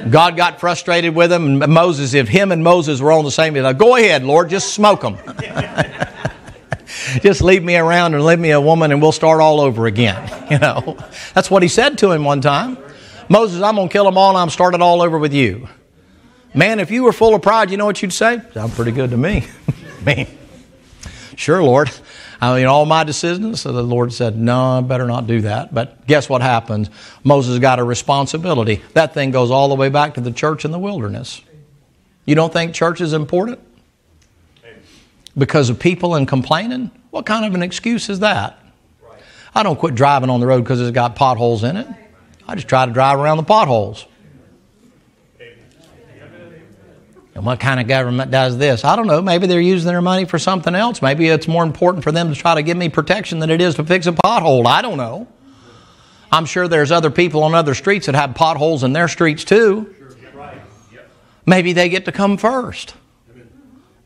God 0.09 0.37
got 0.37 0.59
frustrated 0.59 1.15
with 1.15 1.29
them. 1.29 1.61
And 1.61 1.73
Moses, 1.73 2.13
if 2.13 2.27
him 2.27 2.51
and 2.51 2.63
Moses 2.63 3.01
were 3.01 3.11
on 3.11 3.25
the 3.25 3.31
same, 3.31 3.55
he'd 3.55 3.77
go 3.77 3.95
ahead, 3.95 4.23
Lord, 4.23 4.49
just 4.49 4.73
smoke 4.73 5.01
them. 5.01 5.17
just 7.21 7.41
leave 7.41 7.63
me 7.63 7.75
around 7.75 8.13
and 8.13 8.23
leave 8.23 8.39
me 8.39 8.51
a 8.51 8.61
woman 8.61 8.91
and 8.91 9.01
we'll 9.01 9.11
start 9.11 9.41
all 9.41 9.59
over 9.59 9.87
again. 9.87 10.31
You 10.51 10.59
know, 10.59 10.97
that's 11.33 11.49
what 11.49 11.63
he 11.63 11.69
said 11.69 11.97
to 11.99 12.11
him 12.11 12.23
one 12.23 12.41
time. 12.41 12.77
Moses, 13.29 13.61
I'm 13.61 13.75
going 13.75 13.89
to 13.89 13.91
kill 13.91 14.05
them 14.05 14.17
all 14.17 14.29
and 14.29 14.37
I'm 14.37 14.49
starting 14.49 14.81
all 14.81 15.01
over 15.01 15.17
with 15.17 15.33
you. 15.33 15.67
Man, 16.57 16.79
if 16.79 16.89
you 16.89 17.03
were 17.03 17.13
full 17.13 17.35
of 17.35 17.43
pride, 17.43 17.69
you 17.69 17.77
know 17.77 17.85
what 17.85 18.01
you'd 18.01 18.11
say? 18.11 18.41
Sounds 18.55 18.73
pretty 18.73 18.91
good 18.91 19.11
to 19.11 19.17
me. 19.17 19.45
me. 20.05 20.27
Sure, 21.35 21.61
Lord. 21.61 21.91
I 22.41 22.57
mean, 22.57 22.65
all 22.65 22.87
my 22.87 23.03
decisions. 23.03 23.61
So 23.61 23.71
the 23.71 23.83
Lord 23.83 24.11
said, 24.11 24.35
No, 24.35 24.79
I 24.79 24.81
better 24.81 25.05
not 25.05 25.27
do 25.27 25.41
that. 25.41 25.71
But 25.71 26.07
guess 26.07 26.27
what 26.27 26.41
happens? 26.41 26.89
Moses 27.23 27.59
got 27.59 27.77
a 27.77 27.83
responsibility. 27.83 28.81
That 28.93 29.13
thing 29.13 29.29
goes 29.29 29.51
all 29.51 29.69
the 29.69 29.75
way 29.75 29.89
back 29.89 30.15
to 30.15 30.21
the 30.21 30.31
church 30.31 30.65
in 30.65 30.71
the 30.71 30.79
wilderness. 30.79 31.43
You 32.25 32.33
don't 32.33 32.51
think 32.51 32.73
church 32.73 33.01
is 33.01 33.13
important? 33.13 33.59
Because 35.37 35.69
of 35.69 35.77
people 35.77 36.15
and 36.15 36.27
complaining? 36.27 36.89
What 37.11 37.27
kind 37.27 37.45
of 37.45 37.53
an 37.53 37.61
excuse 37.61 38.09
is 38.09 38.21
that? 38.21 38.57
I 39.53 39.61
don't 39.61 39.77
quit 39.77 39.93
driving 39.93 40.31
on 40.31 40.39
the 40.39 40.47
road 40.47 40.63
because 40.63 40.81
it's 40.81 40.89
got 40.89 41.15
potholes 41.15 41.63
in 41.63 41.77
it. 41.77 41.87
I 42.47 42.55
just 42.55 42.67
try 42.67 42.87
to 42.87 42.91
drive 42.91 43.19
around 43.19 43.37
the 43.37 43.43
potholes. 43.43 44.07
And 47.37 47.45
what 47.45 47.59
kind 47.59 47.79
of 47.79 47.87
government 47.87 48.31
does 48.31 48.57
this? 48.57 48.83
I 48.83 48.95
don't 48.95 49.05
know. 49.05 49.21
Maybe 49.21 49.45
they're 49.45 49.61
using 49.61 49.87
their 49.87 50.01
money 50.01 50.25
for 50.25 50.39
something 50.39 50.73
else. 50.73 51.03
Maybe 51.03 51.27
it's 51.27 51.47
more 51.47 51.61
important 51.61 52.03
for 52.03 52.11
them 52.11 52.33
to 52.33 52.35
try 52.35 52.55
to 52.55 52.63
give 52.63 52.75
me 52.75 52.89
protection 52.89 53.37
than 53.37 53.51
it 53.51 53.61
is 53.61 53.75
to 53.75 53.83
fix 53.83 54.07
a 54.07 54.11
pothole. 54.11 54.65
I 54.65 54.81
don't 54.81 54.97
know. 54.97 55.27
I'm 56.31 56.47
sure 56.47 56.67
there's 56.67 56.91
other 56.91 57.11
people 57.11 57.43
on 57.43 57.53
other 57.53 57.75
streets 57.75 58.07
that 58.07 58.15
have 58.15 58.33
potholes 58.33 58.83
in 58.83 58.91
their 58.91 59.07
streets 59.07 59.43
too. 59.43 59.93
Maybe 61.45 61.73
they 61.73 61.89
get 61.89 62.05
to 62.05 62.11
come 62.11 62.37
first. 62.37 62.95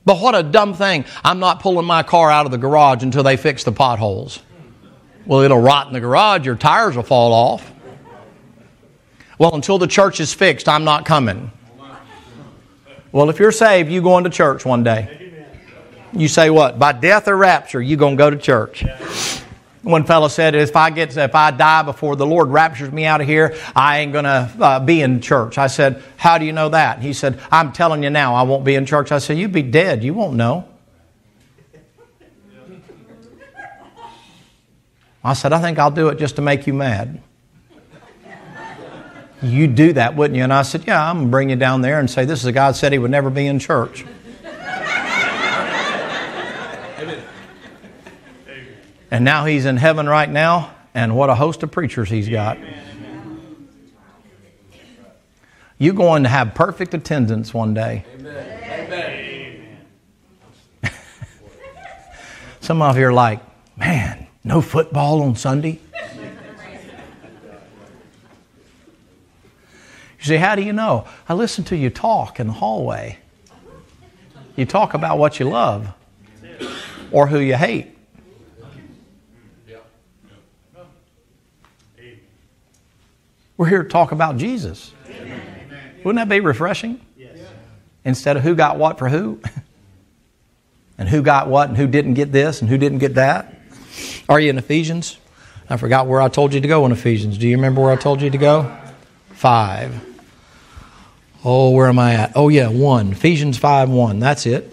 But 0.04 0.20
what 0.20 0.36
a 0.36 0.44
dumb 0.44 0.74
thing. 0.74 1.06
I'm 1.24 1.40
not 1.40 1.62
pulling 1.62 1.86
my 1.86 2.04
car 2.04 2.30
out 2.30 2.46
of 2.46 2.52
the 2.52 2.58
garage 2.58 3.02
until 3.02 3.24
they 3.24 3.38
fix 3.38 3.64
the 3.64 3.72
potholes. 3.72 4.42
Well, 5.26 5.40
it'll 5.40 5.62
rot 5.62 5.88
in 5.88 5.94
the 5.94 6.02
garage, 6.02 6.46
your 6.46 6.56
tires 6.56 6.98
will 6.98 7.04
fall 7.04 7.32
off. 7.32 7.72
Well, 9.40 9.56
until 9.56 9.78
the 9.78 9.88
church 9.88 10.20
is 10.20 10.34
fixed, 10.34 10.68
I'm 10.68 10.84
not 10.84 11.06
coming. 11.06 11.54
Well, 13.12 13.30
if 13.30 13.40
you're 13.40 13.52
saved, 13.52 13.92
you 13.92 14.02
going 14.02 14.24
to 14.24 14.30
church 14.30 14.66
one 14.66 14.84
day. 14.84 15.32
You 16.14 16.28
say 16.28 16.50
what? 16.50 16.80
By 16.80 16.94
death 16.94 17.28
or 17.28 17.36
rapture, 17.36 17.82
you 17.82 17.98
going 17.98 18.18
to 18.18 18.22
go 18.22 18.30
to 18.30 18.38
church. 18.38 18.86
One 19.84 20.04
fellow 20.04 20.28
said, 20.28 20.54
"If 20.54 20.76
I 20.76 20.92
get, 20.92 21.18
if 21.18 21.34
I 21.34 21.50
die 21.50 21.82
before 21.82 22.16
the 22.16 22.26
Lord 22.26 22.50
raptures 22.50 22.92
me 22.92 23.06
out 23.06 23.20
of 23.20 23.26
here, 23.26 23.56
I 23.76 24.00
ain't 24.00 24.14
gonna 24.14 24.54
uh, 24.60 24.80
be 24.80 25.02
in 25.02 25.22
church." 25.22 25.58
I 25.58 25.66
said, 25.66 26.04
"How 26.18 26.38
do 26.38 26.46
you 26.46 26.54
know 26.54 26.70
that?" 26.70 27.00
He 27.00 27.14
said, 27.14 27.40
"I'm 27.52 27.72
telling 27.72 28.04
you 28.04 28.12
now, 28.12 28.36
I 28.36 28.44
won't 28.44 28.64
be 28.64 28.76
in 28.76 28.86
church." 28.86 29.12
I 29.12 29.18
said, 29.18 29.40
"You'd 29.40 29.52
be 29.52 29.64
dead. 29.64 30.04
You 30.04 30.14
won't 30.14 30.36
know." 30.36 30.66
I 35.24 35.34
said, 35.34 35.52
"I 35.52 35.60
think 35.60 35.80
I'll 35.80 35.90
do 35.90 36.10
it 36.10 36.20
just 36.20 36.36
to 36.36 36.44
make 36.44 36.68
you 36.68 36.76
mad." 36.76 37.20
You'd 39.42 39.74
do 39.74 39.94
that, 39.94 40.16
wouldn't 40.16 40.38
you? 40.38 40.44
And 40.44 40.54
I 40.54 40.62
said, 40.62 40.86
Yeah, 40.86 41.04
I'm 41.04 41.16
going 41.16 41.28
to 41.28 41.32
bring 41.32 41.50
you 41.50 41.56
down 41.56 41.82
there 41.82 42.00
and 42.00 42.10
say, 42.10 42.26
This 42.26 42.40
is 42.42 42.46
a 42.46 42.52
guy 42.52 42.72
said 42.74 42.92
he 42.92 43.00
would 43.00 43.12
never 43.12 43.30
be 43.30 43.48
in 43.48 43.58
church. 43.58 44.06
and 49.10 49.26
now 49.26 49.46
he's 49.46 49.66
in 49.66 49.78
heaven 49.78 50.08
right 50.08 50.30
now, 50.30 50.74
and 50.94 51.16
what 51.16 51.30
a 51.30 51.36
host 51.36 51.64
of 51.64 51.72
preachers 51.72 52.10
he's 52.10 52.30
got. 52.30 52.58
You're 55.80 55.96
going 55.96 56.24
to 56.24 56.30
have 56.30 56.54
perfect 56.54 56.94
attendance 56.94 57.52
one 57.52 57.74
day. 57.74 58.06
Amen. 58.14 59.78
Some 62.60 62.84
of 62.84 62.96
you 62.96 63.08
are 63.08 63.14
like, 63.14 63.40
Man, 63.76 64.28
no 64.44 64.62
football 64.62 65.24
on 65.24 65.36
Sunday? 65.36 65.80
You 70.22 70.28
say, 70.28 70.38
How 70.38 70.56
do 70.56 70.62
you 70.62 70.72
know? 70.72 71.08
I 71.28 71.34
listen 71.34 71.64
to 71.66 71.76
you 71.76 71.90
talk 71.90 72.40
in 72.40 72.48
the 72.48 72.54
hallway. 72.54 73.18
You 74.56 74.66
talk 74.66 74.94
about 74.94 75.18
what 75.18 75.40
you 75.40 75.50
love 75.50 75.88
or 77.12 77.28
who 77.28 77.40
you 77.40 77.56
hate. 77.56 77.98
We're 83.58 83.68
here 83.68 83.84
to 83.84 83.90
talk 83.90 84.12
about 84.12 84.38
Jesus. 84.38 84.92
Wouldn't 86.04 86.16
that 86.16 86.30
be 86.30 86.40
refreshing? 86.40 87.00
Instead 88.04 88.38
of 88.38 88.44
who 88.44 88.56
got 88.56 88.78
what 88.78 88.98
for 88.98 89.10
who? 89.10 89.40
and 90.98 91.08
who 91.08 91.22
got 91.22 91.48
what 91.48 91.70
and 91.70 91.78
who 91.78 91.88
didn't 91.88 92.16
get 92.16 92.32
this 92.32 92.62
and 92.62 92.70
who 92.70 92.78
didn't 92.78 92.98
get 92.98 93.16
that? 93.16 93.56
Are 94.28 94.40
you 94.40 94.50
in 94.50 94.58
Ephesians? 94.58 95.18
I 95.70 95.78
forgot 95.78 96.08
where 96.08 96.22
I 96.22 96.28
told 96.28 96.54
you 96.54 96.62
to 96.62 96.68
go 96.68 96.86
in 96.86 96.92
Ephesians. 96.92 97.38
Do 97.38 97.48
you 97.48 97.56
remember 97.56 97.82
where 97.82 97.92
I 97.92 97.96
told 97.96 98.22
you 98.22 98.30
to 98.30 98.38
go? 98.38 98.76
Five. 99.34 100.11
Oh, 101.44 101.72
where 101.72 101.88
am 101.88 101.98
I 101.98 102.14
at? 102.14 102.34
Oh, 102.36 102.50
yeah, 102.50 102.70
1. 102.70 103.14
Ephesians 103.14 103.58
5 103.58 103.90
1. 103.90 104.20
That's 104.20 104.46
it. 104.46 104.72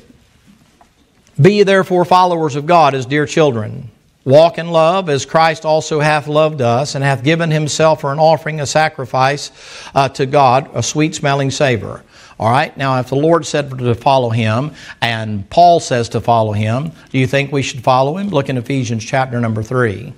Be 1.41 1.55
ye 1.55 1.63
therefore 1.63 2.05
followers 2.05 2.57
of 2.57 2.67
God 2.67 2.95
as 2.95 3.07
dear 3.07 3.25
children. 3.25 3.91
Walk 4.25 4.59
in 4.59 4.71
love 4.71 5.09
as 5.09 5.25
Christ 5.25 5.65
also 5.65 6.01
hath 6.01 6.27
loved 6.27 6.61
us 6.61 6.95
and 6.95 7.03
hath 7.03 7.25
given 7.25 7.51
himself 7.51 8.03
for 8.03 8.13
an 8.13 8.19
offering, 8.19 8.61
a 8.61 8.67
sacrifice 8.67 9.51
uh, 9.95 10.09
to 10.11 10.27
God, 10.27 10.69
a 10.75 10.83
sweet 10.83 11.15
smelling 11.15 11.51
savor. 11.51 12.05
All 12.39 12.51
right, 12.51 12.77
now 12.77 13.01
if 13.01 13.09
the 13.09 13.17
Lord 13.17 13.47
said 13.47 13.71
to 13.79 13.95
follow 13.95 14.31
him 14.31 14.73
and 15.01 15.49
Paul 15.49 15.81
says 15.81 16.11
to 16.11 16.21
follow 16.21 16.53
him, 16.53 16.93
do 17.11 17.19
you 17.19 17.27
think 17.27 17.53
we 17.53 17.63
should 17.63 17.83
follow 17.83 18.17
him? 18.19 18.29
Look 18.29 18.49
in 18.49 18.59
Ephesians 18.59 19.05
chapter 19.05 19.41
number 19.41 19.63
3. 19.63 20.13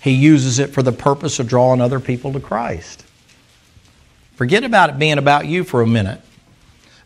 He 0.00 0.10
uses 0.12 0.58
it 0.58 0.70
for 0.70 0.82
the 0.82 0.92
purpose 0.92 1.38
of 1.38 1.48
drawing 1.48 1.80
other 1.80 2.00
people 2.00 2.32
to 2.32 2.40
Christ. 2.40 3.04
Forget 4.36 4.64
about 4.64 4.90
it 4.90 4.98
being 4.98 5.18
about 5.18 5.46
you 5.46 5.64
for 5.64 5.82
a 5.82 5.86
minute. 5.86 6.20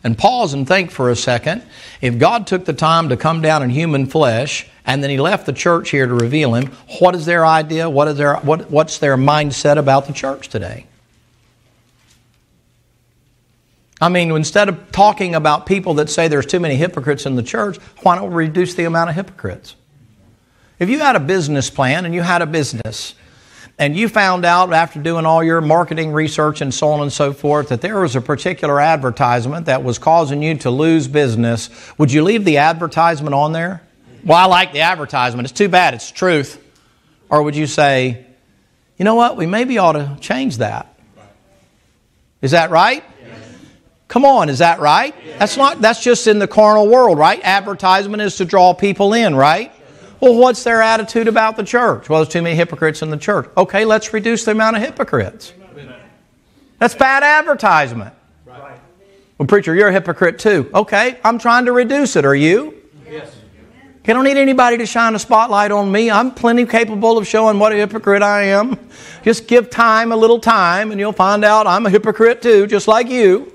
And 0.03 0.17
pause 0.17 0.53
and 0.53 0.67
think 0.67 0.91
for 0.91 1.09
a 1.09 1.15
second. 1.15 1.63
If 2.01 2.17
God 2.17 2.45
took 2.45 2.65
the 2.65 2.73
time 2.73 3.09
to 3.09 3.17
come 3.17 3.41
down 3.41 3.63
in 3.63 3.69
human 3.69 4.05
flesh 4.05 4.67
and 4.85 5.01
then 5.01 5.09
He 5.09 5.17
left 5.17 5.45
the 5.45 5.53
church 5.53 5.91
here 5.91 6.07
to 6.07 6.13
reveal 6.13 6.55
Him, 6.55 6.71
what 6.99 7.15
is 7.15 7.25
their 7.25 7.45
idea? 7.45 7.89
What 7.89 8.07
is 8.09 8.17
their, 8.17 8.35
what, 8.37 8.69
what's 8.69 8.97
their 8.97 9.15
mindset 9.15 9.77
about 9.77 10.07
the 10.07 10.13
church 10.13 10.49
today? 10.49 10.87
I 14.01 14.09
mean, 14.09 14.31
instead 14.31 14.67
of 14.67 14.91
talking 14.91 15.35
about 15.35 15.67
people 15.67 15.93
that 15.95 16.09
say 16.09 16.27
there's 16.27 16.47
too 16.47 16.59
many 16.59 16.75
hypocrites 16.75 17.27
in 17.27 17.35
the 17.35 17.43
church, 17.43 17.77
why 18.01 18.15
don't 18.15 18.29
we 18.29 18.35
reduce 18.35 18.73
the 18.73 18.85
amount 18.85 19.11
of 19.11 19.15
hypocrites? 19.15 19.75
If 20.79 20.89
you 20.89 20.97
had 20.97 21.15
a 21.15 21.19
business 21.19 21.69
plan 21.69 22.05
and 22.05 22.13
you 22.15 22.23
had 22.23 22.41
a 22.41 22.47
business 22.47 23.13
and 23.81 23.97
you 23.97 24.07
found 24.07 24.45
out 24.45 24.71
after 24.73 25.01
doing 25.01 25.25
all 25.25 25.43
your 25.43 25.59
marketing 25.59 26.13
research 26.13 26.61
and 26.61 26.71
so 26.71 26.89
on 26.89 27.01
and 27.01 27.11
so 27.11 27.33
forth 27.33 27.69
that 27.69 27.81
there 27.81 27.99
was 27.99 28.15
a 28.15 28.21
particular 28.21 28.79
advertisement 28.79 29.65
that 29.65 29.83
was 29.83 29.97
causing 29.97 30.43
you 30.43 30.55
to 30.59 30.69
lose 30.69 31.07
business, 31.07 31.67
would 31.97 32.11
you 32.11 32.21
leave 32.21 32.45
the 32.45 32.57
advertisement 32.57 33.33
on 33.33 33.53
there? 33.53 33.81
Well, 34.23 34.37
I 34.37 34.45
like 34.45 34.71
the 34.71 34.81
advertisement. 34.81 35.47
It's 35.47 35.57
too 35.57 35.67
bad. 35.67 35.95
It's 35.95 36.11
truth. 36.11 36.63
Or 37.27 37.41
would 37.41 37.55
you 37.55 37.65
say, 37.65 38.23
you 38.97 39.03
know 39.03 39.15
what? 39.15 39.35
We 39.35 39.47
maybe 39.47 39.79
ought 39.79 39.93
to 39.93 40.15
change 40.21 40.57
that. 40.57 40.95
Is 42.43 42.51
that 42.51 42.69
right? 42.69 43.03
Come 44.07 44.25
on, 44.25 44.49
is 44.49 44.59
that 44.59 44.79
right? 44.79 45.15
That's 45.39 45.57
not 45.57 45.81
that's 45.81 46.03
just 46.03 46.27
in 46.27 46.37
the 46.37 46.47
carnal 46.47 46.87
world, 46.87 47.17
right? 47.17 47.39
Advertisement 47.43 48.21
is 48.21 48.35
to 48.35 48.45
draw 48.45 48.75
people 48.75 49.13
in, 49.13 49.33
right? 49.33 49.73
Well, 50.21 50.35
what's 50.35 50.63
their 50.63 50.83
attitude 50.83 51.27
about 51.27 51.57
the 51.57 51.63
church? 51.63 52.07
Well, 52.07 52.19
there's 52.19 52.31
too 52.31 52.43
many 52.43 52.55
hypocrites 52.55 53.01
in 53.01 53.09
the 53.09 53.17
church. 53.17 53.49
Okay, 53.57 53.85
let's 53.85 54.13
reduce 54.13 54.45
the 54.45 54.51
amount 54.51 54.77
of 54.77 54.83
hypocrites. 54.83 55.53
That's 56.77 56.95
bad 56.95 57.23
advertisement. 57.23 58.13
Well, 58.45 59.47
preacher, 59.47 59.73
you're 59.73 59.87
a 59.87 59.91
hypocrite 59.91 60.37
too. 60.37 60.69
Okay, 60.73 61.19
I'm 61.25 61.39
trying 61.39 61.65
to 61.65 61.71
reduce 61.71 62.15
it. 62.15 62.25
Are 62.25 62.35
you? 62.35 62.75
Yes. 63.09 63.35
You 64.05 64.13
don't 64.13 64.23
need 64.23 64.37
anybody 64.37 64.77
to 64.77 64.85
shine 64.85 65.15
a 65.15 65.19
spotlight 65.19 65.71
on 65.71 65.91
me. 65.91 66.11
I'm 66.11 66.31
plenty 66.31 66.65
capable 66.67 67.17
of 67.17 67.27
showing 67.27 67.57
what 67.57 67.71
a 67.71 67.75
hypocrite 67.75 68.21
I 68.21 68.43
am. 68.43 68.77
Just 69.23 69.47
give 69.47 69.71
time 69.71 70.11
a 70.11 70.15
little 70.15 70.39
time, 70.39 70.91
and 70.91 70.99
you'll 70.99 71.11
find 71.11 71.43
out 71.43 71.65
I'm 71.65 71.87
a 71.87 71.89
hypocrite 71.89 72.43
too, 72.43 72.67
just 72.67 72.87
like 72.87 73.09
you. 73.09 73.51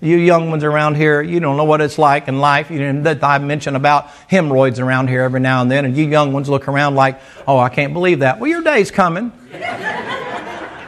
You 0.00 0.16
young 0.16 0.50
ones 0.50 0.62
around 0.62 0.94
here, 0.94 1.20
you 1.22 1.40
don't 1.40 1.56
know 1.56 1.64
what 1.64 1.80
it's 1.80 1.98
like 1.98 2.28
in 2.28 2.38
life. 2.38 2.70
You 2.70 2.92
know, 2.92 3.02
that 3.02 3.22
I 3.24 3.38
mention 3.38 3.74
about 3.74 4.08
hemorrhoids 4.28 4.78
around 4.78 5.08
here 5.08 5.22
every 5.22 5.40
now 5.40 5.60
and 5.60 5.70
then, 5.70 5.84
and 5.84 5.96
you 5.96 6.08
young 6.08 6.32
ones 6.32 6.48
look 6.48 6.68
around 6.68 6.94
like, 6.94 7.20
oh, 7.48 7.58
I 7.58 7.68
can't 7.68 7.92
believe 7.92 8.20
that. 8.20 8.38
Well, 8.38 8.48
your 8.48 8.62
day's 8.62 8.92
coming. 8.92 9.32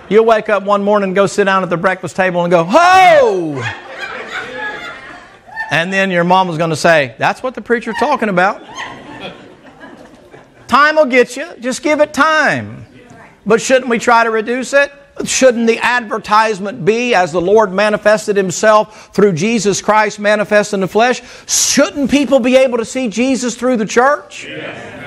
You'll 0.09 0.25
wake 0.25 0.49
up 0.49 0.63
one 0.63 0.85
morning 0.85 1.11
and 1.11 1.15
go 1.15 1.27
sit 1.27 1.45
down 1.45 1.63
at 1.63 1.71
the 1.71 1.77
breakfast 1.77 2.17
table 2.17 2.43
and 2.45 2.51
go, 2.51 2.65
ho! 2.65 3.63
And 5.71 5.93
then 5.93 6.11
your 6.11 6.25
mom 6.25 6.49
was 6.49 6.59
going 6.59 6.71
to 6.71 6.77
say, 6.77 7.15
That's 7.19 7.43
what 7.43 7.55
the 7.55 7.63
preacher's 7.63 7.95
talking 7.99 8.29
about. 8.29 8.63
Time 10.67 10.97
will 10.97 11.07
get 11.07 11.37
you. 11.37 11.49
Just 11.61 11.83
give 11.83 12.01
it 12.01 12.13
time. 12.13 12.87
But 13.47 13.61
shouldn't 13.61 13.89
we 13.89 13.99
try 13.99 14.25
to 14.25 14.31
reduce 14.31 14.73
it? 14.73 14.93
Shouldn't 15.25 15.67
the 15.67 15.79
advertisement 15.79 16.85
be 16.85 17.15
as 17.15 17.33
the 17.33 17.41
Lord 17.41 17.73
manifested 17.73 18.37
Himself 18.37 19.15
through 19.15 19.33
Jesus 19.33 19.83
Christ 19.83 20.19
manifest 20.19 20.73
in 20.73 20.81
the 20.81 20.89
flesh? 20.89 21.21
Shouldn't 21.47 22.11
people 22.11 22.41
be 22.41 22.57
able 22.57 22.79
to 22.79 22.85
see 22.85 23.09
Jesus 23.09 23.55
through 23.55 23.77
the 23.77 23.87
church? 23.87 24.45
Yes. 24.45 25.01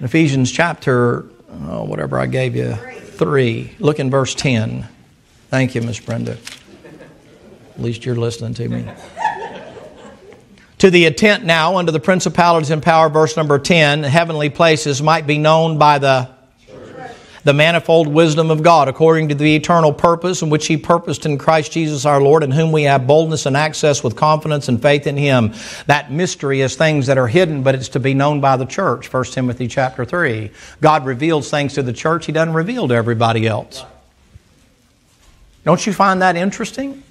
Ephesians 0.00 0.52
chapter, 0.52 1.24
oh, 1.68 1.84
whatever 1.84 2.18
I 2.18 2.26
gave 2.26 2.54
you, 2.54 2.74
3. 2.74 3.76
Look 3.78 3.98
in 4.00 4.10
verse 4.10 4.34
10. 4.34 4.86
Thank 5.48 5.74
you, 5.74 5.80
Miss 5.80 5.98
Brenda. 5.98 6.36
At 7.74 7.80
least 7.80 8.04
you're 8.04 8.14
listening 8.14 8.52
to 8.54 8.68
me. 8.68 8.86
to 10.78 10.90
the 10.90 11.06
intent 11.06 11.44
now, 11.44 11.76
under 11.76 11.90
the 11.90 12.00
principalities 12.00 12.70
and 12.70 12.82
power, 12.82 13.08
verse 13.08 13.36
number 13.36 13.58
10, 13.58 14.02
heavenly 14.02 14.50
places 14.50 15.00
might 15.00 15.26
be 15.26 15.38
known 15.38 15.78
by 15.78 15.98
the 15.98 16.33
the 17.44 17.52
manifold 17.52 18.08
wisdom 18.08 18.50
of 18.50 18.62
God, 18.62 18.88
according 18.88 19.28
to 19.28 19.34
the 19.34 19.54
eternal 19.54 19.92
purpose 19.92 20.40
in 20.42 20.48
which 20.50 20.66
He 20.66 20.76
purposed 20.76 21.26
in 21.26 21.38
Christ 21.38 21.72
Jesus 21.72 22.06
our 22.06 22.20
Lord, 22.20 22.42
in 22.42 22.50
whom 22.50 22.72
we 22.72 22.84
have 22.84 23.06
boldness 23.06 23.46
and 23.46 23.56
access 23.56 24.02
with 24.02 24.16
confidence 24.16 24.68
and 24.68 24.80
faith 24.80 25.06
in 25.06 25.16
Him. 25.16 25.52
That 25.86 26.10
mystery 26.10 26.62
is 26.62 26.74
things 26.74 27.06
that 27.06 27.18
are 27.18 27.28
hidden, 27.28 27.62
but 27.62 27.74
it's 27.74 27.90
to 27.90 28.00
be 28.00 28.14
known 28.14 28.40
by 28.40 28.56
the 28.56 28.64
church. 28.64 29.12
1 29.12 29.24
Timothy 29.24 29.68
chapter 29.68 30.04
3. 30.04 30.50
God 30.80 31.04
reveals 31.04 31.50
things 31.50 31.74
to 31.74 31.82
the 31.82 31.92
church 31.92 32.26
He 32.26 32.32
doesn't 32.32 32.54
reveal 32.54 32.88
to 32.88 32.94
everybody 32.94 33.46
else. 33.46 33.84
Don't 35.64 35.86
you 35.86 35.92
find 35.92 36.22
that 36.22 36.36
interesting? 36.36 37.02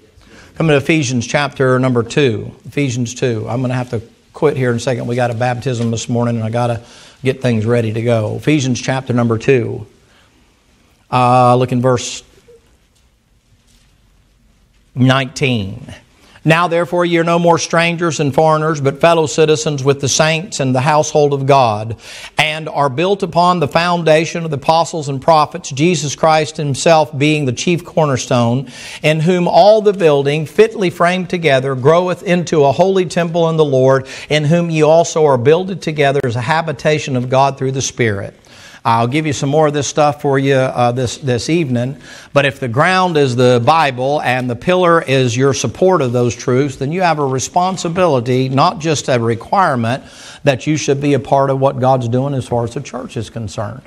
Come 0.55 0.67
to 0.67 0.77
Ephesians 0.77 1.25
chapter 1.25 1.79
number 1.79 2.03
2. 2.03 2.55
Ephesians 2.65 3.15
2. 3.15 3.47
I'm 3.49 3.61
going 3.61 3.69
to 3.69 3.75
have 3.75 3.89
to 3.91 4.01
quit 4.33 4.57
here 4.57 4.69
in 4.71 4.77
a 4.77 4.79
second. 4.79 5.07
We 5.07 5.15
got 5.15 5.31
a 5.31 5.35
baptism 5.35 5.91
this 5.91 6.09
morning 6.09 6.35
and 6.35 6.43
I 6.43 6.49
got 6.49 6.67
to 6.67 6.83
get 7.23 7.41
things 7.41 7.65
ready 7.65 7.93
to 7.93 8.01
go. 8.01 8.35
Ephesians 8.35 8.79
chapter 8.79 9.13
number 9.13 9.37
2. 9.39 9.87
Uh, 11.13 11.55
look 11.55 11.71
in 11.71 11.79
verse 11.79 12.23
19. 14.95 15.93
Now, 16.43 16.67
therefore, 16.67 17.05
ye 17.05 17.19
are 17.19 17.23
no 17.23 17.37
more 17.37 17.59
strangers 17.59 18.19
and 18.19 18.33
foreigners, 18.33 18.81
but 18.81 18.99
fellow 18.99 19.27
citizens 19.27 19.83
with 19.83 20.01
the 20.01 20.09
saints 20.09 20.59
and 20.59 20.73
the 20.73 20.81
household 20.81 21.33
of 21.33 21.45
God, 21.45 21.97
and 22.37 22.67
are 22.67 22.89
built 22.89 23.21
upon 23.21 23.59
the 23.59 23.67
foundation 23.67 24.43
of 24.43 24.49
the 24.49 24.57
apostles 24.57 25.07
and 25.07 25.21
prophets, 25.21 25.69
Jesus 25.69 26.15
Christ 26.15 26.57
himself 26.57 27.15
being 27.15 27.45
the 27.45 27.53
chief 27.53 27.85
cornerstone, 27.85 28.69
in 29.03 29.19
whom 29.19 29.47
all 29.47 29.83
the 29.83 29.93
building, 29.93 30.47
fitly 30.47 30.89
framed 30.89 31.29
together, 31.29 31.75
groweth 31.75 32.23
into 32.23 32.65
a 32.65 32.71
holy 32.71 33.05
temple 33.05 33.49
in 33.49 33.55
the 33.55 33.63
Lord, 33.63 34.07
in 34.29 34.45
whom 34.45 34.71
ye 34.71 34.81
also 34.81 35.25
are 35.25 35.37
builded 35.37 35.79
together 35.79 36.21
as 36.23 36.35
a 36.35 36.41
habitation 36.41 37.15
of 37.15 37.29
God 37.29 37.59
through 37.59 37.71
the 37.71 37.83
Spirit. 37.83 38.37
I'll 38.85 39.07
give 39.07 39.25
you 39.25 39.31
some 39.31 39.49
more 39.49 39.67
of 39.67 39.73
this 39.73 39.87
stuff 39.87 40.21
for 40.21 40.37
you 40.37 40.55
uh, 40.55 40.91
this, 40.91 41.17
this 41.17 41.49
evening. 41.49 41.97
But 42.33 42.45
if 42.45 42.59
the 42.59 42.67
ground 42.67 43.15
is 43.15 43.33
the 43.33 43.61
Bible 43.65 44.21
and 44.21 44.49
the 44.49 44.57
pillar 44.57 45.01
is 45.01 45.37
your 45.37 45.53
support 45.53 46.01
of 46.01 46.11
those 46.11 46.35
truths, 46.35 46.75
then 46.75 46.91
you 46.91 47.01
have 47.01 47.17
a 47.17 47.25
responsibility, 47.25 48.49
not 48.49 48.79
just 48.79 49.07
a 49.07 49.17
requirement, 49.17 50.03
that 50.43 50.67
you 50.67 50.75
should 50.75 50.99
be 50.99 51.13
a 51.13 51.19
part 51.19 51.49
of 51.49 51.61
what 51.61 51.79
God's 51.79 52.09
doing 52.09 52.33
as 52.33 52.45
far 52.45 52.65
as 52.65 52.73
the 52.73 52.81
church 52.81 53.15
is 53.15 53.29
concerned. 53.29 53.83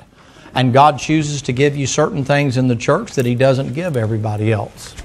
And 0.55 0.73
God 0.73 0.97
chooses 0.97 1.43
to 1.43 1.53
give 1.53 1.77
you 1.77 1.85
certain 1.85 2.25
things 2.25 2.57
in 2.57 2.67
the 2.67 2.75
church 2.75 3.13
that 3.13 3.27
He 3.27 3.35
doesn't 3.35 3.73
give 3.73 3.95
everybody 3.95 4.51
else. 4.51 4.95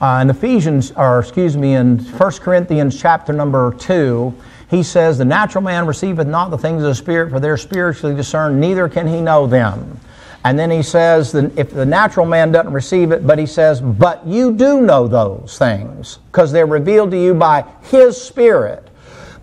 Uh, 0.00 0.20
in 0.22 0.30
Ephesians, 0.30 0.92
or 0.92 1.18
excuse 1.18 1.56
me, 1.56 1.74
in 1.74 1.98
1 1.98 2.32
Corinthians 2.34 3.00
chapter 3.00 3.32
number 3.32 3.74
2, 3.74 4.32
he 4.68 4.82
says, 4.82 5.18
The 5.18 5.24
natural 5.24 5.62
man 5.62 5.86
receiveth 5.86 6.26
not 6.26 6.50
the 6.50 6.58
things 6.58 6.82
of 6.82 6.88
the 6.88 6.94
Spirit, 6.94 7.30
for 7.30 7.40
they're 7.40 7.56
spiritually 7.56 8.14
discerned, 8.14 8.60
neither 8.60 8.88
can 8.88 9.06
he 9.06 9.20
know 9.20 9.46
them. 9.46 10.00
And 10.44 10.56
then 10.56 10.70
he 10.70 10.82
says, 10.84 11.34
if 11.34 11.72
the 11.72 11.84
natural 11.84 12.24
man 12.24 12.52
doesn't 12.52 12.72
receive 12.72 13.10
it, 13.10 13.26
but 13.26 13.36
he 13.36 13.46
says, 13.46 13.80
But 13.80 14.24
you 14.24 14.52
do 14.52 14.80
know 14.80 15.08
those 15.08 15.58
things, 15.58 16.18
because 16.30 16.52
they're 16.52 16.66
revealed 16.66 17.10
to 17.10 17.20
you 17.20 17.34
by 17.34 17.64
his 17.82 18.20
Spirit. 18.20 18.85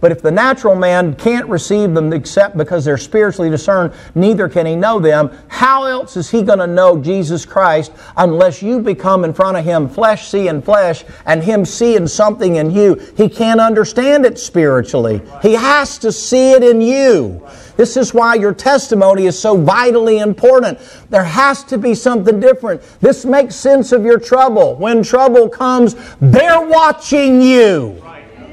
But 0.03 0.11
if 0.11 0.21
the 0.21 0.31
natural 0.31 0.75
man 0.75 1.15
can't 1.15 1.47
receive 1.47 1.93
them 1.93 2.11
except 2.11 2.57
because 2.57 2.83
they're 2.83 2.97
spiritually 2.97 3.49
discerned, 3.49 3.93
neither 4.15 4.49
can 4.49 4.65
he 4.65 4.75
know 4.75 4.99
them. 4.99 5.31
How 5.47 5.85
else 5.85 6.17
is 6.17 6.29
he 6.29 6.41
going 6.41 6.59
to 6.59 6.67
know 6.67 7.01
Jesus 7.01 7.45
Christ 7.45 7.93
unless 8.17 8.61
you 8.61 8.81
become 8.81 9.23
in 9.23 9.33
front 9.33 9.55
of 9.55 9.63
him 9.63 9.87
flesh 9.87 10.27
seeing 10.27 10.61
flesh 10.61 11.05
and 11.25 11.41
him 11.41 11.63
seeing 11.63 12.05
something 12.05 12.57
in 12.57 12.69
you? 12.69 12.95
He 13.15 13.29
can't 13.29 13.61
understand 13.61 14.25
it 14.25 14.37
spiritually. 14.37 15.21
He 15.41 15.53
has 15.53 15.97
to 15.99 16.11
see 16.11 16.51
it 16.51 16.65
in 16.65 16.81
you. 16.81 17.41
This 17.77 17.95
is 17.95 18.13
why 18.13 18.35
your 18.35 18.53
testimony 18.53 19.25
is 19.25 19.39
so 19.39 19.55
vitally 19.55 20.19
important. 20.19 20.79
There 21.11 21.23
has 21.23 21.63
to 21.63 21.77
be 21.77 21.95
something 21.95 22.41
different. 22.41 22.81
This 22.99 23.23
makes 23.23 23.55
sense 23.55 23.93
of 23.93 24.03
your 24.03 24.19
trouble. 24.19 24.75
When 24.75 25.01
trouble 25.01 25.47
comes, 25.47 25.95
they're 26.19 26.67
watching 26.67 27.41
you. 27.41 28.02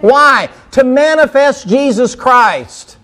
Why? 0.00 0.48
To 0.72 0.84
manifest 0.84 1.68
Jesus 1.68 2.14
Christ. 2.14 2.96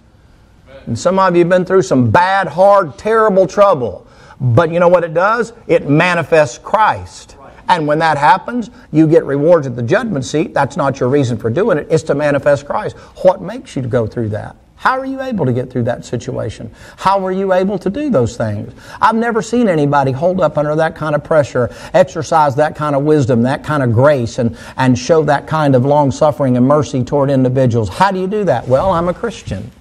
And 0.87 0.99
some 0.99 1.19
of 1.19 1.35
you 1.35 1.41
have 1.41 1.49
been 1.49 1.65
through 1.65 1.83
some 1.83 2.11
bad, 2.11 2.47
hard, 2.47 2.97
terrible 2.97 3.47
trouble. 3.47 4.07
But 4.41 4.71
you 4.71 4.81
know 4.81 4.89
what 4.89 5.05
it 5.05 5.15
does? 5.15 5.53
It 5.67 5.89
manifests 5.89 6.59
Christ. 6.59 7.37
And 7.69 7.87
when 7.87 7.99
that 7.99 8.17
happens, 8.17 8.71
you 8.93 9.09
get 9.09 9.25
rewards 9.25 9.67
at 9.67 9.75
the 9.75 9.83
judgment 9.83 10.25
seat. 10.25 10.55
That's 10.55 10.77
not 10.77 11.01
your 11.01 11.09
reason 11.09 11.37
for 11.37 11.51
doing 11.51 11.79
it, 11.79 11.89
it's 11.91 12.05
to 12.05 12.15
manifest 12.15 12.67
Christ. 12.67 12.97
What 13.23 13.43
makes 13.43 13.75
you 13.75 13.83
go 13.83 14.07
through 14.07 14.29
that? 14.31 14.57
How 14.87 15.01
are 15.01 15.05
you 15.05 15.21
able 15.21 15.45
to 15.47 15.53
get 15.53 15.69
through 15.69 15.83
that 15.83 16.05
situation? 16.05 16.71
How 16.97 17.27
are 17.27 17.33
you 17.33 17.53
able 17.53 17.77
to 17.77 17.91
do 17.91 18.09
those 18.09 18.37
things? 18.37 18.73
I've 19.01 19.17
never 19.17 19.43
seen 19.43 19.69
anybody 19.69 20.13
hold 20.13 20.41
up 20.41 20.57
under 20.57 20.77
that 20.77 20.95
kind 20.95 21.17
of 21.17 21.25
pressure, 21.25 21.75
exercise 21.93 22.55
that 22.55 22.77
kind 22.77 22.95
of 22.95 23.03
wisdom, 23.03 23.43
that 23.43 23.65
kind 23.65 23.83
of 23.83 23.93
grace, 23.93 24.39
and, 24.39 24.57
and 24.77 24.97
show 24.97 25.25
that 25.25 25.49
kind 25.49 25.75
of 25.75 25.85
long 25.85 26.13
suffering 26.13 26.57
and 26.57 26.69
mercy 26.69 27.03
toward 27.03 27.31
individuals. 27.31 27.89
How 27.89 28.13
do 28.13 28.21
you 28.21 28.29
do 28.29 28.45
that? 28.45 28.69
Well, 28.69 28.93
I'm 28.93 29.09
a 29.09 29.13
Christian. 29.13 29.73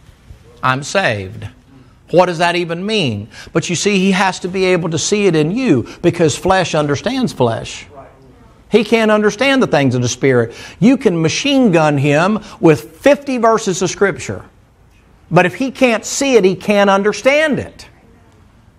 I'm 0.63 0.81
saved. 0.81 1.47
What 2.09 2.25
does 2.25 2.39
that 2.39 2.55
even 2.55 2.83
mean? 2.83 3.29
But 3.53 3.69
you 3.69 3.75
see, 3.75 3.99
he 3.99 4.09
has 4.09 4.39
to 4.39 4.47
be 4.47 4.65
able 4.65 4.89
to 4.89 4.97
see 4.97 5.27
it 5.27 5.35
in 5.35 5.51
you 5.51 5.87
because 6.01 6.35
flesh 6.35 6.73
understands 6.73 7.31
flesh. 7.31 7.85
He 8.71 8.83
can't 8.83 9.11
understand 9.11 9.61
the 9.61 9.67
things 9.67 9.93
of 9.93 10.01
the 10.01 10.09
Spirit. 10.09 10.55
You 10.79 10.97
can 10.97 11.21
machine 11.21 11.71
gun 11.71 11.99
him 11.99 12.39
with 12.59 12.97
50 12.97 13.37
verses 13.37 13.83
of 13.83 13.91
Scripture. 13.91 14.43
But 15.31 15.45
if 15.45 15.55
he 15.55 15.71
can't 15.71 16.05
see 16.05 16.35
it, 16.35 16.43
he 16.43 16.55
can't 16.55 16.89
understand 16.89 17.59
it. 17.59 17.87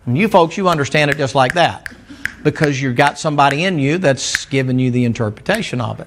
And 0.05 0.17
you 0.17 0.29
folks, 0.29 0.57
you 0.57 0.69
understand 0.69 1.11
it 1.11 1.17
just 1.17 1.35
like 1.35 1.55
that 1.55 1.93
because 2.45 2.81
you've 2.81 2.95
got 2.95 3.19
somebody 3.19 3.65
in 3.65 3.79
you 3.79 3.99
that's 3.99 4.47
giving 4.47 4.79
you 4.79 4.93
the 4.93 5.05
interpretation 5.05 5.81
of 5.81 5.99
it. 5.99 6.07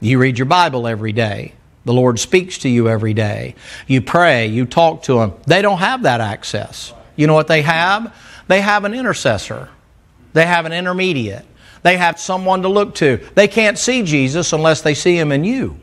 You 0.00 0.18
read 0.18 0.38
your 0.38 0.46
Bible 0.46 0.86
every 0.86 1.12
day. 1.12 1.54
The 1.84 1.92
Lord 1.92 2.18
speaks 2.18 2.58
to 2.58 2.68
you 2.68 2.88
every 2.88 3.14
day. 3.14 3.54
You 3.86 4.02
pray, 4.02 4.46
you 4.46 4.66
talk 4.66 5.04
to 5.04 5.20
Him. 5.20 5.32
They 5.46 5.62
don't 5.62 5.78
have 5.78 6.02
that 6.02 6.20
access. 6.20 6.92
You 7.16 7.26
know 7.26 7.34
what 7.34 7.48
they 7.48 7.62
have? 7.62 8.14
They 8.48 8.60
have 8.60 8.84
an 8.84 8.94
intercessor, 8.94 9.68
they 10.32 10.44
have 10.44 10.66
an 10.66 10.72
intermediate, 10.72 11.46
they 11.82 11.96
have 11.96 12.20
someone 12.20 12.62
to 12.62 12.68
look 12.68 12.94
to. 12.96 13.18
They 13.34 13.48
can't 13.48 13.78
see 13.78 14.02
Jesus 14.02 14.52
unless 14.52 14.82
they 14.82 14.94
see 14.94 15.16
Him 15.16 15.32
in 15.32 15.44
you. 15.44 15.78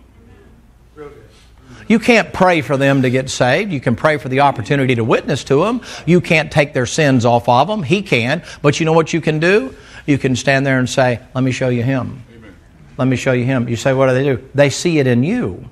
You 1.90 1.98
can't 1.98 2.32
pray 2.32 2.62
for 2.62 2.78
them 2.78 3.02
to 3.02 3.10
get 3.10 3.32
saved. 3.32 3.74
You 3.74 3.82
can 3.82 3.96
pray 3.96 4.18
for 4.18 4.30
the 4.30 4.42
opportunity 4.42 4.94
to 4.96 5.04
witness 5.04 5.44
to 5.46 5.66
them. 5.66 5.82
You 6.06 6.22
can't 6.22 6.52
take 6.52 6.72
their 6.72 6.86
sins 6.86 7.26
off 7.26 7.50
of 7.50 7.68
them. 7.68 7.82
He 7.82 8.04
can. 8.04 8.44
But 8.62 8.80
you 8.80 8.86
know 8.86 8.94
what 8.94 9.12
you 9.12 9.20
can 9.20 9.40
do? 9.40 9.76
You 10.06 10.20
can 10.20 10.36
stand 10.36 10.68
there 10.68 10.78
and 10.78 10.88
say, 10.88 11.20
Let 11.34 11.44
me 11.44 11.52
show 11.52 11.70
you 11.70 11.82
Him. 11.82 12.24
Amen. 12.32 12.56
Let 12.98 13.08
me 13.08 13.16
show 13.16 13.32
you 13.32 13.44
Him. 13.44 13.68
You 13.68 13.76
say, 13.76 13.92
What 13.94 14.08
do 14.08 14.14
they 14.14 14.24
do? 14.24 14.48
They 14.54 14.70
see 14.70 15.00
it 15.00 15.08
in 15.08 15.24
you. 15.24 15.68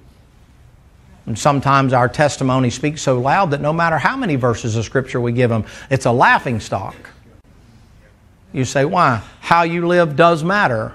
And 1.28 1.38
sometimes 1.38 1.94
our 1.94 2.10
testimony 2.10 2.72
speaks 2.72 3.04
so 3.04 3.20
loud 3.20 3.52
that 3.52 3.62
no 3.62 3.72
matter 3.72 4.00
how 4.00 4.18
many 4.18 4.38
verses 4.38 4.76
of 4.76 4.86
Scripture 4.86 5.22
we 5.22 5.34
give 5.34 5.52
them, 5.52 5.66
it's 5.92 6.06
a 6.06 6.12
laughing 6.12 6.60
stock. 6.60 6.96
You 8.54 8.66
say, 8.66 8.86
Why? 8.86 9.22
How 9.40 9.62
you 9.62 9.86
live 9.86 10.16
does 10.16 10.44
matter. 10.44 10.94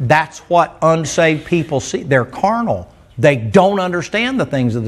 That's 0.00 0.40
what 0.40 0.78
unsaved 0.82 1.46
people 1.46 1.78
see. 1.78 2.02
They're 2.02 2.24
carnal. 2.24 2.92
They 3.18 3.34
don't 3.34 3.80
understand 3.80 4.38
the 4.38 4.46
things 4.46 4.76
of 4.76 4.82
the 4.82 4.86